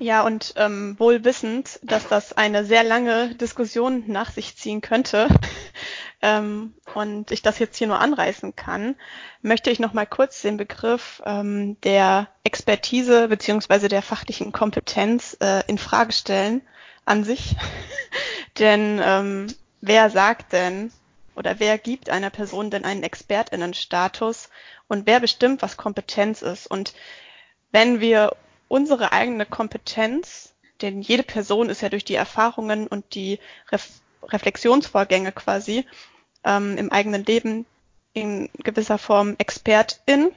Ja, 0.00 0.24
und 0.24 0.54
ähm, 0.56 0.94
wohl 0.98 1.24
wissend, 1.24 1.80
dass 1.82 2.06
das 2.06 2.32
eine 2.32 2.64
sehr 2.64 2.84
lange 2.84 3.34
Diskussion 3.34 4.04
nach 4.06 4.30
sich 4.30 4.56
ziehen 4.56 4.80
könnte 4.80 5.26
ähm, 6.20 6.74
und 6.94 7.30
ich 7.30 7.42
das 7.42 7.58
jetzt 7.58 7.76
hier 7.76 7.86
nur 7.86 8.00
anreißen 8.00 8.56
kann, 8.56 8.96
möchte 9.40 9.70
ich 9.70 9.78
noch 9.78 9.92
mal 9.92 10.06
kurz 10.06 10.42
den 10.42 10.56
Begriff 10.56 11.22
ähm, 11.24 11.80
der 11.82 12.28
Expertise 12.44 13.28
beziehungsweise 13.28 13.88
der 13.88 14.02
fachlichen 14.02 14.52
Kompetenz 14.52 15.36
äh, 15.40 15.62
in 15.68 15.78
Frage 15.78 16.12
stellen 16.12 16.62
an 17.04 17.22
sich. 17.24 17.54
denn 18.58 19.00
ähm, 19.02 19.46
wer 19.80 20.10
sagt 20.10 20.52
denn 20.52 20.92
oder 21.36 21.60
wer 21.60 21.78
gibt 21.78 22.10
einer 22.10 22.30
Person 22.30 22.70
denn 22.70 22.84
einen 22.84 23.04
Expertinnenstatus 23.04 24.48
und 24.88 25.06
wer 25.06 25.20
bestimmt, 25.20 25.62
was 25.62 25.76
Kompetenz 25.76 26.42
ist? 26.42 26.66
Und 26.66 26.94
wenn 27.70 28.00
wir 28.00 28.34
unsere 28.66 29.12
eigene 29.12 29.46
Kompetenz, 29.46 30.54
denn 30.82 31.00
jede 31.00 31.22
Person 31.22 31.70
ist 31.70 31.80
ja 31.80 31.88
durch 31.88 32.04
die 32.04 32.16
Erfahrungen 32.16 32.88
und 32.88 33.14
die 33.14 33.38
Reflexionsvorgänge 34.22 35.32
quasi 35.32 35.86
ähm, 36.44 36.76
im 36.76 36.92
eigenen 36.92 37.24
Leben 37.24 37.66
in 38.12 38.50
gewisser 38.58 38.98
Form 38.98 39.36
Expertin. 39.38 40.32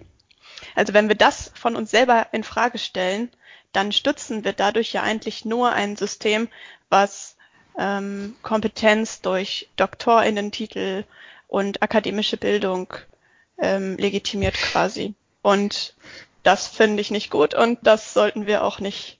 Also 0.76 0.94
wenn 0.94 1.08
wir 1.08 1.16
das 1.16 1.52
von 1.56 1.76
uns 1.76 1.92
selber 1.92 2.28
in 2.32 2.44
Frage 2.44 2.78
stellen, 2.78 3.30
dann 3.72 3.92
stützen 3.92 4.44
wir 4.44 4.54
dadurch 4.54 4.94
ja 4.94 5.04
eigentlich 5.04 5.46
nur 5.46 5.72
ein 5.72 5.96
System, 5.96 6.50
was 6.90 7.38
ähm, 7.78 8.36
Kompetenz 8.42 9.22
durch 9.22 9.70
Doktorinnentitel 9.78 11.06
und 11.48 11.82
akademische 11.82 12.38
Bildung 12.38 12.94
ähm, 13.58 13.98
legitimiert 13.98 14.56
quasi. 14.56 15.14
Und 15.42 15.96
das 16.44 16.68
finde 16.68 17.02
ich 17.02 17.12
nicht 17.12 17.30
gut 17.30 17.54
und 17.54 17.80
das 17.84 18.14
sollten 18.14 18.46
wir 18.46 18.64
auch 18.64 18.80
nicht 18.80 19.20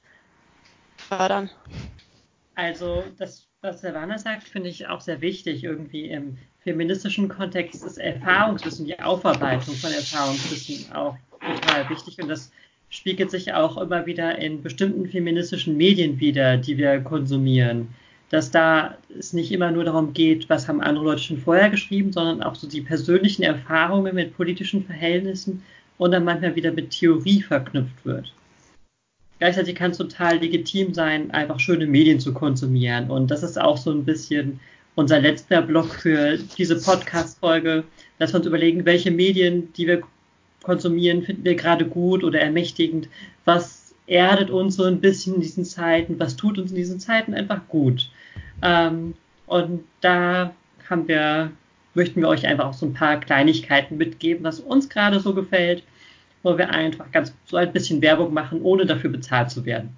fördern. 0.98 1.50
Also 2.56 3.04
das, 3.18 3.48
was 3.62 3.82
Silvana 3.82 4.18
sagt, 4.18 4.48
finde 4.48 4.70
ich 4.70 4.88
auch 4.88 5.02
sehr 5.02 5.22
wichtig. 5.22 5.64
Irgendwie 5.64 6.10
im 6.10 6.38
feministischen 6.64 7.30
Kontext 7.30 7.86
ist 7.86 7.98
Erfahrungswissen, 7.98 8.86
die 8.86 9.00
Aufarbeitung 9.00 9.76
von 9.76 9.92
Erfahrungswissen 9.92 10.92
auch 10.94 11.16
total 11.40 11.90
wichtig 11.90 12.22
und 12.22 12.28
das 12.28 12.52
spiegelt 12.90 13.32
sich 13.32 13.54
auch 13.54 13.78
immer 13.78 14.06
wieder 14.06 14.38
in 14.40 14.62
bestimmten 14.64 15.08
feministischen 15.08 15.78
Medien 15.78 16.20
wieder, 16.20 16.58
die 16.58 16.78
wir 16.78 17.00
konsumieren. 17.02 17.90
Dass 18.30 18.50
da 18.50 18.98
es 19.18 19.34
nicht 19.34 19.52
immer 19.52 19.72
nur 19.72 19.84
darum 19.84 20.14
geht, 20.14 20.50
was 20.50 20.68
haben 20.68 20.82
andere 20.82 21.06
Leute 21.06 21.22
schon 21.22 21.38
vorher 21.38 21.70
geschrieben, 21.70 22.12
sondern 22.12 22.42
auch 22.42 22.56
so 22.56 22.68
die 22.68 22.82
persönlichen 22.82 23.44
Erfahrungen 23.44 24.16
mit 24.16 24.36
politischen 24.36 24.84
Verhältnissen 24.86 25.64
und 25.98 26.12
dann 26.12 26.24
manchmal 26.24 26.56
wieder 26.56 26.72
mit 26.72 26.92
Theorie 26.92 27.42
verknüpft 27.42 28.06
wird. 28.06 28.34
Gleichzeitig 29.42 29.74
kann 29.74 29.90
es 29.90 29.98
total 29.98 30.38
legitim 30.38 30.94
sein, 30.94 31.32
einfach 31.32 31.60
schöne 31.60 31.88
Medien 31.88 32.20
zu 32.20 32.32
konsumieren. 32.32 33.10
Und 33.10 33.32
das 33.32 33.42
ist 33.42 33.60
auch 33.60 33.76
so 33.76 33.90
ein 33.90 34.06
bisschen 34.06 34.60
unser 34.94 35.20
letzter 35.20 35.64
Block 35.64 35.96
für 35.96 36.38
diese 36.60 36.80
Podcast-Folge, 36.80 37.84
dass 38.20 38.34
wir 38.34 38.38
uns 38.38 38.46
überlegen, 38.46 38.86
welche 38.86 39.10
Medien, 39.10 39.74
die 39.74 39.88
wir 39.88 40.04
konsumieren, 40.62 41.24
finden 41.24 41.44
wir 41.44 41.56
gerade 41.56 41.88
gut 41.88 42.24
oder 42.24 42.40
ermächtigend, 42.40 43.10
was 43.44 43.96
erdet 44.06 44.52
uns 44.52 44.76
so 44.76 44.84
ein 44.84 45.02
bisschen 45.02 45.34
in 45.34 45.42
diesen 45.42 45.66
Zeiten, 45.66 46.20
was 46.20 46.36
tut 46.36 46.60
uns 46.60 46.70
in 46.70 46.78
diesen 46.78 47.00
Zeiten 47.00 47.34
einfach 47.34 47.68
gut. 47.68 48.12
Ähm, 48.62 49.16
und 49.48 49.84
da 50.02 50.54
haben 50.88 51.08
wir, 51.08 51.50
möchten 51.96 52.22
wir 52.22 52.28
euch 52.28 52.46
einfach 52.46 52.66
auch 52.66 52.76
so 52.76 52.86
ein 52.86 52.94
paar 52.94 53.20
Kleinigkeiten 53.20 53.98
mitgeben, 53.98 54.44
was 54.44 54.60
uns 54.60 54.88
gerade 54.88 55.20
so 55.20 55.34
gefällt, 55.34 55.82
wo 56.44 56.58
wir 56.58 56.70
einfach 56.70 57.12
ganz 57.12 57.34
so 57.46 57.58
ein 57.58 57.72
bisschen 57.72 58.02
Werbung 58.02 58.34
machen, 58.34 58.62
ohne 58.62 58.86
dafür 58.86 59.10
bezahlt 59.10 59.52
zu 59.52 59.66
werden. 59.66 59.96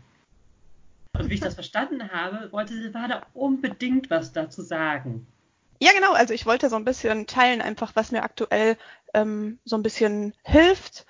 Und 1.18 1.30
wie 1.30 1.36
ich 1.36 1.40
das 1.40 1.54
verstanden 1.54 2.10
habe, 2.12 2.52
wollte 2.52 2.74
Silvana 2.74 3.22
unbedingt 3.34 4.10
was 4.10 4.34
dazu 4.34 4.62
sagen. 4.62 5.28
Ja, 5.80 5.92
genau. 5.94 6.14
Also 6.14 6.34
ich 6.34 6.46
wollte 6.46 6.70
so 6.70 6.76
ein 6.76 6.86
bisschen 6.86 7.28
teilen, 7.28 7.62
einfach 7.62 7.92
was 7.96 8.12
mir 8.12 8.24
aktuell 8.24 8.78
ähm, 9.14 9.60
so 9.64 9.76
ein 9.76 9.84
bisschen 9.84 10.34
hilft 10.44 11.06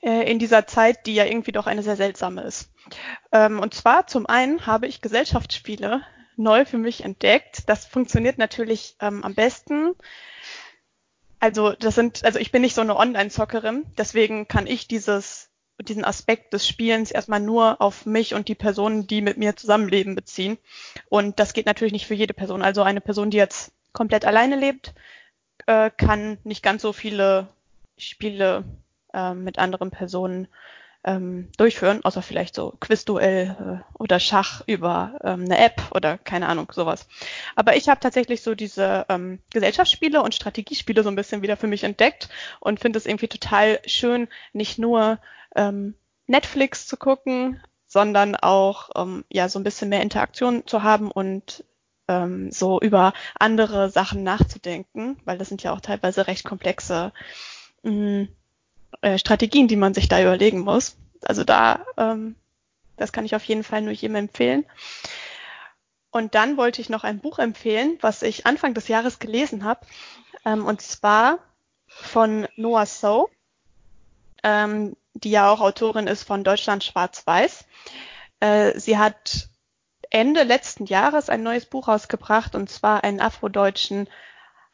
äh, 0.00 0.30
in 0.30 0.38
dieser 0.38 0.66
Zeit, 0.66 1.06
die 1.06 1.14
ja 1.14 1.24
irgendwie 1.24 1.52
doch 1.52 1.66
eine 1.66 1.82
sehr 1.82 1.96
seltsame 1.96 2.42
ist. 2.42 2.70
Ähm, 3.32 3.58
und 3.58 3.74
zwar 3.74 4.06
zum 4.06 4.26
einen 4.26 4.66
habe 4.66 4.86
ich 4.86 5.00
Gesellschaftsspiele 5.00 6.02
neu 6.36 6.64
für 6.64 6.78
mich 6.78 7.02
entdeckt. 7.02 7.68
Das 7.68 7.86
funktioniert 7.86 8.38
natürlich 8.38 8.96
ähm, 9.00 9.24
am 9.24 9.34
besten. 9.34 9.94
Also 11.40 11.72
das 11.72 11.94
sind, 11.94 12.24
also 12.24 12.38
ich 12.38 12.50
bin 12.50 12.62
nicht 12.62 12.74
so 12.74 12.80
eine 12.80 12.96
Online-Zockerin, 12.96 13.84
deswegen 13.98 14.48
kann 14.48 14.66
ich 14.66 14.88
dieses, 14.88 15.50
diesen 15.80 16.04
Aspekt 16.04 16.54
des 16.54 16.66
Spielens 16.66 17.10
erstmal 17.10 17.40
nur 17.40 17.80
auf 17.82 18.06
mich 18.06 18.34
und 18.34 18.48
die 18.48 18.54
Personen, 18.54 19.06
die 19.06 19.20
mit 19.20 19.36
mir 19.36 19.56
zusammenleben, 19.56 20.14
beziehen. 20.14 20.58
Und 21.08 21.38
das 21.38 21.52
geht 21.52 21.66
natürlich 21.66 21.92
nicht 21.92 22.06
für 22.06 22.14
jede 22.14 22.34
Person. 22.34 22.62
Also 22.62 22.82
eine 22.82 23.00
Person, 23.00 23.30
die 23.30 23.36
jetzt 23.36 23.72
komplett 23.92 24.24
alleine 24.24 24.56
lebt, 24.56 24.94
äh, 25.66 25.90
kann 25.90 26.38
nicht 26.44 26.62
ganz 26.62 26.82
so 26.82 26.92
viele 26.92 27.48
Spiele 27.98 28.64
äh, 29.12 29.34
mit 29.34 29.58
anderen 29.58 29.90
Personen 29.90 30.48
ähm, 31.06 31.48
durchführen, 31.56 32.04
außer 32.04 32.20
vielleicht 32.20 32.54
so 32.54 32.74
Quizduell 32.80 33.82
äh, 33.84 33.98
oder 33.98 34.18
Schach 34.18 34.62
über 34.66 35.18
ähm, 35.22 35.44
eine 35.44 35.58
App 35.58 35.80
oder 35.94 36.18
keine 36.18 36.48
Ahnung, 36.48 36.70
sowas. 36.74 37.06
Aber 37.54 37.76
ich 37.76 37.88
habe 37.88 38.00
tatsächlich 38.00 38.42
so 38.42 38.54
diese 38.54 39.06
ähm, 39.08 39.38
Gesellschaftsspiele 39.52 40.20
und 40.20 40.34
Strategiespiele 40.34 41.04
so 41.04 41.08
ein 41.08 41.16
bisschen 41.16 41.42
wieder 41.42 41.56
für 41.56 41.68
mich 41.68 41.84
entdeckt 41.84 42.28
und 42.60 42.80
finde 42.80 42.98
es 42.98 43.06
irgendwie 43.06 43.28
total 43.28 43.78
schön, 43.86 44.28
nicht 44.52 44.78
nur 44.78 45.20
ähm, 45.54 45.94
Netflix 46.26 46.88
zu 46.88 46.96
gucken, 46.96 47.62
sondern 47.86 48.34
auch 48.34 48.90
ähm, 48.96 49.24
ja 49.30 49.48
so 49.48 49.60
ein 49.60 49.64
bisschen 49.64 49.88
mehr 49.88 50.02
Interaktion 50.02 50.66
zu 50.66 50.82
haben 50.82 51.10
und 51.10 51.64
ähm, 52.08 52.50
so 52.50 52.80
über 52.80 53.12
andere 53.38 53.90
Sachen 53.90 54.24
nachzudenken, 54.24 55.18
weil 55.24 55.38
das 55.38 55.48
sind 55.48 55.62
ja 55.62 55.72
auch 55.72 55.80
teilweise 55.80 56.26
recht 56.26 56.44
komplexe 56.44 57.12
mh, 57.84 57.92
mm, 57.92 58.28
äh, 59.00 59.18
Strategien, 59.18 59.68
die 59.68 59.76
man 59.76 59.94
sich 59.94 60.08
da 60.08 60.20
überlegen 60.20 60.60
muss. 60.60 60.96
Also 61.22 61.44
da, 61.44 61.84
ähm, 61.96 62.36
das 62.96 63.12
kann 63.12 63.24
ich 63.24 63.34
auf 63.34 63.44
jeden 63.44 63.64
Fall 63.64 63.82
nur 63.82 63.92
jedem 63.92 64.16
empfehlen. 64.16 64.64
Und 66.10 66.34
dann 66.34 66.56
wollte 66.56 66.80
ich 66.80 66.88
noch 66.88 67.04
ein 67.04 67.18
Buch 67.18 67.38
empfehlen, 67.38 67.98
was 68.00 68.22
ich 68.22 68.46
Anfang 68.46 68.74
des 68.74 68.88
Jahres 68.88 69.18
gelesen 69.18 69.64
habe, 69.64 69.86
ähm, 70.44 70.64
und 70.64 70.80
zwar 70.80 71.38
von 71.86 72.48
Noah 72.56 72.86
So, 72.86 73.28
ähm, 74.42 74.96
die 75.14 75.30
ja 75.30 75.50
auch 75.50 75.60
Autorin 75.60 76.06
ist 76.06 76.22
von 76.22 76.44
Deutschland 76.44 76.84
Schwarz-Weiß. 76.84 77.64
Äh, 78.40 78.78
sie 78.78 78.98
hat 78.98 79.48
Ende 80.10 80.44
letzten 80.44 80.86
Jahres 80.86 81.28
ein 81.28 81.42
neues 81.42 81.66
Buch 81.66 81.88
rausgebracht, 81.88 82.54
und 82.54 82.70
zwar 82.70 83.04
einen 83.04 83.20
afrodeutschen 83.20 84.08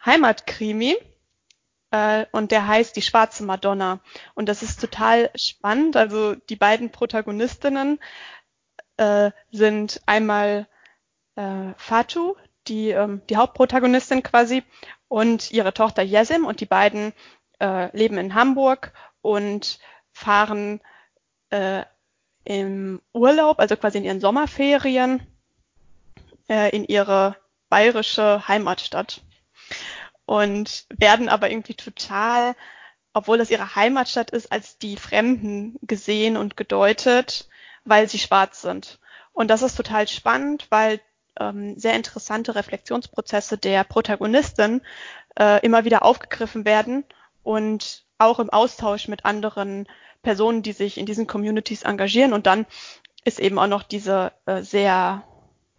Heimatkrimi 0.04 0.96
äh, 1.92 2.26
und 2.32 2.50
der 2.50 2.66
heißt 2.66 2.96
Die 2.96 3.02
schwarze 3.02 3.44
Madonna. 3.44 4.00
Und 4.34 4.48
das 4.48 4.62
ist 4.62 4.80
total 4.80 5.30
spannend. 5.36 5.96
Also 5.96 6.34
die 6.34 6.56
beiden 6.56 6.90
Protagonistinnen 6.90 8.00
äh, 8.96 9.30
sind 9.52 10.00
einmal 10.06 10.66
äh, 11.36 11.74
Fatu, 11.76 12.34
die, 12.66 12.90
ähm, 12.90 13.22
die 13.28 13.36
Hauptprotagonistin 13.36 14.22
quasi, 14.22 14.64
und 15.08 15.52
ihre 15.52 15.74
Tochter 15.74 16.02
Yesim 16.02 16.46
und 16.46 16.60
die 16.60 16.66
beiden 16.66 17.12
äh, 17.60 17.94
leben 17.96 18.16
in 18.16 18.34
Hamburg 18.34 18.94
und 19.20 19.78
fahren 20.12 20.80
äh, 21.50 21.84
im 22.44 23.02
Urlaub, 23.12 23.58
also 23.58 23.76
quasi 23.76 23.98
in 23.98 24.04
ihren 24.04 24.20
Sommerferien, 24.20 25.26
äh, 26.48 26.74
in 26.74 26.84
ihre 26.84 27.36
bayerische 27.68 28.48
Heimatstadt 28.48 29.22
und 30.32 30.86
werden 30.88 31.28
aber 31.28 31.50
irgendwie 31.50 31.74
total, 31.74 32.56
obwohl 33.12 33.36
das 33.36 33.50
ihre 33.50 33.76
Heimatstadt 33.76 34.30
ist, 34.30 34.50
als 34.50 34.78
die 34.78 34.96
Fremden 34.96 35.76
gesehen 35.82 36.38
und 36.38 36.56
gedeutet, 36.56 37.50
weil 37.84 38.08
sie 38.08 38.18
schwarz 38.18 38.62
sind. 38.62 38.98
Und 39.34 39.48
das 39.48 39.60
ist 39.60 39.76
total 39.76 40.08
spannend, 40.08 40.68
weil 40.70 41.00
ähm, 41.38 41.78
sehr 41.78 41.92
interessante 41.92 42.54
Reflexionsprozesse 42.54 43.58
der 43.58 43.84
Protagonistin 43.84 44.80
äh, 45.38 45.60
immer 45.66 45.84
wieder 45.84 46.02
aufgegriffen 46.02 46.64
werden 46.64 47.04
und 47.42 48.06
auch 48.16 48.38
im 48.38 48.48
Austausch 48.48 49.08
mit 49.08 49.26
anderen 49.26 49.86
Personen, 50.22 50.62
die 50.62 50.72
sich 50.72 50.96
in 50.96 51.04
diesen 51.04 51.26
Communities 51.26 51.82
engagieren. 51.82 52.32
Und 52.32 52.46
dann 52.46 52.64
ist 53.26 53.38
eben 53.38 53.58
auch 53.58 53.66
noch 53.66 53.82
diese 53.82 54.32
äh, 54.46 54.62
sehr 54.62 55.24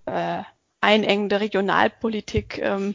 äh, 0.06 0.43
einengende 0.80 1.39
Regionalpolitik 1.39 2.60
ähm, 2.60 2.93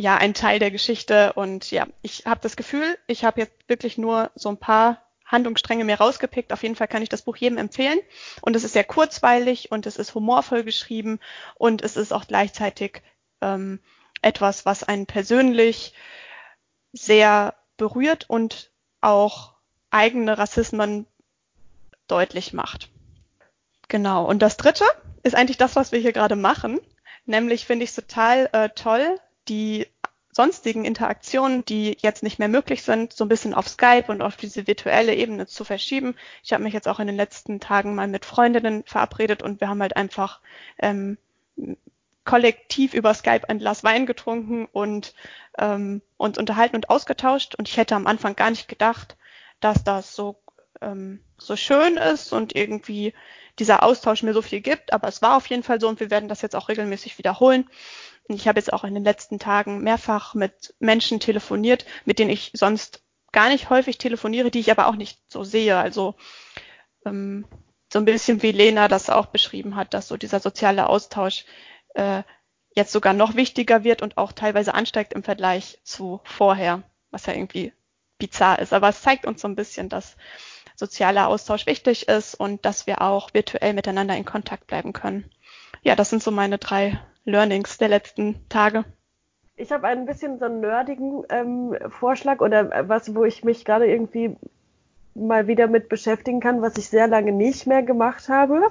ja 0.00 0.16
ein 0.16 0.32
Teil 0.32 0.58
der 0.58 0.70
Geschichte. 0.70 1.34
Und 1.34 1.70
ja, 1.70 1.86
ich 2.02 2.24
habe 2.24 2.40
das 2.42 2.56
Gefühl, 2.56 2.98
ich 3.06 3.24
habe 3.24 3.40
jetzt 3.40 3.68
wirklich 3.68 3.98
nur 3.98 4.30
so 4.34 4.48
ein 4.48 4.56
paar 4.56 5.02
Handlungsstränge 5.26 5.84
mir 5.84 5.98
rausgepickt. 5.98 6.52
Auf 6.52 6.62
jeden 6.62 6.74
Fall 6.74 6.88
kann 6.88 7.02
ich 7.02 7.10
das 7.10 7.22
Buch 7.22 7.36
jedem 7.36 7.58
empfehlen. 7.58 8.00
Und 8.40 8.56
es 8.56 8.64
ist 8.64 8.72
sehr 8.72 8.84
kurzweilig 8.84 9.70
und 9.70 9.86
es 9.86 9.96
ist 9.96 10.14
humorvoll 10.14 10.64
geschrieben 10.64 11.20
und 11.54 11.82
es 11.82 11.96
ist 11.96 12.12
auch 12.12 12.26
gleichzeitig 12.26 13.02
ähm, 13.42 13.78
etwas, 14.22 14.64
was 14.64 14.84
einen 14.84 15.06
persönlich 15.06 15.92
sehr 16.92 17.54
berührt 17.76 18.28
und 18.28 18.70
auch 19.02 19.52
eigene 19.90 20.38
Rassismen 20.38 21.06
deutlich 22.08 22.52
macht. 22.54 22.88
Genau. 23.88 24.24
Und 24.24 24.40
das 24.40 24.56
Dritte 24.56 24.84
ist 25.22 25.34
eigentlich 25.34 25.58
das, 25.58 25.76
was 25.76 25.92
wir 25.92 26.00
hier 26.00 26.12
gerade 26.12 26.36
machen. 26.36 26.80
Nämlich 27.26 27.66
finde 27.66 27.84
ich 27.84 27.90
es 27.90 27.96
total 27.96 28.48
äh, 28.52 28.70
toll, 28.70 29.20
die 29.50 29.86
sonstigen 30.32 30.84
Interaktionen, 30.84 31.64
die 31.64 31.96
jetzt 32.00 32.22
nicht 32.22 32.38
mehr 32.38 32.48
möglich 32.48 32.82
sind, 32.82 33.12
so 33.12 33.24
ein 33.24 33.28
bisschen 33.28 33.52
auf 33.52 33.68
Skype 33.68 34.04
und 34.08 34.22
auf 34.22 34.36
diese 34.36 34.66
virtuelle 34.66 35.14
Ebene 35.14 35.46
zu 35.46 35.64
verschieben. 35.64 36.14
Ich 36.44 36.52
habe 36.52 36.62
mich 36.62 36.72
jetzt 36.72 36.86
auch 36.86 37.00
in 37.00 37.08
den 37.08 37.16
letzten 37.16 37.58
Tagen 37.58 37.94
mal 37.94 38.06
mit 38.06 38.24
Freundinnen 38.24 38.84
verabredet 38.86 39.42
und 39.42 39.60
wir 39.60 39.68
haben 39.68 39.82
halt 39.82 39.96
einfach 39.96 40.40
ähm, 40.78 41.18
kollektiv 42.24 42.94
über 42.94 43.12
Skype 43.12 43.48
ein 43.48 43.58
Glas 43.58 43.82
Wein 43.82 44.06
getrunken 44.06 44.66
und 44.70 45.14
ähm, 45.58 46.00
uns 46.16 46.38
unterhalten 46.38 46.76
und 46.76 46.90
ausgetauscht. 46.90 47.56
Und 47.56 47.68
ich 47.68 47.76
hätte 47.76 47.96
am 47.96 48.06
Anfang 48.06 48.36
gar 48.36 48.50
nicht 48.50 48.68
gedacht, 48.68 49.16
dass 49.58 49.82
das 49.82 50.14
so, 50.14 50.36
ähm, 50.80 51.20
so 51.38 51.56
schön 51.56 51.96
ist 51.96 52.32
und 52.32 52.54
irgendwie 52.54 53.14
dieser 53.58 53.82
Austausch 53.82 54.22
mir 54.22 54.32
so 54.32 54.42
viel 54.42 54.60
gibt. 54.60 54.92
Aber 54.92 55.08
es 55.08 55.22
war 55.22 55.36
auf 55.36 55.46
jeden 55.48 55.64
Fall 55.64 55.80
so 55.80 55.88
und 55.88 55.98
wir 55.98 56.10
werden 56.10 56.28
das 56.28 56.40
jetzt 56.40 56.54
auch 56.54 56.68
regelmäßig 56.68 57.18
wiederholen. 57.18 57.68
Ich 58.34 58.48
habe 58.48 58.58
jetzt 58.58 58.72
auch 58.72 58.84
in 58.84 58.94
den 58.94 59.04
letzten 59.04 59.38
Tagen 59.38 59.82
mehrfach 59.82 60.34
mit 60.34 60.74
Menschen 60.78 61.20
telefoniert, 61.20 61.84
mit 62.04 62.18
denen 62.18 62.30
ich 62.30 62.50
sonst 62.54 63.02
gar 63.32 63.48
nicht 63.48 63.70
häufig 63.70 63.98
telefoniere, 63.98 64.50
die 64.50 64.60
ich 64.60 64.70
aber 64.70 64.86
auch 64.86 64.96
nicht 64.96 65.20
so 65.28 65.44
sehe. 65.44 65.76
Also 65.76 66.14
ähm, 67.04 67.46
so 67.92 67.98
ein 67.98 68.04
bisschen 68.04 68.42
wie 68.42 68.52
Lena 68.52 68.88
das 68.88 69.10
auch 69.10 69.26
beschrieben 69.26 69.76
hat, 69.76 69.94
dass 69.94 70.08
so 70.08 70.16
dieser 70.16 70.40
soziale 70.40 70.88
Austausch 70.88 71.44
äh, 71.94 72.22
jetzt 72.74 72.92
sogar 72.92 73.12
noch 73.12 73.34
wichtiger 73.34 73.84
wird 73.84 74.02
und 74.02 74.16
auch 74.16 74.32
teilweise 74.32 74.74
ansteigt 74.74 75.12
im 75.12 75.22
Vergleich 75.22 75.80
zu 75.82 76.20
vorher, 76.24 76.82
was 77.10 77.26
ja 77.26 77.34
irgendwie 77.34 77.72
bizarr 78.18 78.60
ist. 78.60 78.72
Aber 78.72 78.88
es 78.88 79.02
zeigt 79.02 79.26
uns 79.26 79.40
so 79.40 79.48
ein 79.48 79.56
bisschen, 79.56 79.88
dass 79.88 80.16
sozialer 80.76 81.28
Austausch 81.28 81.66
wichtig 81.66 82.08
ist 82.08 82.34
und 82.34 82.64
dass 82.64 82.86
wir 82.86 83.02
auch 83.02 83.34
virtuell 83.34 83.74
miteinander 83.74 84.16
in 84.16 84.24
Kontakt 84.24 84.66
bleiben 84.66 84.92
können. 84.92 85.30
Ja, 85.82 85.96
das 85.96 86.10
sind 86.10 86.22
so 86.22 86.30
meine 86.30 86.58
drei 86.58 86.98
Learnings 87.24 87.78
der 87.78 87.88
letzten 87.88 88.36
Tage? 88.48 88.84
Ich 89.56 89.72
habe 89.72 89.86
ein 89.86 90.06
bisschen 90.06 90.38
so 90.38 90.46
einen 90.46 90.60
nerdigen 90.60 91.24
ähm, 91.28 91.76
Vorschlag 91.88 92.40
oder 92.40 92.88
was, 92.88 93.14
wo 93.14 93.24
ich 93.24 93.44
mich 93.44 93.64
gerade 93.64 93.86
irgendwie 93.86 94.36
mal 95.14 95.46
wieder 95.46 95.66
mit 95.66 95.88
beschäftigen 95.88 96.40
kann, 96.40 96.62
was 96.62 96.78
ich 96.78 96.88
sehr 96.88 97.08
lange 97.08 97.32
nicht 97.32 97.66
mehr 97.66 97.82
gemacht 97.82 98.28
habe. 98.28 98.68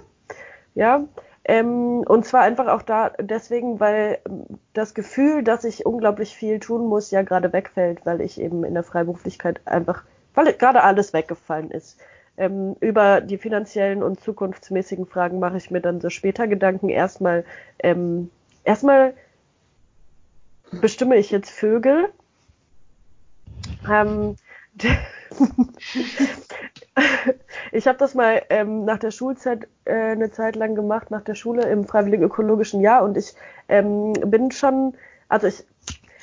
Ja, 0.75 1.05
ähm, 1.45 2.03
und 2.07 2.25
zwar 2.25 2.41
einfach 2.41 2.67
auch 2.67 2.81
da 2.81 3.09
deswegen, 3.19 3.79
weil 3.79 4.19
das 4.73 4.93
Gefühl, 4.93 5.43
dass 5.43 5.63
ich 5.63 5.85
unglaublich 5.85 6.35
viel 6.35 6.59
tun 6.59 6.87
muss, 6.87 7.11
ja 7.11 7.21
gerade 7.23 7.53
wegfällt, 7.53 8.05
weil 8.05 8.21
ich 8.21 8.39
eben 8.39 8.63
in 8.63 8.73
der 8.73 8.83
Freiberuflichkeit 8.83 9.61
einfach, 9.65 10.03
weil 10.33 10.53
gerade 10.53 10.83
alles 10.83 11.13
weggefallen 11.13 11.71
ist. 11.71 11.99
Ähm, 12.39 12.75
über 12.79 13.21
die 13.21 13.37
finanziellen 13.37 14.01
und 14.01 14.19
zukunftsmäßigen 14.21 15.05
Fragen 15.05 15.39
mache 15.39 15.57
ich 15.57 15.69
mir 15.69 15.81
dann 15.81 16.01
so 16.01 16.09
später 16.09 16.47
Gedanken. 16.47 16.89
Erstmal 16.89 17.45
ähm, 17.79 18.31
erstmal 18.63 19.13
bestimme 20.71 21.17
ich 21.17 21.31
jetzt 21.31 21.51
Vögel, 21.51 22.09
ähm, 23.89 24.35
ich 27.71 27.87
habe 27.87 27.97
das 27.97 28.13
mal 28.15 28.43
ähm, 28.49 28.85
nach 28.85 28.99
der 28.99 29.11
Schulzeit 29.11 29.67
äh, 29.85 30.11
eine 30.11 30.31
Zeit 30.31 30.55
lang 30.55 30.75
gemacht, 30.75 31.11
nach 31.11 31.21
der 31.21 31.35
Schule 31.35 31.69
im 31.69 31.85
Freiwilligen 31.85 32.23
Ökologischen 32.23 32.81
Jahr 32.81 33.03
und 33.03 33.17
ich 33.17 33.35
ähm, 33.67 34.13
bin 34.13 34.51
schon, 34.51 34.95
also 35.27 35.47
ich 35.47 35.65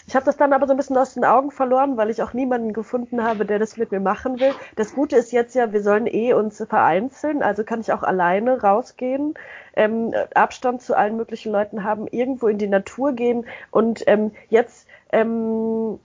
ich 0.07 0.15
habe 0.15 0.25
das 0.25 0.37
dann 0.37 0.53
aber 0.53 0.67
so 0.67 0.73
ein 0.73 0.77
bisschen 0.77 0.97
aus 0.97 1.15
den 1.15 1.25
Augen 1.25 1.51
verloren, 1.51 1.97
weil 1.97 2.11
ich 2.11 2.23
auch 2.23 2.33
niemanden 2.33 2.73
gefunden 2.73 3.23
habe, 3.25 3.45
der 3.45 3.59
das 3.59 3.77
mit 3.77 3.91
mir 3.91 4.01
machen 4.01 4.39
will. 4.39 4.53
Das 4.77 4.95
Gute 4.95 5.17
ist 5.17 5.33
jetzt 5.33 5.55
ja, 5.55 5.73
wir 5.73 5.83
sollen 5.83 6.07
eh 6.07 6.33
uns 6.33 6.63
vereinzeln, 6.69 7.43
also 7.43 7.65
kann 7.65 7.81
ich 7.81 7.93
auch 7.93 8.03
alleine 8.03 8.63
rausgehen, 8.63 9.35
ähm, 9.75 10.15
Abstand 10.35 10.83
zu 10.83 10.97
allen 10.97 11.17
möglichen 11.17 11.53
Leuten 11.53 11.83
haben, 11.83 12.07
irgendwo 12.09 12.49
in 12.49 12.59
die 12.59 12.69
Natur 12.69 13.13
gehen 13.13 13.47
und 13.71 14.05
ähm, 14.07 14.31
jetzt 14.49 14.87
ähm, 15.13 15.99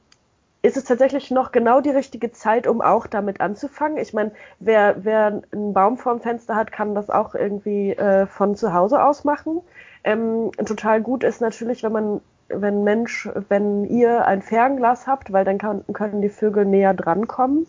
ist 0.64 0.78
es 0.78 0.84
tatsächlich 0.84 1.32
noch 1.32 1.52
genau 1.52 1.82
die 1.82 1.89
richtige 1.89 2.32
Zeit, 2.32 2.68
um 2.68 2.82
auch 2.82 3.08
damit 3.08 3.41
anzufangen. 3.41 3.97
Ich 3.97 4.14
meine, 4.14 4.32
wer, 4.60 5.04
wer 5.04 5.41
einen 5.52 5.74
Baum 5.74 5.97
vorm 5.97 6.22
Fenster 6.22 6.56
hat, 6.56 6.72
kann 6.72 6.93
das 6.93 7.10
auch 7.10 7.34
irgendwie 7.34 7.91
äh, 7.91 8.28
von 8.28 8.56
zu 8.56 8.74
Hause 8.74 9.04
aus 9.04 9.24
machen. 9.24 9.62
Ähm, 10.04 10.52
total 10.66 11.02
gut 11.02 11.24
ist 11.24 11.41
natürlich, 11.41 11.84
wenn 11.84 11.91
man 11.91 12.22
wenn 12.54 12.84
Mensch, 12.84 13.30
wenn 13.49 13.86
ihr 13.86 14.26
ein 14.26 14.41
Fernglas 14.41 15.08
habt, 15.08 15.32
weil 15.32 15.45
dann 15.45 15.58
kann, 15.58 15.84
können 15.93 16.22
die 16.22 16.30
Vögel 16.30 16.66
näher 16.66 16.93
drankommen. 16.93 17.68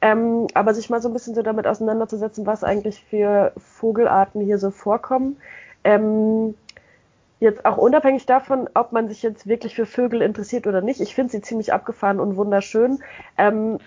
Ähm, 0.00 0.48
aber 0.54 0.74
sich 0.74 0.90
mal 0.90 1.00
so 1.00 1.08
ein 1.08 1.14
bisschen 1.14 1.34
so 1.34 1.42
damit 1.42 1.66
auseinanderzusetzen, 1.66 2.46
was 2.46 2.62
eigentlich 2.62 3.02
für 3.08 3.52
Vogelarten 3.56 4.42
hier 4.42 4.58
so 4.58 4.70
vorkommen. 4.70 5.38
Ähm, 5.82 6.54
jetzt 7.40 7.64
auch 7.64 7.78
unabhängig 7.78 8.26
davon, 8.26 8.68
ob 8.74 8.92
man 8.92 9.08
sich 9.08 9.22
jetzt 9.22 9.46
wirklich 9.46 9.74
für 9.74 9.86
Vögel 9.86 10.22
interessiert 10.22 10.66
oder 10.66 10.80
nicht. 10.80 11.00
Ich 11.00 11.14
finde 11.14 11.32
sie 11.32 11.40
ziemlich 11.40 11.72
abgefahren 11.72 12.20
und 12.20 12.36
wunderschön. 12.36 12.98
Ähm, 13.38 13.78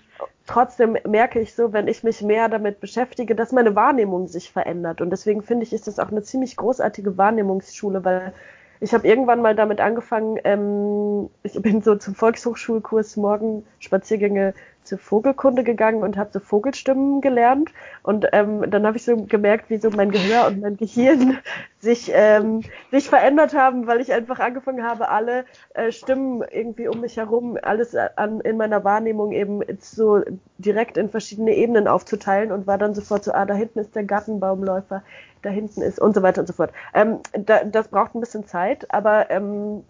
trotzdem 0.46 0.96
merke 1.06 1.40
ich 1.40 1.54
so, 1.54 1.72
wenn 1.72 1.88
ich 1.88 2.02
mich 2.02 2.22
mehr 2.22 2.48
damit 2.48 2.80
beschäftige, 2.80 3.34
dass 3.34 3.52
meine 3.52 3.76
Wahrnehmung 3.76 4.26
sich 4.28 4.50
verändert. 4.50 5.00
Und 5.00 5.10
deswegen 5.10 5.42
finde 5.42 5.64
ich, 5.64 5.72
ist 5.72 5.86
das 5.86 5.98
auch 5.98 6.10
eine 6.10 6.22
ziemlich 6.22 6.56
großartige 6.56 7.16
Wahrnehmungsschule, 7.16 8.04
weil 8.04 8.32
ich 8.80 8.94
habe 8.94 9.06
irgendwann 9.06 9.42
mal 9.42 9.54
damit 9.54 9.80
angefangen, 9.80 10.38
ähm, 10.44 11.30
ich 11.42 11.60
bin 11.60 11.82
so 11.82 11.96
zum 11.96 12.14
Volkshochschulkurs 12.14 13.16
morgen 13.16 13.64
Spaziergänge 13.78 14.54
zur 14.84 14.98
Vogelkunde 14.98 15.64
gegangen 15.64 16.02
und 16.02 16.16
habe 16.16 16.30
so 16.32 16.40
Vogelstimmen 16.40 17.20
gelernt. 17.20 17.70
Und 18.02 18.26
ähm, 18.32 18.70
dann 18.70 18.86
habe 18.86 18.96
ich 18.96 19.04
so 19.04 19.16
gemerkt, 19.16 19.70
wie 19.70 19.78
so 19.78 19.90
mein 19.90 20.10
Gehör 20.10 20.46
und 20.46 20.60
mein 20.60 20.76
Gehirn 20.76 21.38
sich, 21.78 22.10
ähm, 22.14 22.62
sich 22.90 23.08
verändert 23.08 23.54
haben, 23.54 23.86
weil 23.86 24.00
ich 24.00 24.12
einfach 24.12 24.40
angefangen 24.40 24.82
habe, 24.82 25.08
alle 25.08 25.44
äh, 25.74 25.92
Stimmen 25.92 26.42
irgendwie 26.50 26.88
um 26.88 27.00
mich 27.00 27.16
herum, 27.16 27.58
alles 27.60 27.94
an, 27.94 28.40
in 28.40 28.56
meiner 28.56 28.82
Wahrnehmung 28.84 29.32
eben 29.32 29.60
so 29.80 30.22
direkt 30.58 30.96
in 30.96 31.10
verschiedene 31.10 31.54
Ebenen 31.54 31.86
aufzuteilen 31.86 32.50
und 32.50 32.66
war 32.66 32.78
dann 32.78 32.94
sofort 32.94 33.24
so, 33.24 33.32
ah, 33.32 33.44
da 33.44 33.54
hinten 33.54 33.78
ist 33.80 33.94
der 33.94 34.04
Gartenbaumläufer, 34.04 35.02
da 35.42 35.50
hinten 35.50 35.82
ist 35.82 36.00
und 36.00 36.14
so 36.14 36.22
weiter 36.22 36.40
und 36.40 36.46
so 36.46 36.52
fort. 36.52 36.72
Ähm, 36.94 37.20
da, 37.32 37.64
das 37.64 37.88
braucht 37.88 38.14
ein 38.14 38.20
bisschen 38.20 38.46
Zeit, 38.46 38.92
aber 38.92 39.30
ähm, 39.30 39.84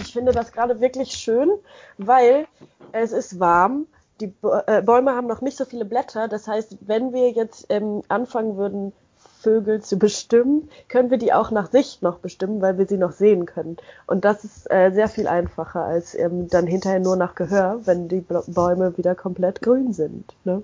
ich 0.00 0.12
finde 0.12 0.32
das 0.32 0.52
gerade 0.52 0.80
wirklich 0.80 1.12
schön, 1.12 1.50
weil 1.98 2.46
es 2.92 3.12
ist 3.12 3.38
warm, 3.38 3.86
die 4.20 4.32
äh, 4.66 4.82
Bäume 4.82 5.14
haben 5.14 5.26
noch 5.26 5.40
nicht 5.40 5.56
so 5.56 5.64
viele 5.64 5.84
Blätter. 5.84 6.28
Das 6.28 6.46
heißt, 6.46 6.78
wenn 6.82 7.12
wir 7.12 7.30
jetzt 7.30 7.66
ähm, 7.68 8.02
anfangen 8.08 8.56
würden, 8.56 8.92
Vögel 9.40 9.80
zu 9.80 9.98
bestimmen, 9.98 10.68
können 10.88 11.10
wir 11.10 11.16
die 11.16 11.32
auch 11.32 11.50
nach 11.50 11.70
Sicht 11.70 12.02
noch 12.02 12.18
bestimmen, 12.18 12.60
weil 12.60 12.76
wir 12.76 12.86
sie 12.86 12.98
noch 12.98 13.12
sehen 13.12 13.46
können. 13.46 13.78
Und 14.06 14.24
das 14.24 14.44
ist 14.44 14.70
äh, 14.70 14.90
sehr 14.90 15.08
viel 15.08 15.26
einfacher 15.26 15.82
als 15.82 16.14
ähm, 16.14 16.48
dann 16.48 16.66
hinterher 16.66 17.00
nur 17.00 17.16
nach 17.16 17.34
Gehör, 17.34 17.80
wenn 17.84 18.08
die 18.08 18.22
Bäume 18.48 18.96
wieder 18.98 19.14
komplett 19.14 19.62
grün 19.62 19.94
sind. 19.94 20.34
Ne? 20.44 20.62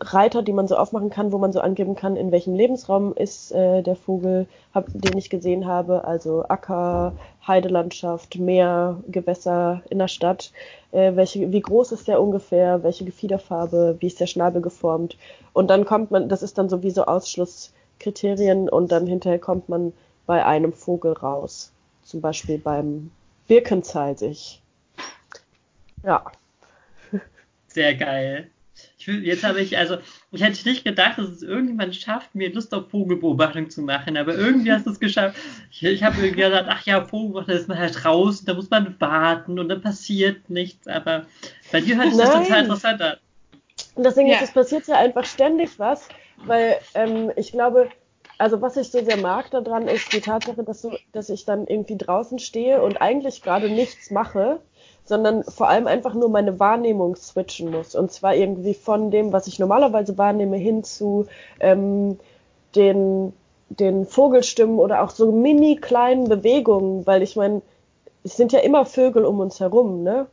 Reiter, 0.00 0.42
die 0.42 0.52
man 0.52 0.66
so 0.66 0.76
aufmachen 0.76 1.10
kann, 1.10 1.32
wo 1.32 1.38
man 1.38 1.52
so 1.52 1.60
angeben 1.60 1.94
kann, 1.94 2.16
in 2.16 2.32
welchem 2.32 2.54
Lebensraum 2.54 3.14
ist 3.14 3.52
äh, 3.52 3.82
der 3.82 3.96
Vogel, 3.96 4.46
hab, 4.72 4.86
den 4.88 5.18
ich 5.18 5.28
gesehen 5.28 5.66
habe, 5.66 6.04
also 6.04 6.44
Acker, 6.48 7.12
Heidelandschaft, 7.46 8.38
Meer, 8.38 9.02
Gewässer 9.08 9.82
in 9.90 9.98
der 9.98 10.08
Stadt, 10.08 10.52
äh, 10.92 11.14
welche, 11.16 11.52
wie 11.52 11.60
groß 11.60 11.92
ist 11.92 12.08
der 12.08 12.20
ungefähr, 12.20 12.82
welche 12.82 13.04
Gefiederfarbe, 13.04 13.96
wie 14.00 14.06
ist 14.06 14.20
der 14.20 14.26
Schnabel 14.26 14.62
geformt 14.62 15.18
und 15.52 15.68
dann 15.68 15.84
kommt 15.84 16.10
man, 16.10 16.28
das 16.28 16.42
ist 16.42 16.58
dann 16.58 16.68
sowieso 16.68 17.04
Ausschlusskriterien 17.04 18.68
und 18.68 18.90
dann 18.90 19.06
hinterher 19.06 19.38
kommt 19.38 19.68
man 19.68 19.92
bei 20.26 20.44
einem 20.44 20.72
Vogel 20.72 21.12
raus, 21.12 21.72
zum 22.02 22.20
Beispiel 22.20 22.58
beim 22.58 23.10
Birkenzeisig. 23.48 24.60
Ja. 26.02 26.24
Sehr 27.68 27.94
geil. 27.94 28.48
Jetzt 29.06 29.44
habe 29.44 29.60
ich, 29.60 29.76
also, 29.78 29.98
ich 30.32 30.42
hätte 30.42 30.68
nicht 30.68 30.84
gedacht, 30.84 31.18
dass 31.18 31.28
es 31.28 31.42
irgendjemand 31.42 31.94
schafft, 31.94 32.34
mir 32.34 32.52
Lust 32.52 32.74
auf 32.74 32.90
Vogelbeobachtung 32.90 33.70
zu 33.70 33.82
machen, 33.82 34.16
aber 34.16 34.34
irgendwie 34.34 34.72
hast 34.72 34.86
du 34.86 34.90
es 34.90 35.00
geschafft. 35.00 35.36
Ich, 35.70 35.82
ich 35.82 36.02
habe 36.02 36.16
irgendwie 36.16 36.42
gedacht, 36.42 36.66
ach 36.68 36.84
ja, 36.86 37.04
Vogelbeobachtung 37.04 37.54
ist 37.56 37.68
man 37.68 37.78
halt 37.78 38.04
draußen, 38.04 38.46
da 38.46 38.54
muss 38.54 38.70
man 38.70 38.96
warten 38.98 39.58
und 39.58 39.68
dann 39.68 39.82
passiert 39.82 40.48
nichts, 40.50 40.86
aber 40.86 41.26
bei 41.72 41.80
dir 41.80 41.96
hört 41.96 42.10
sich 42.10 42.18
das 42.18 42.32
total 42.32 42.62
interessant 42.62 43.02
an. 43.02 43.16
Und 43.94 44.04
deswegen 44.04 44.28
ja. 44.28 44.36
ist, 44.36 44.44
es 44.44 44.52
passiert 44.52 44.86
ja 44.86 44.98
einfach 44.98 45.24
ständig 45.24 45.78
was, 45.78 46.08
weil 46.44 46.76
ähm, 46.94 47.30
ich 47.36 47.52
glaube, 47.52 47.90
also 48.38 48.60
was 48.60 48.76
ich 48.76 48.90
so 48.90 49.04
sehr 49.04 49.16
mag 49.16 49.50
daran 49.50 49.88
ist 49.88 50.12
die 50.12 50.20
Tatsache, 50.20 50.64
dass, 50.64 50.82
du, 50.82 50.96
dass 51.12 51.28
ich 51.28 51.44
dann 51.44 51.66
irgendwie 51.66 51.96
draußen 51.96 52.38
stehe 52.38 52.82
und 52.82 53.00
eigentlich 53.00 53.42
gerade 53.42 53.68
nichts 53.68 54.10
mache 54.10 54.60
sondern 55.04 55.44
vor 55.44 55.68
allem 55.68 55.86
einfach 55.86 56.14
nur 56.14 56.28
meine 56.30 56.58
Wahrnehmung 56.58 57.16
switchen 57.16 57.70
muss. 57.70 57.94
Und 57.94 58.10
zwar 58.10 58.34
irgendwie 58.34 58.74
von 58.74 59.10
dem, 59.10 59.32
was 59.32 59.46
ich 59.46 59.58
normalerweise 59.58 60.16
wahrnehme, 60.16 60.56
hin 60.56 60.82
zu 60.82 61.26
ähm, 61.60 62.18
den, 62.74 63.32
den 63.68 64.06
Vogelstimmen 64.06 64.78
oder 64.78 65.02
auch 65.02 65.10
so 65.10 65.30
mini 65.30 65.76
kleinen 65.76 66.28
Bewegungen, 66.28 67.06
weil 67.06 67.22
ich 67.22 67.36
meine, 67.36 67.62
es 68.24 68.36
sind 68.36 68.52
ja 68.52 68.60
immer 68.60 68.86
Vögel 68.86 69.24
um 69.24 69.40
uns 69.40 69.60
herum, 69.60 70.02
ne? 70.02 70.26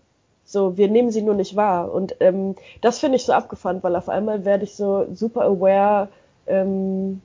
So, 0.46 0.78
wir 0.78 0.88
nehmen 0.90 1.12
sie 1.12 1.22
nur 1.22 1.36
nicht 1.36 1.56
wahr. 1.56 1.94
Und 1.94 2.16
ähm, 2.20 2.56
das 2.82 3.00
finde 3.00 3.18
ich 3.18 3.26
so 3.26 3.34
abgefahren, 3.34 3.84
weil 3.84 3.96
auf 3.96 4.10
einmal 4.10 4.44
werde 4.44 4.64
ich 4.64 4.76
so 4.76 5.06
super 5.14 5.44
aware, 5.44 6.10
ähm, 6.48 7.22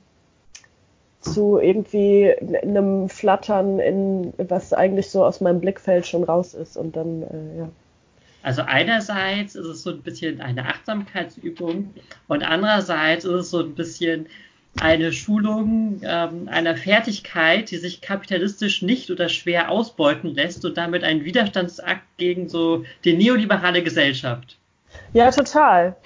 zu 1.32 1.58
irgendwie 1.58 2.32
einem 2.62 3.08
Flattern 3.08 3.78
in 3.78 4.32
was 4.38 4.72
eigentlich 4.72 5.10
so 5.10 5.24
aus 5.24 5.40
meinem 5.40 5.60
Blickfeld 5.60 6.06
schon 6.06 6.24
raus 6.24 6.54
ist 6.54 6.76
und 6.76 6.96
dann 6.96 7.22
äh, 7.22 7.58
ja. 7.58 7.68
Also 8.42 8.62
einerseits 8.62 9.56
ist 9.56 9.66
es 9.66 9.82
so 9.82 9.90
ein 9.90 10.02
bisschen 10.02 10.40
eine 10.40 10.66
Achtsamkeitsübung 10.66 11.92
und 12.28 12.42
andererseits 12.44 13.24
ist 13.24 13.32
es 13.32 13.50
so 13.50 13.58
ein 13.58 13.74
bisschen 13.74 14.26
eine 14.80 15.12
Schulung 15.12 16.00
ähm, 16.04 16.48
einer 16.48 16.76
Fertigkeit, 16.76 17.70
die 17.70 17.78
sich 17.78 18.02
kapitalistisch 18.02 18.82
nicht 18.82 19.10
oder 19.10 19.28
schwer 19.28 19.70
ausbeuten 19.70 20.34
lässt 20.34 20.64
und 20.64 20.76
damit 20.76 21.02
ein 21.02 21.24
Widerstandsakt 21.24 22.04
gegen 22.18 22.48
so 22.48 22.84
die 23.04 23.16
neoliberale 23.16 23.82
Gesellschaft. 23.82 24.58
Ja, 25.12 25.30
total. 25.30 25.96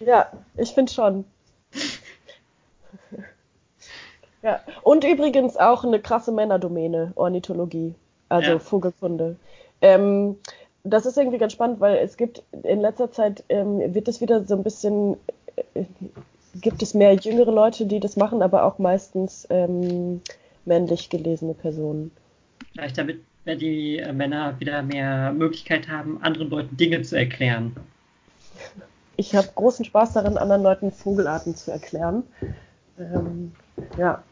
Ja, 0.00 0.30
ich 0.56 0.70
finde 0.70 0.92
schon. 0.92 1.24
Ja, 4.42 4.60
und 4.82 5.04
übrigens 5.04 5.56
auch 5.56 5.84
eine 5.84 6.00
krasse 6.00 6.32
Männerdomäne, 6.32 7.12
Ornithologie, 7.14 7.94
also 8.28 8.52
ja. 8.52 8.58
Vogelkunde. 8.58 9.36
Ähm, 9.80 10.36
das 10.84 11.06
ist 11.06 11.16
irgendwie 11.16 11.38
ganz 11.38 11.52
spannend, 11.52 11.80
weil 11.80 11.96
es 11.98 12.16
gibt 12.16 12.42
in 12.64 12.80
letzter 12.80 13.12
Zeit 13.12 13.44
ähm, 13.48 13.94
wird 13.94 14.08
es 14.08 14.20
wieder 14.20 14.44
so 14.44 14.56
ein 14.56 14.64
bisschen 14.64 15.16
äh, 15.74 15.84
gibt 16.60 16.82
es 16.82 16.94
mehr 16.94 17.14
jüngere 17.14 17.52
Leute, 17.52 17.86
die 17.86 18.00
das 18.00 18.16
machen, 18.16 18.42
aber 18.42 18.64
auch 18.64 18.78
meistens 18.78 19.46
ähm, 19.50 20.20
männlich 20.64 21.08
gelesene 21.08 21.54
Personen. 21.54 22.10
Vielleicht 22.72 22.98
damit 22.98 23.20
die 23.46 23.98
äh, 23.98 24.12
Männer 24.12 24.58
wieder 24.60 24.82
mehr 24.82 25.32
Möglichkeit 25.32 25.88
haben, 25.88 26.22
anderen 26.22 26.50
Leuten 26.50 26.76
Dinge 26.76 27.02
zu 27.02 27.16
erklären. 27.16 27.74
Ich 29.16 29.34
habe 29.34 29.48
großen 29.54 29.84
Spaß 29.84 30.14
darin, 30.14 30.36
anderen 30.36 30.62
Leuten 30.62 30.90
Vogelarten 30.90 31.54
zu 31.54 31.70
erklären. 31.70 32.24
Ähm, 32.98 33.52
ja, 33.98 34.22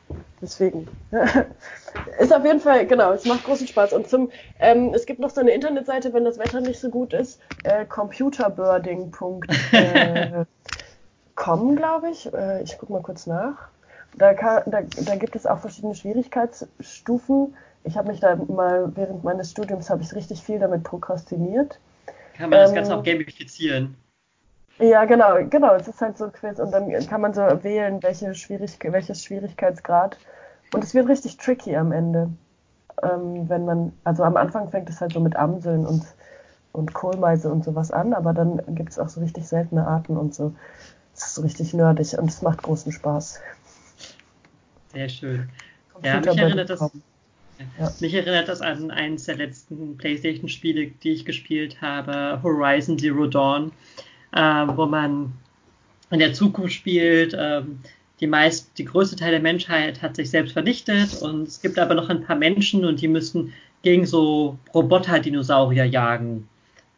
deswegen. 0.40 0.88
Ist 2.18 2.34
auf 2.34 2.44
jeden 2.44 2.60
Fall, 2.60 2.86
genau, 2.86 3.12
es 3.12 3.24
macht 3.24 3.44
großen 3.44 3.66
Spaß. 3.66 3.92
Und 3.92 4.08
zum, 4.08 4.30
ähm, 4.58 4.92
es 4.94 5.06
gibt 5.06 5.20
noch 5.20 5.30
so 5.30 5.40
eine 5.40 5.50
Internetseite, 5.52 6.12
wenn 6.12 6.24
das 6.24 6.38
Wetter 6.38 6.60
nicht 6.60 6.80
so 6.80 6.90
gut 6.90 7.12
ist, 7.12 7.40
äh, 7.64 7.84
computerbirding.com, 7.84 9.42
äh, 9.72 10.44
glaube 11.76 12.10
ich. 12.10 12.32
Äh, 12.32 12.62
ich 12.62 12.78
gucke 12.78 12.92
mal 12.92 13.02
kurz 13.02 13.26
nach. 13.26 13.68
Da, 14.16 14.34
kann, 14.34 14.62
da, 14.66 14.82
da 14.82 15.16
gibt 15.16 15.36
es 15.36 15.46
auch 15.46 15.60
verschiedene 15.60 15.94
Schwierigkeitsstufen. 15.94 17.54
Ich 17.84 17.96
habe 17.96 18.08
mich 18.08 18.20
da 18.20 18.36
mal 18.36 18.92
während 18.94 19.24
meines 19.24 19.50
Studiums 19.50 19.88
habe 19.88 20.02
ich 20.02 20.14
richtig 20.14 20.42
viel 20.42 20.58
damit 20.58 20.82
prokrastiniert. 20.82 21.78
Kann 22.36 22.50
man 22.50 22.58
das 22.60 22.74
Ganze 22.74 22.96
auch 22.96 23.02
gamifizieren? 23.02 23.96
Ja, 24.80 25.04
genau, 25.04 25.44
genau. 25.48 25.74
Es 25.74 25.88
ist 25.88 26.00
halt 26.00 26.16
so 26.16 26.28
Quiz 26.28 26.58
und 26.58 26.72
dann 26.72 26.90
kann 27.06 27.20
man 27.20 27.34
so 27.34 27.42
wählen, 27.62 28.02
welche 28.02 28.34
Schwierig 28.34 28.78
welches 28.82 29.24
Schwierigkeitsgrad. 29.24 30.16
Und 30.72 30.84
es 30.84 30.94
wird 30.94 31.08
richtig 31.08 31.36
tricky 31.36 31.76
am 31.76 31.92
Ende. 31.92 32.30
Ähm, 33.02 33.48
wenn 33.48 33.64
man, 33.64 33.92
also 34.04 34.22
am 34.22 34.36
Anfang 34.36 34.70
fängt 34.70 34.88
es 34.88 35.00
halt 35.00 35.12
so 35.12 35.20
mit 35.20 35.36
Amseln 35.36 35.86
und, 35.86 36.04
und 36.72 36.94
Kohlmeise 36.94 37.50
und 37.50 37.64
sowas 37.64 37.90
an, 37.90 38.14
aber 38.14 38.32
dann 38.32 38.62
gibt 38.74 38.90
es 38.90 38.98
auch 38.98 39.08
so 39.08 39.20
richtig 39.20 39.46
seltene 39.46 39.86
Arten 39.86 40.16
und 40.16 40.34
so. 40.34 40.54
Es 41.14 41.26
ist 41.26 41.34
so 41.34 41.42
richtig 41.42 41.74
nerdig 41.74 42.16
und 42.18 42.30
es 42.30 42.40
macht 42.42 42.62
großen 42.62 42.92
Spaß. 42.92 43.40
Sehr 44.92 45.08
schön. 45.08 45.48
Ja, 46.02 46.20
mich 46.20 46.38
erinnert, 46.38 46.70
das, 46.70 46.80
ja. 46.80 47.92
mich 48.00 48.14
erinnert 48.14 48.48
das 48.48 48.62
an 48.62 48.90
eines 48.90 49.24
der 49.24 49.36
letzten 49.36 49.96
PlayStation-Spiele, 49.98 50.86
die 51.02 51.10
ich 51.10 51.24
gespielt 51.26 51.82
habe, 51.82 52.42
Horizon 52.42 52.98
Zero 52.98 53.26
Dawn, 53.26 53.72
wo 54.32 54.86
man 54.86 55.32
in 56.10 56.18
der 56.18 56.32
Zukunft 56.32 56.74
spielt. 56.74 57.36
Ähm, 57.38 57.80
die 58.20 58.26
meist, 58.26 58.76
die 58.78 58.84
größte 58.84 59.16
Teil 59.16 59.30
der 59.30 59.40
Menschheit 59.40 60.02
hat 60.02 60.16
sich 60.16 60.30
selbst 60.30 60.52
vernichtet 60.52 61.22
und 61.22 61.48
es 61.48 61.62
gibt 61.62 61.78
aber 61.78 61.94
noch 61.94 62.10
ein 62.10 62.22
paar 62.22 62.36
Menschen 62.36 62.84
und 62.84 63.00
die 63.00 63.08
müssen 63.08 63.54
gegen 63.82 64.04
so 64.04 64.58
Roboter-Dinosaurier 64.74 65.86
jagen. 65.86 66.46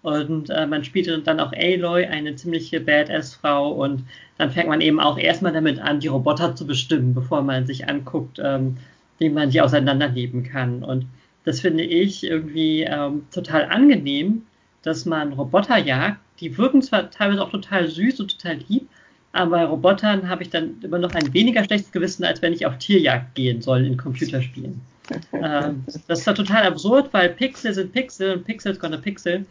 Und 0.02 0.50
äh, 0.50 0.66
man 0.66 0.82
spielt 0.82 1.26
dann 1.26 1.40
auch 1.40 1.52
Aloy, 1.52 2.06
eine 2.06 2.34
ziemliche 2.34 2.80
Badass-Frau. 2.80 3.70
Und 3.70 4.04
dann 4.36 4.50
fängt 4.50 4.68
man 4.68 4.80
eben 4.80 4.98
auch 4.98 5.16
erstmal 5.16 5.52
damit 5.52 5.78
an, 5.78 6.00
die 6.00 6.08
Roboter 6.08 6.56
zu 6.56 6.66
bestimmen, 6.66 7.14
bevor 7.14 7.42
man 7.42 7.66
sich 7.66 7.88
anguckt, 7.88 8.40
ähm, 8.42 8.78
wie 9.18 9.28
man 9.28 9.50
die 9.50 9.60
auseinanderleben 9.60 10.42
kann. 10.42 10.82
Und 10.82 11.06
das 11.44 11.60
finde 11.60 11.84
ich 11.84 12.24
irgendwie 12.24 12.82
ähm, 12.82 13.26
total 13.32 13.66
angenehm, 13.66 14.42
dass 14.82 15.06
man 15.06 15.32
Roboter 15.32 15.78
jagt. 15.78 16.18
Die 16.40 16.56
wirken 16.58 16.82
zwar 16.82 17.10
teilweise 17.10 17.42
auch 17.42 17.50
total 17.50 17.88
süß 17.88 18.20
und 18.20 18.38
total 18.38 18.58
lieb, 18.68 18.88
aber 19.32 19.50
bei 19.52 19.64
Robotern 19.64 20.28
habe 20.28 20.42
ich 20.42 20.50
dann 20.50 20.74
immer 20.82 20.98
noch 20.98 21.14
ein 21.14 21.32
weniger 21.32 21.64
schlechtes 21.64 21.90
Gewissen, 21.92 22.24
als 22.24 22.42
wenn 22.42 22.52
ich 22.52 22.66
auf 22.66 22.78
Tierjagd 22.78 23.34
gehen 23.34 23.62
soll 23.62 23.86
in 23.86 23.96
Computerspielen. 23.96 24.80
ähm, 25.32 25.84
das 26.06 26.20
ist 26.20 26.26
ja 26.26 26.32
total 26.32 26.64
absurd, 26.64 27.12
weil 27.12 27.30
Pixel 27.30 27.72
sind 27.72 27.92
Pixel 27.92 28.34
und 28.36 28.44
Pixel 28.44 28.72
ist 28.72 28.80
gonna 28.80 28.98
Pixel. 28.98 29.46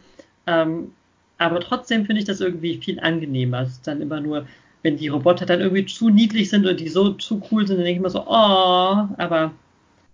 Ähm, 0.46 0.92
aber 1.38 1.60
trotzdem 1.60 2.06
finde 2.06 2.20
ich 2.20 2.26
das 2.26 2.40
irgendwie 2.40 2.76
viel 2.76 3.00
angenehmer. 3.00 3.62
Es 3.62 3.70
ist 3.70 3.86
dann 3.86 4.00
immer 4.00 4.20
nur, 4.20 4.46
wenn 4.82 4.96
die 4.96 5.08
Roboter 5.08 5.46
dann 5.46 5.60
irgendwie 5.60 5.86
zu 5.86 6.08
niedlich 6.08 6.50
sind 6.50 6.66
und 6.66 6.78
die 6.78 6.88
so 6.88 7.12
zu 7.14 7.42
cool 7.50 7.66
sind, 7.66 7.76
dann 7.76 7.84
denke 7.84 7.92
ich 7.92 7.98
immer 7.98 8.10
so, 8.10 8.24
oh, 8.26 9.08
aber 9.18 9.52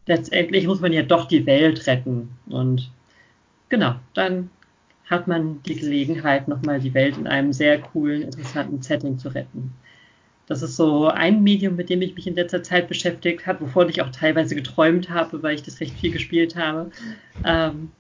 letztendlich 0.06 0.66
muss 0.66 0.80
man 0.80 0.92
ja 0.92 1.02
doch 1.02 1.26
die 1.26 1.44
Welt 1.44 1.86
retten. 1.86 2.30
Und 2.48 2.90
genau, 3.68 3.96
dann 4.14 4.50
hat 5.08 5.26
man 5.26 5.62
die 5.62 5.76
Gelegenheit, 5.76 6.48
nochmal 6.48 6.80
die 6.80 6.94
Welt 6.94 7.16
in 7.16 7.26
einem 7.26 7.52
sehr 7.52 7.78
coolen, 7.80 8.22
interessanten 8.22 8.82
Setting 8.82 9.18
zu 9.18 9.28
retten. 9.28 9.72
Das 10.46 10.62
ist 10.62 10.76
so 10.76 11.08
ein 11.08 11.42
Medium, 11.42 11.76
mit 11.76 11.90
dem 11.90 12.00
ich 12.00 12.14
mich 12.14 12.26
in 12.26 12.34
letzter 12.34 12.62
Zeit 12.62 12.88
beschäftigt 12.88 13.46
habe, 13.46 13.66
wovon 13.66 13.90
ich 13.90 14.00
auch 14.00 14.10
teilweise 14.10 14.54
geträumt 14.54 15.10
habe, 15.10 15.42
weil 15.42 15.54
ich 15.54 15.62
das 15.62 15.80
recht 15.80 15.98
viel 15.98 16.10
gespielt 16.10 16.56
habe. 16.56 16.90
Ähm, 17.44 17.90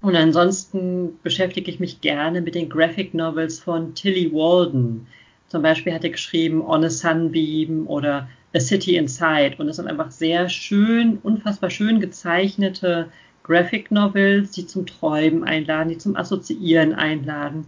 und 0.00 0.14
ansonsten 0.14 1.18
beschäftige 1.22 1.70
ich 1.70 1.80
mich 1.80 2.00
gerne 2.00 2.40
mit 2.42 2.54
den 2.54 2.68
Graphic 2.68 3.14
Novels 3.14 3.58
von 3.58 3.94
Tilly 3.94 4.32
Walden. 4.32 5.06
Zum 5.48 5.62
Beispiel 5.62 5.92
hat 5.94 6.04
er 6.04 6.10
geschrieben 6.10 6.62
On 6.62 6.84
a 6.84 6.90
Sunbeam 6.90 7.86
oder 7.88 8.28
A 8.54 8.60
City 8.60 8.96
Inside. 8.96 9.56
Und 9.58 9.66
das 9.66 9.76
sind 9.76 9.88
einfach 9.88 10.10
sehr 10.10 10.48
schön, 10.48 11.18
unfassbar 11.22 11.70
schön 11.70 12.00
gezeichnete 12.00 13.08
Graphic 13.44 13.90
Novels, 13.92 14.50
die 14.50 14.66
zum 14.66 14.86
Träumen 14.86 15.44
einladen, 15.44 15.90
die 15.90 15.98
zum 15.98 16.16
Assoziieren 16.16 16.92
einladen. 16.92 17.66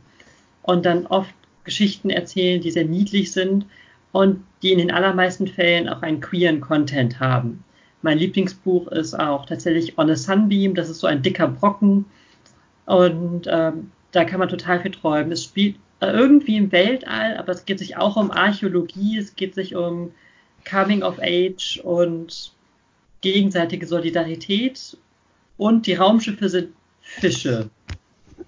Und 0.62 0.84
dann 0.84 1.06
oft 1.06 1.32
Geschichten 1.62 2.10
erzählen, 2.10 2.60
die 2.60 2.72
sehr 2.72 2.84
niedlich 2.84 3.30
sind 3.30 3.66
und 4.10 4.42
die 4.62 4.72
in 4.72 4.78
den 4.78 4.90
allermeisten 4.90 5.46
Fällen 5.46 5.88
auch 5.88 6.02
einen 6.02 6.20
queeren 6.20 6.60
Content 6.60 7.20
haben. 7.20 7.62
Mein 8.02 8.18
Lieblingsbuch 8.18 8.88
ist 8.88 9.14
auch 9.14 9.46
tatsächlich 9.46 9.96
On 9.98 10.10
a 10.10 10.16
Sunbeam. 10.16 10.74
Das 10.74 10.88
ist 10.88 10.98
so 10.98 11.06
ein 11.06 11.22
dicker 11.22 11.46
Brocken, 11.46 12.06
und 12.86 13.48
ähm, 13.50 13.90
da 14.12 14.24
kann 14.24 14.38
man 14.38 14.48
total 14.48 14.80
viel 14.80 14.92
träumen. 14.92 15.32
Es 15.32 15.44
spielt 15.44 15.76
äh, 16.00 16.06
irgendwie 16.06 16.56
im 16.56 16.72
Weltall, 16.72 17.36
aber 17.36 17.52
es 17.52 17.64
geht 17.66 17.80
sich 17.80 17.96
auch 17.96 18.16
um 18.16 18.30
Archäologie, 18.30 19.18
es 19.18 19.34
geht 19.36 19.54
sich 19.54 19.74
um 19.74 20.12
Coming 20.68 21.02
of 21.02 21.18
Age 21.20 21.80
und 21.82 22.52
gegenseitige 23.20 23.86
Solidarität. 23.86 24.96
Und 25.56 25.86
die 25.86 25.94
Raumschiffe 25.94 26.48
sind 26.48 26.72
Fische, 27.00 27.70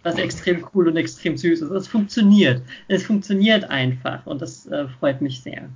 was 0.03 0.17
extrem 0.17 0.67
cool 0.75 0.89
und 0.89 0.97
extrem 0.97 1.37
süß 1.37 1.63
ist. 1.63 1.71
Es 1.71 1.89
funktioniert. 1.89 2.63
Es 2.89 3.05
funktioniert 3.05 3.65
einfach 3.71 4.27
und 4.27 4.43
das 4.43 4.67
äh, 4.67 4.89
freut 4.99 5.21
mich 5.21 5.41
sehr. 5.41 5.69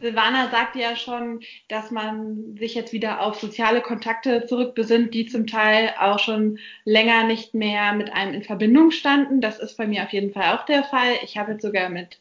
Silvana 0.00 0.50
sagte 0.50 0.78
ja 0.78 0.96
schon, 0.96 1.40
dass 1.68 1.90
man 1.90 2.56
sich 2.56 2.74
jetzt 2.74 2.92
wieder 2.92 3.20
auf 3.20 3.38
soziale 3.38 3.82
Kontakte 3.82 4.46
zurückbesinnt, 4.46 5.12
die 5.12 5.26
zum 5.26 5.46
Teil 5.46 5.92
auch 5.98 6.18
schon 6.18 6.58
länger 6.84 7.24
nicht 7.24 7.52
mehr 7.54 7.92
mit 7.92 8.12
einem 8.12 8.32
in 8.32 8.42
Verbindung 8.42 8.92
standen. 8.92 9.42
Das 9.42 9.58
ist 9.58 9.76
bei 9.76 9.86
mir 9.86 10.04
auf 10.04 10.12
jeden 10.12 10.32
Fall 10.32 10.56
auch 10.56 10.64
der 10.64 10.84
Fall. 10.84 11.16
Ich 11.22 11.36
habe 11.36 11.52
jetzt 11.52 11.62
sogar 11.62 11.90
mit 11.90 12.18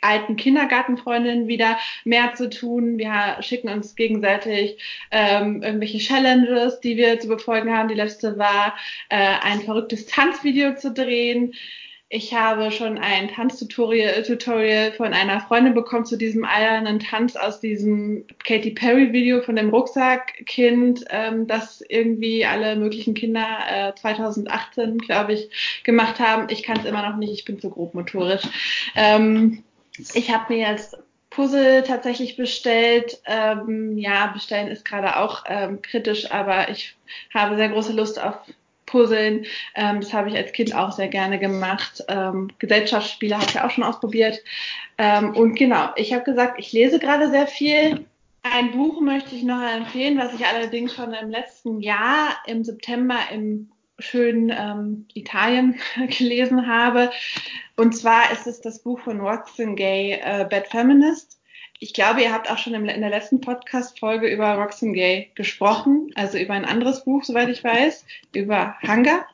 alten 0.00 0.36
Kindergartenfreundinnen 0.36 1.48
wieder 1.48 1.78
mehr 2.04 2.34
zu 2.34 2.50
tun. 2.50 2.98
Wir 2.98 3.36
schicken 3.40 3.68
uns 3.68 3.94
gegenseitig 3.96 4.78
ähm, 5.10 5.62
irgendwelche 5.62 5.98
Challenges, 5.98 6.80
die 6.80 6.96
wir 6.96 7.20
zu 7.20 7.28
befolgen 7.28 7.74
haben. 7.74 7.88
Die 7.88 7.94
letzte 7.94 8.38
war, 8.38 8.76
äh, 9.08 9.16
ein 9.16 9.60
verrücktes 9.60 10.06
Tanzvideo 10.06 10.74
zu 10.74 10.92
drehen. 10.92 11.54
Ich 12.16 12.32
habe 12.32 12.70
schon 12.70 12.96
ein 12.96 13.26
Tanztutorial 13.26 14.22
Tutorial 14.22 14.92
von 14.92 15.12
einer 15.12 15.40
Freundin 15.40 15.74
bekommen 15.74 16.04
zu 16.04 16.16
diesem 16.16 16.44
eiernen 16.44 17.00
Tanz 17.00 17.34
aus 17.34 17.58
diesem 17.58 18.24
Katy 18.44 18.70
Perry 18.70 19.12
Video 19.12 19.40
von 19.42 19.56
dem 19.56 19.70
Rucksackkind, 19.70 21.06
ähm, 21.10 21.48
das 21.48 21.82
irgendwie 21.88 22.46
alle 22.46 22.76
möglichen 22.76 23.14
Kinder 23.14 23.58
äh, 23.68 23.94
2018, 23.96 24.98
glaube 24.98 25.32
ich, 25.32 25.50
gemacht 25.82 26.20
haben. 26.20 26.46
Ich 26.50 26.62
kann 26.62 26.78
es 26.78 26.84
immer 26.84 27.08
noch 27.08 27.16
nicht, 27.16 27.32
ich 27.32 27.44
bin 27.44 27.58
zu 27.58 27.68
grob 27.68 27.94
motorisch. 27.94 28.44
Ähm, 28.94 29.64
ich 29.98 30.30
habe 30.30 30.52
mir 30.52 30.70
jetzt 30.70 30.96
Puzzle 31.30 31.82
tatsächlich 31.82 32.36
bestellt. 32.36 33.20
Ähm, 33.26 33.98
ja, 33.98 34.28
bestellen 34.28 34.68
ist 34.68 34.84
gerade 34.84 35.16
auch 35.16 35.44
ähm, 35.46 35.82
kritisch, 35.82 36.30
aber 36.30 36.68
ich 36.70 36.96
habe 37.32 37.56
sehr 37.56 37.70
große 37.70 37.92
Lust 37.92 38.22
auf 38.22 38.36
Puzzeln. 38.86 39.46
Ähm, 39.74 40.00
das 40.00 40.12
habe 40.12 40.28
ich 40.28 40.36
als 40.36 40.52
Kind 40.52 40.74
auch 40.74 40.92
sehr 40.92 41.08
gerne 41.08 41.38
gemacht. 41.38 42.04
Ähm, 42.08 42.50
Gesellschaftsspiele 42.58 43.36
habe 43.36 43.46
ich 43.48 43.60
auch 43.60 43.70
schon 43.70 43.84
ausprobiert. 43.84 44.40
Ähm, 44.98 45.34
und 45.34 45.56
genau, 45.56 45.88
ich 45.96 46.12
habe 46.12 46.24
gesagt, 46.24 46.58
ich 46.58 46.72
lese 46.72 46.98
gerade 46.98 47.30
sehr 47.30 47.46
viel. 47.46 48.06
Ein 48.42 48.72
Buch 48.72 49.00
möchte 49.00 49.34
ich 49.34 49.42
noch 49.42 49.62
empfehlen, 49.62 50.18
was 50.18 50.34
ich 50.34 50.46
allerdings 50.46 50.94
schon 50.94 51.14
im 51.14 51.30
letzten 51.30 51.80
Jahr 51.80 52.36
im 52.46 52.62
September 52.62 53.16
im 53.32 53.70
schönen 53.98 54.50
ähm, 54.50 55.06
Italien 55.14 55.78
gelesen 56.18 56.66
habe. 56.66 57.10
Und 57.76 57.96
zwar 57.96 58.30
ist 58.32 58.46
es 58.46 58.60
das 58.60 58.82
Buch 58.82 59.00
von 59.00 59.20
Roxane 59.20 59.74
Gay, 59.74 60.20
äh, 60.22 60.46
Bad 60.48 60.68
Feminist 60.68 61.38
ich 61.84 61.92
glaube, 61.92 62.22
ihr 62.22 62.32
habt 62.32 62.50
auch 62.50 62.58
schon 62.58 62.72
in 62.72 63.00
der 63.00 63.10
letzten 63.10 63.40
Podcast-Folge 63.40 64.28
über 64.28 64.54
Roxane 64.54 64.92
Gay 64.92 65.30
gesprochen, 65.34 66.10
also 66.14 66.38
über 66.38 66.54
ein 66.54 66.64
anderes 66.64 67.04
Buch, 67.04 67.24
soweit 67.24 67.48
ich 67.48 67.62
weiß, 67.62 68.06
über 68.32 68.76
Hunger. 68.82 69.26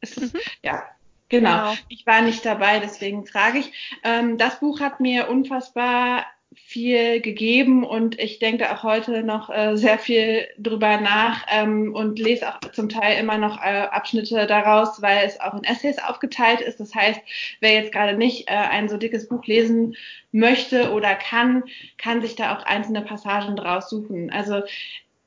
Es 0.00 0.16
mhm. 0.16 0.32
Ja, 0.62 0.82
genau. 1.28 1.70
genau. 1.70 1.74
Ich 1.88 2.06
war 2.06 2.22
nicht 2.22 2.44
dabei, 2.44 2.80
deswegen 2.80 3.26
frage 3.26 3.58
ich. 3.58 3.72
Ähm, 4.02 4.38
das 4.38 4.58
Buch 4.58 4.80
hat 4.80 5.00
mir 5.00 5.28
unfassbar 5.28 6.26
viel 6.54 7.20
gegeben 7.20 7.84
und 7.84 8.18
ich 8.18 8.38
denke 8.38 8.72
auch 8.72 8.82
heute 8.82 9.22
noch 9.22 9.50
äh, 9.50 9.76
sehr 9.76 9.98
viel 9.98 10.46
drüber 10.58 11.00
nach 11.00 11.46
ähm, 11.50 11.94
und 11.94 12.18
lese 12.18 12.48
auch 12.48 12.60
zum 12.72 12.88
Teil 12.88 13.18
immer 13.18 13.38
noch 13.38 13.58
äh, 13.62 13.88
Abschnitte 13.90 14.46
daraus, 14.46 15.02
weil 15.02 15.26
es 15.26 15.40
auch 15.40 15.54
in 15.54 15.64
Essays 15.64 15.98
aufgeteilt 15.98 16.60
ist. 16.60 16.80
Das 16.80 16.94
heißt, 16.94 17.20
wer 17.60 17.74
jetzt 17.74 17.92
gerade 17.92 18.16
nicht 18.16 18.48
äh, 18.48 18.54
ein 18.54 18.88
so 18.88 18.96
dickes 18.96 19.28
Buch 19.28 19.44
lesen 19.46 19.96
möchte 20.32 20.92
oder 20.92 21.14
kann, 21.14 21.64
kann 21.98 22.22
sich 22.22 22.36
da 22.36 22.56
auch 22.56 22.64
einzelne 22.64 23.02
Passagen 23.02 23.56
draus 23.56 23.90
suchen. 23.90 24.30
Also 24.30 24.62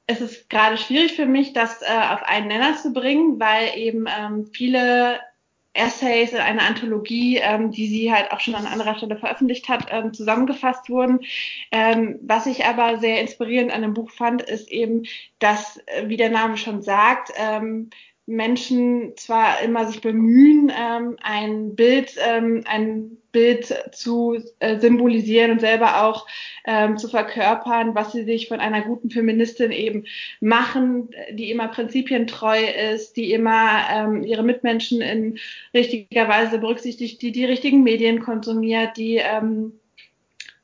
es 0.07 0.21
ist 0.21 0.49
gerade 0.49 0.77
schwierig 0.77 1.13
für 1.13 1.25
mich, 1.25 1.53
das 1.53 1.81
äh, 1.81 1.85
auf 1.85 2.23
einen 2.23 2.47
Nenner 2.47 2.75
zu 2.77 2.93
bringen, 2.93 3.39
weil 3.39 3.77
eben 3.77 4.05
ähm, 4.07 4.45
viele 4.45 5.19
Essays 5.75 6.31
in 6.31 6.39
einer 6.39 6.63
Anthologie, 6.63 7.37
ähm, 7.37 7.71
die 7.71 7.87
sie 7.87 8.11
halt 8.11 8.31
auch 8.31 8.39
schon 8.39 8.55
an 8.55 8.65
anderer 8.65 8.95
Stelle 8.95 9.17
veröffentlicht 9.17 9.69
hat, 9.69 9.87
ähm, 9.91 10.13
zusammengefasst 10.13 10.89
wurden. 10.89 11.19
Ähm, 11.71 12.19
was 12.21 12.45
ich 12.45 12.65
aber 12.65 12.97
sehr 12.99 13.21
inspirierend 13.21 13.71
an 13.71 13.81
dem 13.81 13.93
Buch 13.93 14.11
fand, 14.11 14.41
ist 14.41 14.71
eben, 14.71 15.03
dass, 15.39 15.77
äh, 15.87 16.07
wie 16.07 16.17
der 16.17 16.29
Name 16.29 16.57
schon 16.57 16.81
sagt, 16.81 17.31
ähm, 17.37 17.89
Menschen 18.27 19.15
zwar 19.17 19.61
immer 19.61 19.85
sich 19.85 20.01
bemühen, 20.01 20.71
ähm, 20.75 21.17
ein 21.21 21.75
Bild, 21.75 22.15
ähm, 22.17 22.63
ein 22.65 23.17
Bild 23.31 23.73
zu 23.91 24.37
äh, 24.59 24.79
symbolisieren 24.79 25.51
und 25.51 25.59
selber 25.59 26.03
auch 26.03 26.25
ähm, 26.65 26.97
zu 26.97 27.07
verkörpern, 27.07 27.93
was 27.93 28.13
sie 28.13 28.23
sich 28.23 28.47
von 28.47 28.59
einer 28.59 28.81
guten 28.81 29.11
Feministin 29.11 29.71
eben 29.71 30.05
machen, 30.39 31.09
die 31.33 31.51
immer 31.51 31.67
prinzipientreu 31.67 32.63
ist, 32.93 33.17
die 33.17 33.31
immer 33.33 33.83
ähm, 33.91 34.23
ihre 34.23 34.43
Mitmenschen 34.43 35.01
in 35.01 35.37
richtiger 35.73 36.27
Weise 36.27 36.57
berücksichtigt, 36.57 37.21
die 37.21 37.31
die 37.31 37.45
richtigen 37.45 37.83
Medien 37.83 38.21
konsumiert, 38.21 38.97
die 38.97 39.17
ähm, 39.17 39.73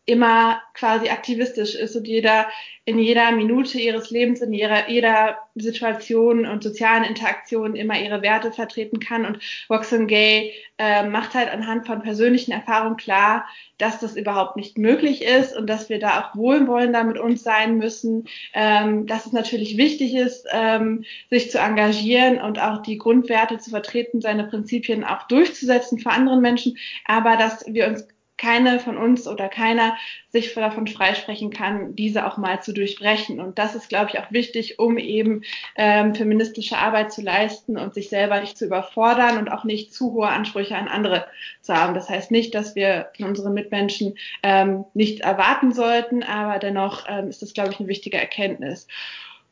immer 0.05 0.61
quasi 0.73 1.09
aktivistisch 1.09 1.75
ist 1.75 1.95
und 1.95 2.07
jeder 2.07 2.47
in 2.83 2.97
jeder 2.97 3.31
Minute 3.31 3.79
ihres 3.79 4.09
Lebens, 4.09 4.41
in 4.41 4.53
jeder, 4.53 4.89
jeder 4.89 5.37
Situation 5.53 6.47
und 6.47 6.63
sozialen 6.63 7.03
Interaktion 7.03 7.75
immer 7.75 7.99
ihre 8.01 8.23
Werte 8.23 8.51
vertreten 8.51 8.99
kann. 8.99 9.25
Und 9.25 9.39
Roxanne 9.69 10.07
Gay 10.07 10.53
äh, 10.79 11.07
macht 11.07 11.35
halt 11.35 11.49
anhand 11.49 11.85
von 11.85 12.01
persönlichen 12.01 12.51
Erfahrungen 12.51 12.97
klar, 12.97 13.45
dass 13.77 13.99
das 13.99 14.15
überhaupt 14.15 14.57
nicht 14.57 14.79
möglich 14.79 15.23
ist 15.23 15.55
und 15.55 15.67
dass 15.67 15.89
wir 15.89 15.99
da 15.99 16.21
auch 16.21 16.35
wohlwollender 16.35 17.03
mit 17.03 17.19
uns 17.19 17.43
sein 17.43 17.77
müssen, 17.77 18.25
ähm, 18.53 19.05
dass 19.05 19.27
es 19.27 19.31
natürlich 19.31 19.77
wichtig 19.77 20.15
ist, 20.15 20.47
ähm, 20.51 21.03
sich 21.29 21.51
zu 21.51 21.59
engagieren 21.59 22.41
und 22.41 22.59
auch 22.59 22.81
die 22.81 22.97
Grundwerte 22.97 23.59
zu 23.59 23.69
vertreten, 23.69 24.21
seine 24.21 24.45
Prinzipien 24.45 25.03
auch 25.03 25.27
durchzusetzen 25.27 25.99
für 25.99 26.09
andere 26.09 26.41
Menschen, 26.41 26.77
aber 27.05 27.37
dass 27.37 27.63
wir 27.67 27.87
uns 27.87 28.07
keine 28.41 28.79
von 28.79 28.97
uns 28.97 29.27
oder 29.27 29.49
keiner 29.49 29.95
sich 30.29 30.53
davon 30.55 30.87
freisprechen 30.87 31.51
kann, 31.51 31.95
diese 31.95 32.25
auch 32.25 32.37
mal 32.37 32.61
zu 32.61 32.73
durchbrechen. 32.73 33.39
Und 33.39 33.59
das 33.59 33.75
ist, 33.75 33.89
glaube 33.89 34.09
ich, 34.11 34.19
auch 34.19 34.31
wichtig, 34.31 34.79
um 34.79 34.97
eben 34.97 35.43
ähm, 35.75 36.15
feministische 36.15 36.77
Arbeit 36.77 37.11
zu 37.11 37.21
leisten 37.21 37.77
und 37.77 37.93
sich 37.93 38.09
selber 38.09 38.41
nicht 38.41 38.57
zu 38.57 38.65
überfordern 38.65 39.37
und 39.37 39.51
auch 39.51 39.63
nicht 39.63 39.93
zu 39.93 40.13
hohe 40.13 40.27
Ansprüche 40.27 40.75
an 40.75 40.87
andere 40.87 41.27
zu 41.61 41.75
haben. 41.75 41.93
Das 41.93 42.09
heißt 42.09 42.31
nicht, 42.31 42.55
dass 42.55 42.75
wir 42.75 43.09
von 43.15 43.27
unseren 43.27 43.53
Mitmenschen 43.53 44.15
ähm, 44.41 44.85
nicht 44.95 45.21
erwarten 45.21 45.71
sollten, 45.71 46.23
aber 46.23 46.57
dennoch 46.57 47.05
ähm, 47.07 47.27
ist 47.27 47.43
das, 47.43 47.53
glaube 47.53 47.71
ich, 47.71 47.79
eine 47.79 47.89
wichtige 47.89 48.17
Erkenntnis. 48.17 48.87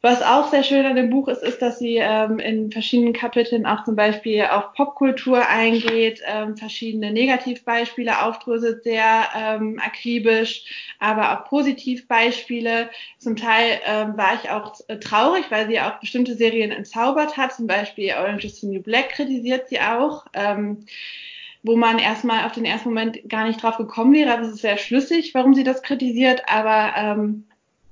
Was 0.01 0.21
auch 0.21 0.49
sehr 0.49 0.63
schön 0.63 0.85
an 0.85 0.95
dem 0.95 1.09
Buch 1.09 1.27
ist, 1.27 1.43
ist, 1.43 1.61
dass 1.61 1.77
sie 1.77 1.97
ähm, 1.97 2.39
in 2.39 2.71
verschiedenen 2.71 3.11
Kapiteln 3.11 3.65
auch 3.65 3.83
zum 3.83 3.97
Beispiel 3.97 4.45
auf 4.45 4.71
Popkultur 4.71 5.45
eingeht, 5.45 6.21
ähm, 6.25 6.55
verschiedene 6.55 7.11
Negativbeispiele 7.11 8.23
aufdröselt, 8.23 8.83
sehr 8.83 9.27
ähm, 9.35 9.77
akribisch, 9.83 10.63
aber 10.99 11.33
auch 11.33 11.49
Positivbeispiele. 11.49 12.89
Zum 13.17 13.35
Teil 13.35 13.81
ähm, 13.85 14.15
war 14.15 14.35
ich 14.41 14.49
auch 14.49 14.73
äh, 14.87 14.99
traurig, 14.99 15.43
weil 15.49 15.67
sie 15.67 15.81
auch 15.81 15.99
bestimmte 15.99 16.35
Serien 16.35 16.71
entzaubert 16.71 17.35
hat. 17.35 17.53
Zum 17.53 17.67
Beispiel 17.67 18.13
Orange 18.13 18.45
is 18.45 18.61
the 18.61 18.67
New 18.67 18.81
Black 18.81 19.09
kritisiert 19.09 19.67
sie 19.67 19.81
auch. 19.81 20.27
Ähm, 20.33 20.85
wo 21.61 21.75
man 21.75 21.99
erstmal 21.99 22.45
auf 22.45 22.53
den 22.53 22.63
ersten 22.63 22.87
Moment 22.87 23.27
gar 23.27 23.45
nicht 23.45 23.61
drauf 23.61 23.75
gekommen 23.75 24.13
wäre, 24.13 24.31
aber 24.31 24.43
es 24.43 24.53
ist 24.53 24.61
sehr 24.61 24.77
schlüssig, 24.77 25.33
warum 25.33 25.53
sie 25.53 25.65
das 25.65 25.83
kritisiert, 25.83 26.43
aber 26.47 26.93
ähm, 26.95 27.43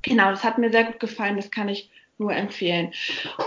Genau, 0.07 0.29
das 0.29 0.45
hat 0.45 0.57
mir 0.57 0.71
sehr 0.71 0.85
gut 0.85 1.01
gefallen, 1.01 1.35
das 1.35 1.51
kann 1.51 1.67
ich 1.67 1.89
nur 2.17 2.33
empfehlen. 2.33 2.91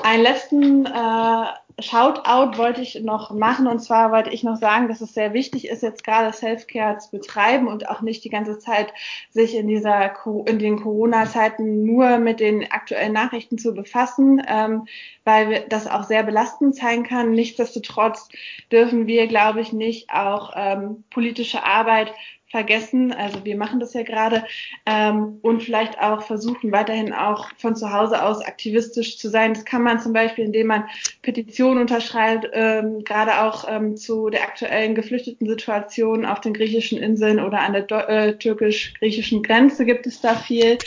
Einen 0.02 0.22
letzten 0.22 0.86
äh, 0.86 1.44
Shoutout 1.82 2.58
wollte 2.58 2.82
ich 2.82 3.00
noch 3.02 3.30
machen 3.30 3.66
und 3.66 3.80
zwar 3.80 4.12
wollte 4.12 4.30
ich 4.30 4.42
noch 4.42 4.56
sagen, 4.56 4.88
dass 4.88 5.00
es 5.00 5.14
sehr 5.14 5.32
wichtig 5.32 5.68
ist, 5.68 5.82
jetzt 5.82 6.04
gerade 6.04 6.32
Selfcare 6.32 6.98
zu 6.98 7.10
betreiben 7.10 7.68
und 7.68 7.88
auch 7.88 8.00
nicht 8.02 8.24
die 8.24 8.28
ganze 8.28 8.58
Zeit 8.58 8.92
sich 9.30 9.54
in 9.54 9.66
dieser 9.66 10.12
in 10.46 10.58
den 10.58 10.80
Corona-Zeiten 10.80 11.84
nur 11.84 12.18
mit 12.18 12.40
den 12.40 12.70
aktuellen 12.70 13.12
Nachrichten 13.12 13.58
zu 13.58 13.74
befassen, 13.74 14.42
ähm, 14.46 14.86
weil 15.24 15.64
das 15.68 15.86
auch 15.86 16.04
sehr 16.04 16.22
belastend 16.22 16.76
sein 16.76 17.04
kann. 17.04 17.32
Nichtsdestotrotz 17.32 18.28
dürfen 18.70 19.06
wir, 19.06 19.26
glaube 19.26 19.60
ich, 19.60 19.72
nicht 19.72 20.10
auch 20.10 20.52
ähm, 20.54 21.04
politische 21.10 21.64
Arbeit 21.64 22.12
vergessen. 22.50 23.12
Also 23.12 23.44
wir 23.44 23.56
machen 23.56 23.80
das 23.80 23.94
ja 23.94 24.02
gerade 24.02 24.44
ähm, 24.84 25.38
und 25.42 25.62
vielleicht 25.62 25.98
auch 26.00 26.22
versuchen, 26.22 26.72
weiterhin 26.72 27.12
auch 27.12 27.48
von 27.56 27.76
zu 27.76 27.92
Hause 27.92 28.22
aus 28.22 28.42
aktivistisch 28.44 29.18
zu 29.18 29.28
sein. 29.28 29.54
Das 29.54 29.64
kann 29.64 29.82
man 29.82 30.00
zum 30.00 30.12
Beispiel, 30.12 30.44
indem 30.44 30.66
man 30.66 30.84
Petitionen 31.22 31.80
unterschreibt, 31.80 32.48
ähm, 32.52 33.04
gerade 33.04 33.42
auch 33.42 33.66
ähm, 33.68 33.96
zu 33.96 34.30
der 34.30 34.42
aktuellen 34.42 34.94
geflüchteten 34.94 35.48
Situation 35.48 36.26
auf 36.26 36.40
den 36.40 36.52
griechischen 36.52 36.98
Inseln 36.98 37.40
oder 37.40 37.60
an 37.60 37.72
der 37.72 38.08
äh, 38.08 38.36
türkisch-griechischen 38.36 39.42
Grenze 39.42 39.84
gibt 39.84 40.06
es 40.06 40.20
da 40.20 40.34
viel. 40.34 40.78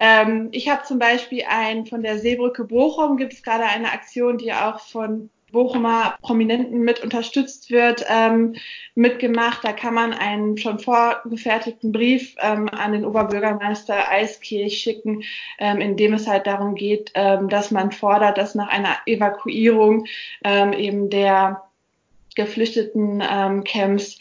Ähm, 0.00 0.48
ich 0.52 0.68
habe 0.68 0.84
zum 0.84 0.98
Beispiel 0.98 1.44
ein 1.48 1.86
von 1.86 2.02
der 2.02 2.18
Seebrücke 2.18 2.64
Bochum 2.64 3.16
gibt 3.16 3.32
es 3.32 3.42
gerade 3.42 3.64
eine 3.64 3.92
Aktion, 3.92 4.38
die 4.38 4.52
auch 4.52 4.80
von 4.80 5.30
Bochumer 5.52 6.16
Prominenten 6.20 6.80
mit 6.80 7.02
unterstützt 7.02 7.70
wird, 7.70 8.04
ähm, 8.08 8.56
mitgemacht. 8.94 9.64
Da 9.64 9.72
kann 9.72 9.94
man 9.94 10.12
einen 10.12 10.58
schon 10.58 10.78
vorgefertigten 10.78 11.92
Brief 11.92 12.34
ähm, 12.40 12.68
an 12.68 12.92
den 12.92 13.04
Oberbürgermeister 13.04 14.10
Eiskirch 14.10 14.78
schicken, 14.78 15.22
ähm, 15.58 15.80
in 15.80 15.96
dem 15.96 16.14
es 16.14 16.26
halt 16.26 16.46
darum 16.46 16.74
geht, 16.74 17.12
ähm, 17.14 17.48
dass 17.48 17.70
man 17.70 17.92
fordert, 17.92 18.38
dass 18.38 18.54
nach 18.54 18.68
einer 18.68 18.96
Evakuierung 19.06 20.06
ähm, 20.44 20.72
eben 20.72 21.10
der 21.10 21.62
geflüchteten 22.34 23.20
ähm, 23.28 23.64
Camps 23.64 24.20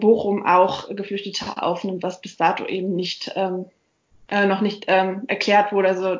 Bochum 0.00 0.44
auch 0.44 0.88
Geflüchtete 0.88 1.62
aufnimmt, 1.62 2.02
was 2.02 2.20
bis 2.20 2.36
dato 2.36 2.66
eben 2.66 2.96
nicht 2.96 3.30
äh, 3.36 4.46
noch 4.46 4.60
nicht 4.60 4.86
erklärt 4.86 5.70
wurde. 5.72 5.88
Also 5.88 6.18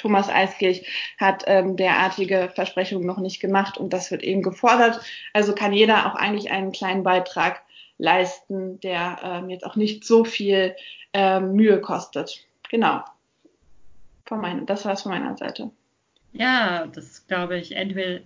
Thomas 0.00 0.28
Eiskirch 0.28 0.86
hat 1.18 1.44
ähm, 1.46 1.76
derartige 1.76 2.50
Versprechungen 2.54 3.06
noch 3.06 3.18
nicht 3.18 3.40
gemacht 3.40 3.76
und 3.76 3.92
das 3.92 4.10
wird 4.10 4.22
eben 4.22 4.42
gefordert. 4.42 5.00
Also 5.34 5.54
kann 5.54 5.72
jeder 5.72 6.06
auch 6.06 6.14
eigentlich 6.14 6.50
einen 6.50 6.72
kleinen 6.72 7.02
Beitrag 7.02 7.62
leisten, 7.98 8.80
der 8.80 9.18
ähm, 9.22 9.50
jetzt 9.50 9.64
auch 9.64 9.76
nicht 9.76 10.04
so 10.04 10.24
viel 10.24 10.74
ähm, 11.12 11.52
Mühe 11.52 11.80
kostet. 11.80 12.46
Genau. 12.70 13.04
Von 14.24 14.40
meinem, 14.40 14.64
das 14.64 14.84
war 14.84 14.92
es 14.92 15.02
von 15.02 15.12
meiner 15.12 15.36
Seite. 15.36 15.70
Ja, 16.32 16.86
das 16.86 17.26
glaube 17.26 17.58
ich 17.58 17.72
entweder, 17.72 18.20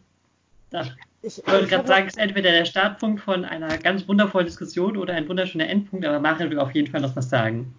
das, 0.71 0.89
ich, 1.23 1.39
ich 1.39 1.47
wollte 1.53 1.67
gerade 1.67 1.89
sagen, 1.89 2.07
ist 2.07 2.19
entweder 2.19 2.53
der 2.53 2.67
Startpunkt 2.67 3.21
von 3.21 3.45
einer 3.45 3.79
ganz 3.79 4.07
wundervollen 4.07 4.47
Diskussion 4.47 4.97
oder 4.97 5.15
ein 5.15 5.29
wunderschöner 5.29 5.69
Endpunkt, 5.69 6.07
aber 6.07 6.21
Marin 6.21 6.51
will 6.51 6.61
auf 6.61 6.73
jeden 6.73 6.91
Fall 6.91 7.01
noch 7.01 7.17
was 7.17 7.31
sagen. 7.31 7.75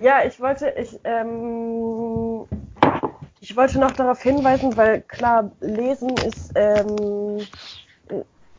Ja, 0.00 0.24
ich 0.26 0.38
wollte, 0.40 0.74
ich, 0.76 0.98
ähm, 1.04 2.44
ich 3.42 3.56
wollte 3.56 3.80
noch 3.80 3.90
darauf 3.90 4.22
hinweisen, 4.22 4.76
weil 4.76 5.00
klar, 5.02 5.50
Lesen 5.60 6.10
ist, 6.10 6.52
ähm, 6.54 7.38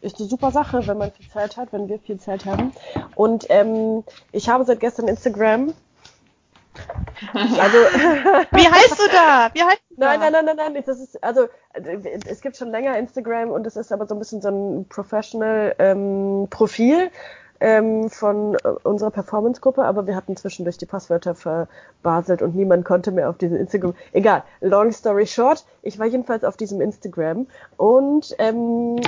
ist 0.02 0.20
eine 0.20 0.28
super 0.28 0.52
Sache, 0.52 0.86
wenn 0.86 0.98
man 0.98 1.12
viel 1.14 1.30
Zeit 1.30 1.56
hat, 1.56 1.72
wenn 1.72 1.88
wir 1.88 2.00
viel 2.00 2.20
Zeit 2.20 2.46
haben. 2.46 2.74
Und 3.16 3.46
ähm, 3.50 4.04
ich 4.34 4.50
habe 4.50 4.66
seit 4.66 4.82
gestern 4.82 5.08
Instagram. 5.08 5.74
Also, 7.34 7.78
Wie 8.52 8.68
heißt 8.68 9.00
du 9.00 9.08
da? 9.10 9.50
Wie 9.54 9.64
heißt 9.64 9.84
du 9.90 9.96
nein, 9.96 10.20
da? 10.20 10.30
Nein, 10.30 10.46
nein, 10.46 10.56
nein, 10.58 10.74
nein. 10.74 10.84
Das 10.86 11.00
ist, 11.00 11.24
also, 11.24 11.48
es 12.26 12.42
gibt 12.42 12.58
schon 12.58 12.70
länger 12.70 12.98
Instagram 12.98 13.52
und 13.52 13.66
es 13.66 13.78
ist 13.78 13.94
aber 13.94 14.06
so 14.06 14.16
ein 14.16 14.20
bisschen 14.20 14.42
so 14.42 14.50
ein 14.50 14.86
Professional 14.90 15.76
ähm, 15.80 16.48
Profil 16.50 17.10
ähm, 17.64 18.10
von 18.10 18.56
äh, 18.56 18.68
unserer 18.84 19.10
Performance-Gruppe, 19.10 19.86
aber 19.86 20.06
wir 20.06 20.18
hatten 20.18 20.36
zwischendurch 20.36 20.78
die 20.78 20.86
Passwörter 20.86 21.34
verbaselt 21.34 22.42
und 22.42 22.56
niemand 22.56 22.84
konnte 22.84 23.12
mehr 23.12 23.30
auf 23.30 23.38
diesen 23.38 23.56
Instagram. 23.56 23.96
Egal, 24.12 24.44
long 24.60 24.92
story 24.92 25.26
short, 25.26 25.66
ich 25.82 25.98
war 25.98 26.06
jedenfalls 26.06 26.44
auf 26.44 26.58
diesem 26.58 26.82
Instagram 26.82 27.48
und 27.78 28.36
ähm, 28.38 29.00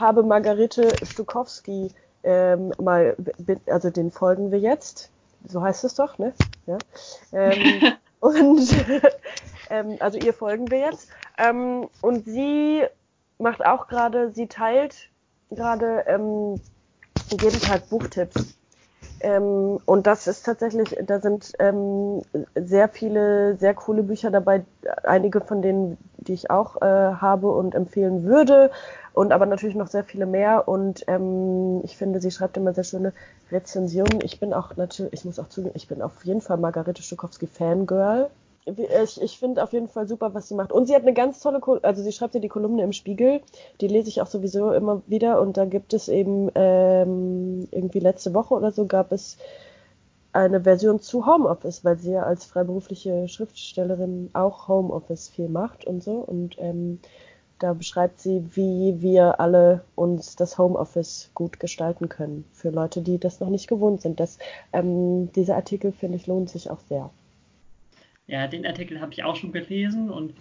habe 0.00 0.24
Margarete 0.24 0.88
Stukowski 1.04 1.92
ähm, 2.24 2.72
mal, 2.82 3.16
also 3.66 3.90
den 3.90 4.10
folgen 4.10 4.50
wir 4.50 4.58
jetzt. 4.58 5.08
So 5.46 5.62
heißt 5.62 5.84
es 5.84 5.94
doch, 5.94 6.18
ne? 6.18 6.32
Ja. 6.66 6.78
Ähm, 7.32 7.92
und 8.20 8.68
ähm, 9.70 9.96
also 10.00 10.18
ihr 10.18 10.34
folgen 10.34 10.72
wir 10.72 10.78
jetzt. 10.78 11.08
Ähm, 11.38 11.88
und 12.00 12.24
sie 12.24 12.82
macht 13.38 13.64
auch 13.64 13.86
gerade, 13.86 14.32
sie 14.32 14.48
teilt 14.48 15.08
gerade 15.50 16.04
ähm, 16.08 16.60
jeden 17.30 17.60
Tag 17.60 17.88
Buchtipps. 17.88 18.58
Ähm, 19.20 19.78
und 19.84 20.06
das 20.06 20.26
ist 20.26 20.44
tatsächlich, 20.44 20.96
da 21.06 21.20
sind 21.20 21.52
ähm, 21.60 22.22
sehr 22.56 22.88
viele, 22.88 23.56
sehr 23.56 23.72
coole 23.74 24.02
Bücher 24.02 24.32
dabei, 24.32 24.64
einige 25.04 25.40
von 25.40 25.62
denen, 25.62 25.96
die 26.16 26.32
ich 26.32 26.50
auch 26.50 26.82
äh, 26.82 26.84
habe 26.84 27.52
und 27.52 27.74
empfehlen 27.74 28.24
würde, 28.24 28.70
und 29.14 29.32
aber 29.32 29.46
natürlich 29.46 29.76
noch 29.76 29.88
sehr 29.88 30.04
viele 30.04 30.26
mehr. 30.26 30.66
Und 30.66 31.04
ähm, 31.06 31.82
ich 31.84 31.96
finde, 31.96 32.20
sie 32.20 32.30
schreibt 32.30 32.56
immer 32.56 32.74
sehr 32.74 32.84
schöne 32.84 33.12
Rezensionen. 33.50 34.20
Ich 34.22 34.40
bin 34.40 34.52
auch 34.52 34.76
natürlich, 34.76 35.12
ich 35.12 35.24
muss 35.24 35.38
auch 35.38 35.48
zugeben, 35.48 35.74
ich 35.76 35.86
bin 35.86 36.02
auf 36.02 36.24
jeden 36.24 36.40
Fall 36.40 36.56
Margarete 36.56 37.02
Schukowski 37.02 37.46
Fangirl. 37.46 38.28
Ich, 38.64 39.20
ich 39.20 39.38
finde 39.38 39.62
auf 39.62 39.72
jeden 39.72 39.88
Fall 39.88 40.06
super, 40.06 40.34
was 40.34 40.48
sie 40.48 40.54
macht. 40.54 40.72
Und 40.72 40.86
sie 40.86 40.94
hat 40.94 41.02
eine 41.02 41.12
ganz 41.12 41.40
tolle, 41.40 41.60
Ko 41.60 41.78
also 41.82 42.02
sie 42.02 42.12
schreibt 42.12 42.34
ja 42.34 42.40
die 42.40 42.48
Kolumne 42.48 42.82
im 42.82 42.92
Spiegel, 42.92 43.40
die 43.80 43.88
lese 43.88 44.08
ich 44.08 44.22
auch 44.22 44.26
sowieso 44.26 44.72
immer 44.72 45.02
wieder 45.06 45.40
und 45.40 45.56
da 45.56 45.64
gibt 45.64 45.94
es 45.94 46.08
eben 46.08 46.50
ähm, 46.54 47.66
irgendwie 47.70 47.98
letzte 47.98 48.34
Woche 48.34 48.54
oder 48.54 48.70
so 48.70 48.86
gab 48.86 49.12
es 49.12 49.36
eine 50.32 50.62
Version 50.62 51.00
zu 51.00 51.26
Homeoffice, 51.26 51.84
weil 51.84 51.98
sie 51.98 52.12
ja 52.12 52.22
als 52.22 52.46
freiberufliche 52.46 53.28
Schriftstellerin 53.28 54.30
auch 54.32 54.68
Homeoffice 54.68 55.28
viel 55.28 55.48
macht 55.48 55.84
und 55.84 56.02
so 56.02 56.12
und 56.12 56.56
ähm, 56.58 57.00
da 57.58 57.74
beschreibt 57.74 58.20
sie, 58.20 58.44
wie 58.56 59.02
wir 59.02 59.38
alle 59.40 59.84
uns 59.94 60.34
das 60.36 60.58
Homeoffice 60.58 61.30
gut 61.34 61.60
gestalten 61.60 62.08
können 62.08 62.44
für 62.52 62.70
Leute, 62.70 63.02
die 63.02 63.18
das 63.18 63.38
noch 63.40 63.50
nicht 63.50 63.68
gewohnt 63.68 64.00
sind. 64.02 64.18
Das, 64.18 64.38
ähm, 64.72 65.30
dieser 65.32 65.54
Artikel, 65.54 65.92
finde 65.92 66.16
ich, 66.16 66.26
lohnt 66.26 66.50
sich 66.50 66.70
auch 66.70 66.80
sehr. 66.88 67.10
Ja, 68.32 68.46
den 68.46 68.64
Artikel 68.64 68.98
habe 68.98 69.12
ich 69.12 69.24
auch 69.24 69.36
schon 69.36 69.52
gelesen 69.52 70.08
und 70.08 70.32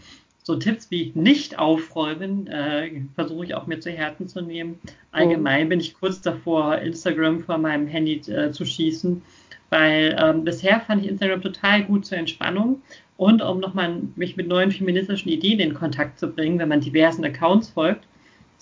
so 0.43 0.55
Tipps 0.55 0.89
wie 0.91 1.11
nicht 1.13 1.59
aufräumen 1.59 2.47
äh, 2.47 2.89
versuche 3.15 3.43
ich 3.43 3.53
auch 3.53 3.67
mir 3.67 3.81
zu 3.81 3.91
Herzen 3.91 4.29
zu 4.29 4.39
nehmen. 4.39 4.79
Allgemein 5.11 5.67
bin 5.67 5.81
ich 5.81 5.93
kurz 5.93 6.21
davor, 6.21 6.77
Instagram 6.77 7.41
vor 7.41 7.57
meinem 7.57 7.87
Handy 7.87 8.21
äh, 8.31 8.51
zu 8.51 8.63
schießen, 8.63 9.21
weil 9.71 10.15
ähm, 10.17 10.45
bisher 10.45 10.79
fand 10.79 11.03
ich 11.03 11.09
Instagram 11.09 11.41
total 11.41 11.83
gut 11.83 12.05
zur 12.05 12.17
Entspannung 12.17 12.81
und 13.17 13.41
um 13.41 13.59
nochmal 13.59 14.01
mich 14.15 14.37
mit 14.37 14.47
neuen 14.47 14.71
feministischen 14.71 15.29
Ideen 15.29 15.59
in 15.59 15.73
Kontakt 15.73 16.17
zu 16.17 16.29
bringen, 16.29 16.59
wenn 16.59 16.69
man 16.69 16.79
diversen 16.79 17.25
Accounts 17.25 17.71
folgt. 17.71 18.05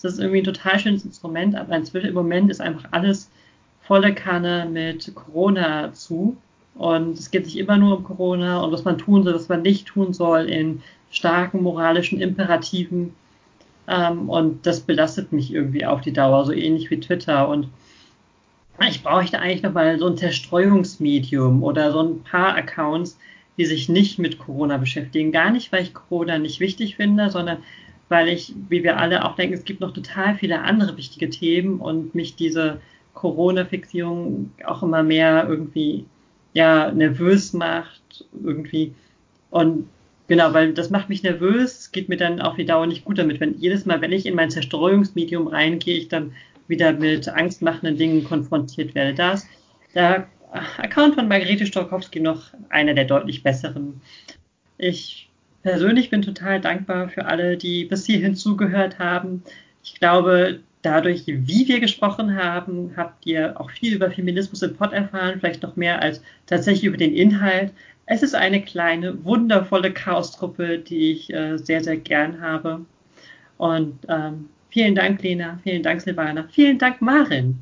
Das 0.02 0.12
ist 0.12 0.18
irgendwie 0.18 0.40
ein 0.40 0.44
total 0.44 0.80
schönes 0.80 1.04
Instrument, 1.04 1.54
aber 1.54 1.76
inzwischen 1.76 2.08
im 2.08 2.14
Moment 2.14 2.50
ist 2.50 2.60
einfach 2.60 2.86
alles 2.90 3.30
volle 3.80 4.12
Kanne 4.12 4.68
mit 4.68 5.14
Corona 5.14 5.92
zu. 5.92 6.36
Und 6.74 7.18
es 7.18 7.30
geht 7.30 7.44
sich 7.44 7.58
immer 7.58 7.76
nur 7.76 7.98
um 7.98 8.04
Corona 8.04 8.60
und 8.60 8.72
was 8.72 8.84
man 8.84 8.98
tun 8.98 9.22
soll, 9.22 9.34
was 9.34 9.48
man 9.48 9.62
nicht 9.62 9.86
tun 9.86 10.12
soll 10.12 10.48
in 10.48 10.82
starken 11.10 11.62
moralischen 11.62 12.20
Imperativen. 12.20 13.14
Ähm, 13.88 14.28
und 14.30 14.66
das 14.66 14.80
belastet 14.80 15.32
mich 15.32 15.52
irgendwie 15.52 15.84
auf 15.84 16.00
die 16.00 16.12
Dauer, 16.12 16.44
so 16.44 16.52
ähnlich 16.52 16.90
wie 16.90 17.00
Twitter. 17.00 17.48
Und 17.48 17.68
ich 18.88 19.02
bräuchte 19.02 19.40
eigentlich 19.40 19.62
nochmal 19.62 19.98
so 19.98 20.06
ein 20.06 20.16
Zerstreuungsmedium 20.16 21.62
oder 21.62 21.92
so 21.92 22.02
ein 22.02 22.22
paar 22.22 22.54
Accounts, 22.54 23.18
die 23.58 23.66
sich 23.66 23.88
nicht 23.88 24.18
mit 24.18 24.38
Corona 24.38 24.78
beschäftigen. 24.78 25.32
Gar 25.32 25.50
nicht, 25.50 25.72
weil 25.72 25.82
ich 25.82 25.92
Corona 25.92 26.38
nicht 26.38 26.60
wichtig 26.60 26.96
finde, 26.96 27.30
sondern 27.30 27.58
weil 28.08 28.28
ich, 28.28 28.54
wie 28.68 28.82
wir 28.82 28.98
alle 28.98 29.24
auch 29.24 29.36
denken, 29.36 29.54
es 29.54 29.64
gibt 29.64 29.80
noch 29.80 29.92
total 29.92 30.34
viele 30.34 30.62
andere 30.62 30.96
wichtige 30.96 31.30
Themen 31.30 31.78
und 31.78 32.14
mich 32.14 32.36
diese 32.36 32.80
Corona-Fixierung 33.14 34.50
auch 34.64 34.82
immer 34.82 35.02
mehr 35.02 35.46
irgendwie 35.48 36.06
ja 36.52 36.90
nervös 36.92 37.52
macht 37.52 38.24
irgendwie 38.42 38.94
und 39.50 39.88
genau, 40.28 40.52
weil 40.52 40.72
das 40.74 40.90
macht 40.90 41.08
mich 41.08 41.22
nervös, 41.22 41.92
geht 41.92 42.08
mir 42.08 42.16
dann 42.16 42.40
auf 42.40 42.56
die 42.56 42.64
Dauer 42.64 42.86
nicht 42.86 43.04
gut 43.04 43.18
damit, 43.18 43.40
wenn 43.40 43.58
jedes 43.58 43.86
Mal, 43.86 44.00
wenn 44.00 44.12
ich 44.12 44.26
in 44.26 44.34
mein 44.34 44.50
Zerstreuungsmedium 44.50 45.48
reingehe, 45.48 45.96
ich 45.96 46.08
dann 46.08 46.32
wieder 46.68 46.92
mit 46.92 47.28
angstmachenden 47.28 47.96
Dingen 47.96 48.24
konfrontiert 48.24 48.94
werde. 48.94 49.14
Das, 49.14 49.46
da 49.92 50.26
Account 50.78 51.14
von 51.14 51.28
Margarete 51.28 51.66
Stokowski 51.66 52.20
noch 52.20 52.52
einer 52.70 52.94
der 52.94 53.04
deutlich 53.04 53.42
besseren. 53.42 54.00
Ich 54.78 55.28
persönlich 55.62 56.10
bin 56.10 56.22
total 56.22 56.60
dankbar 56.60 57.08
für 57.08 57.26
alle, 57.26 57.56
die 57.56 57.84
bis 57.84 58.06
hierhin 58.06 58.34
zugehört 58.34 58.98
haben. 58.98 59.42
Ich 59.82 59.94
glaube, 59.94 60.60
dadurch, 60.82 61.26
wie 61.26 61.68
wir 61.68 61.80
gesprochen 61.80 62.36
haben, 62.36 62.92
habt 62.96 63.26
ihr 63.26 63.60
auch 63.60 63.70
viel 63.70 63.94
über 63.94 64.10
Feminismus 64.10 64.62
im 64.62 64.74
Pod 64.74 64.92
erfahren, 64.92 65.38
vielleicht 65.38 65.62
noch 65.62 65.76
mehr 65.76 66.00
als 66.00 66.22
tatsächlich 66.46 66.84
über 66.84 66.96
den 66.96 67.14
Inhalt. 67.14 67.72
Es 68.06 68.22
ist 68.22 68.34
eine 68.34 68.62
kleine, 68.62 69.24
wundervolle 69.24 69.92
Chaos-Truppe, 69.92 70.78
die 70.78 71.12
ich 71.12 71.32
äh, 71.32 71.58
sehr, 71.58 71.82
sehr 71.82 71.96
gern 71.96 72.40
habe. 72.40 72.84
Und 73.58 73.98
ähm, 74.08 74.48
vielen 74.70 74.94
Dank, 74.94 75.22
Lena. 75.22 75.60
Vielen 75.62 75.82
Dank, 75.82 76.00
Silvana. 76.00 76.48
Vielen 76.50 76.78
Dank, 76.78 77.00
Marin. 77.02 77.58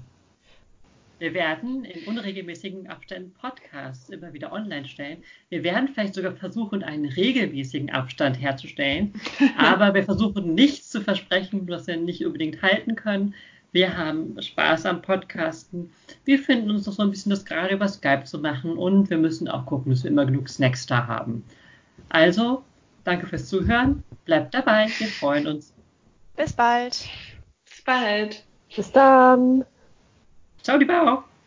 Wir 1.18 1.34
werden 1.34 1.84
in 1.84 2.06
unregelmäßigen 2.06 2.86
Abständen 2.86 3.32
Podcasts 3.32 4.08
immer 4.08 4.32
wieder 4.32 4.52
online 4.52 4.86
stellen. 4.86 5.24
Wir 5.48 5.64
werden 5.64 5.88
vielleicht 5.88 6.14
sogar 6.14 6.32
versuchen, 6.32 6.84
einen 6.84 7.06
regelmäßigen 7.06 7.90
Abstand 7.90 8.40
herzustellen. 8.40 9.12
Aber 9.58 9.94
wir 9.94 10.04
versuchen 10.04 10.54
nichts 10.54 10.90
zu 10.90 11.00
versprechen, 11.00 11.68
was 11.68 11.88
wir 11.88 11.96
nicht 11.96 12.24
unbedingt 12.24 12.62
halten 12.62 12.94
können. 12.94 13.34
Wir 13.72 13.96
haben 13.96 14.40
Spaß 14.40 14.86
am 14.86 15.02
Podcasten. 15.02 15.90
Wir 16.24 16.38
finden 16.38 16.70
uns 16.70 16.86
noch 16.86 16.94
so 16.94 17.02
ein 17.02 17.10
bisschen 17.10 17.30
das 17.30 17.44
gerade 17.44 17.74
über 17.74 17.88
Skype 17.88 18.24
zu 18.24 18.38
machen 18.38 18.78
und 18.78 19.10
wir 19.10 19.18
müssen 19.18 19.48
auch 19.48 19.66
gucken, 19.66 19.90
dass 19.90 20.04
wir 20.04 20.10
immer 20.10 20.24
genug 20.24 20.48
Snacks 20.48 20.86
da 20.86 21.06
haben. 21.06 21.44
Also, 22.08 22.62
danke 23.04 23.26
fürs 23.26 23.48
Zuhören. 23.48 24.02
Bleibt 24.24 24.54
dabei. 24.54 24.86
Wir 24.98 25.08
freuen 25.08 25.46
uns. 25.48 25.74
Bis 26.36 26.52
bald. 26.52 27.08
Bis 27.64 27.82
bald. 27.84 28.44
Bis 28.74 28.92
dann. 28.92 29.64
Ciao 30.60 30.76
di 30.76 30.84
bao! 30.84 31.37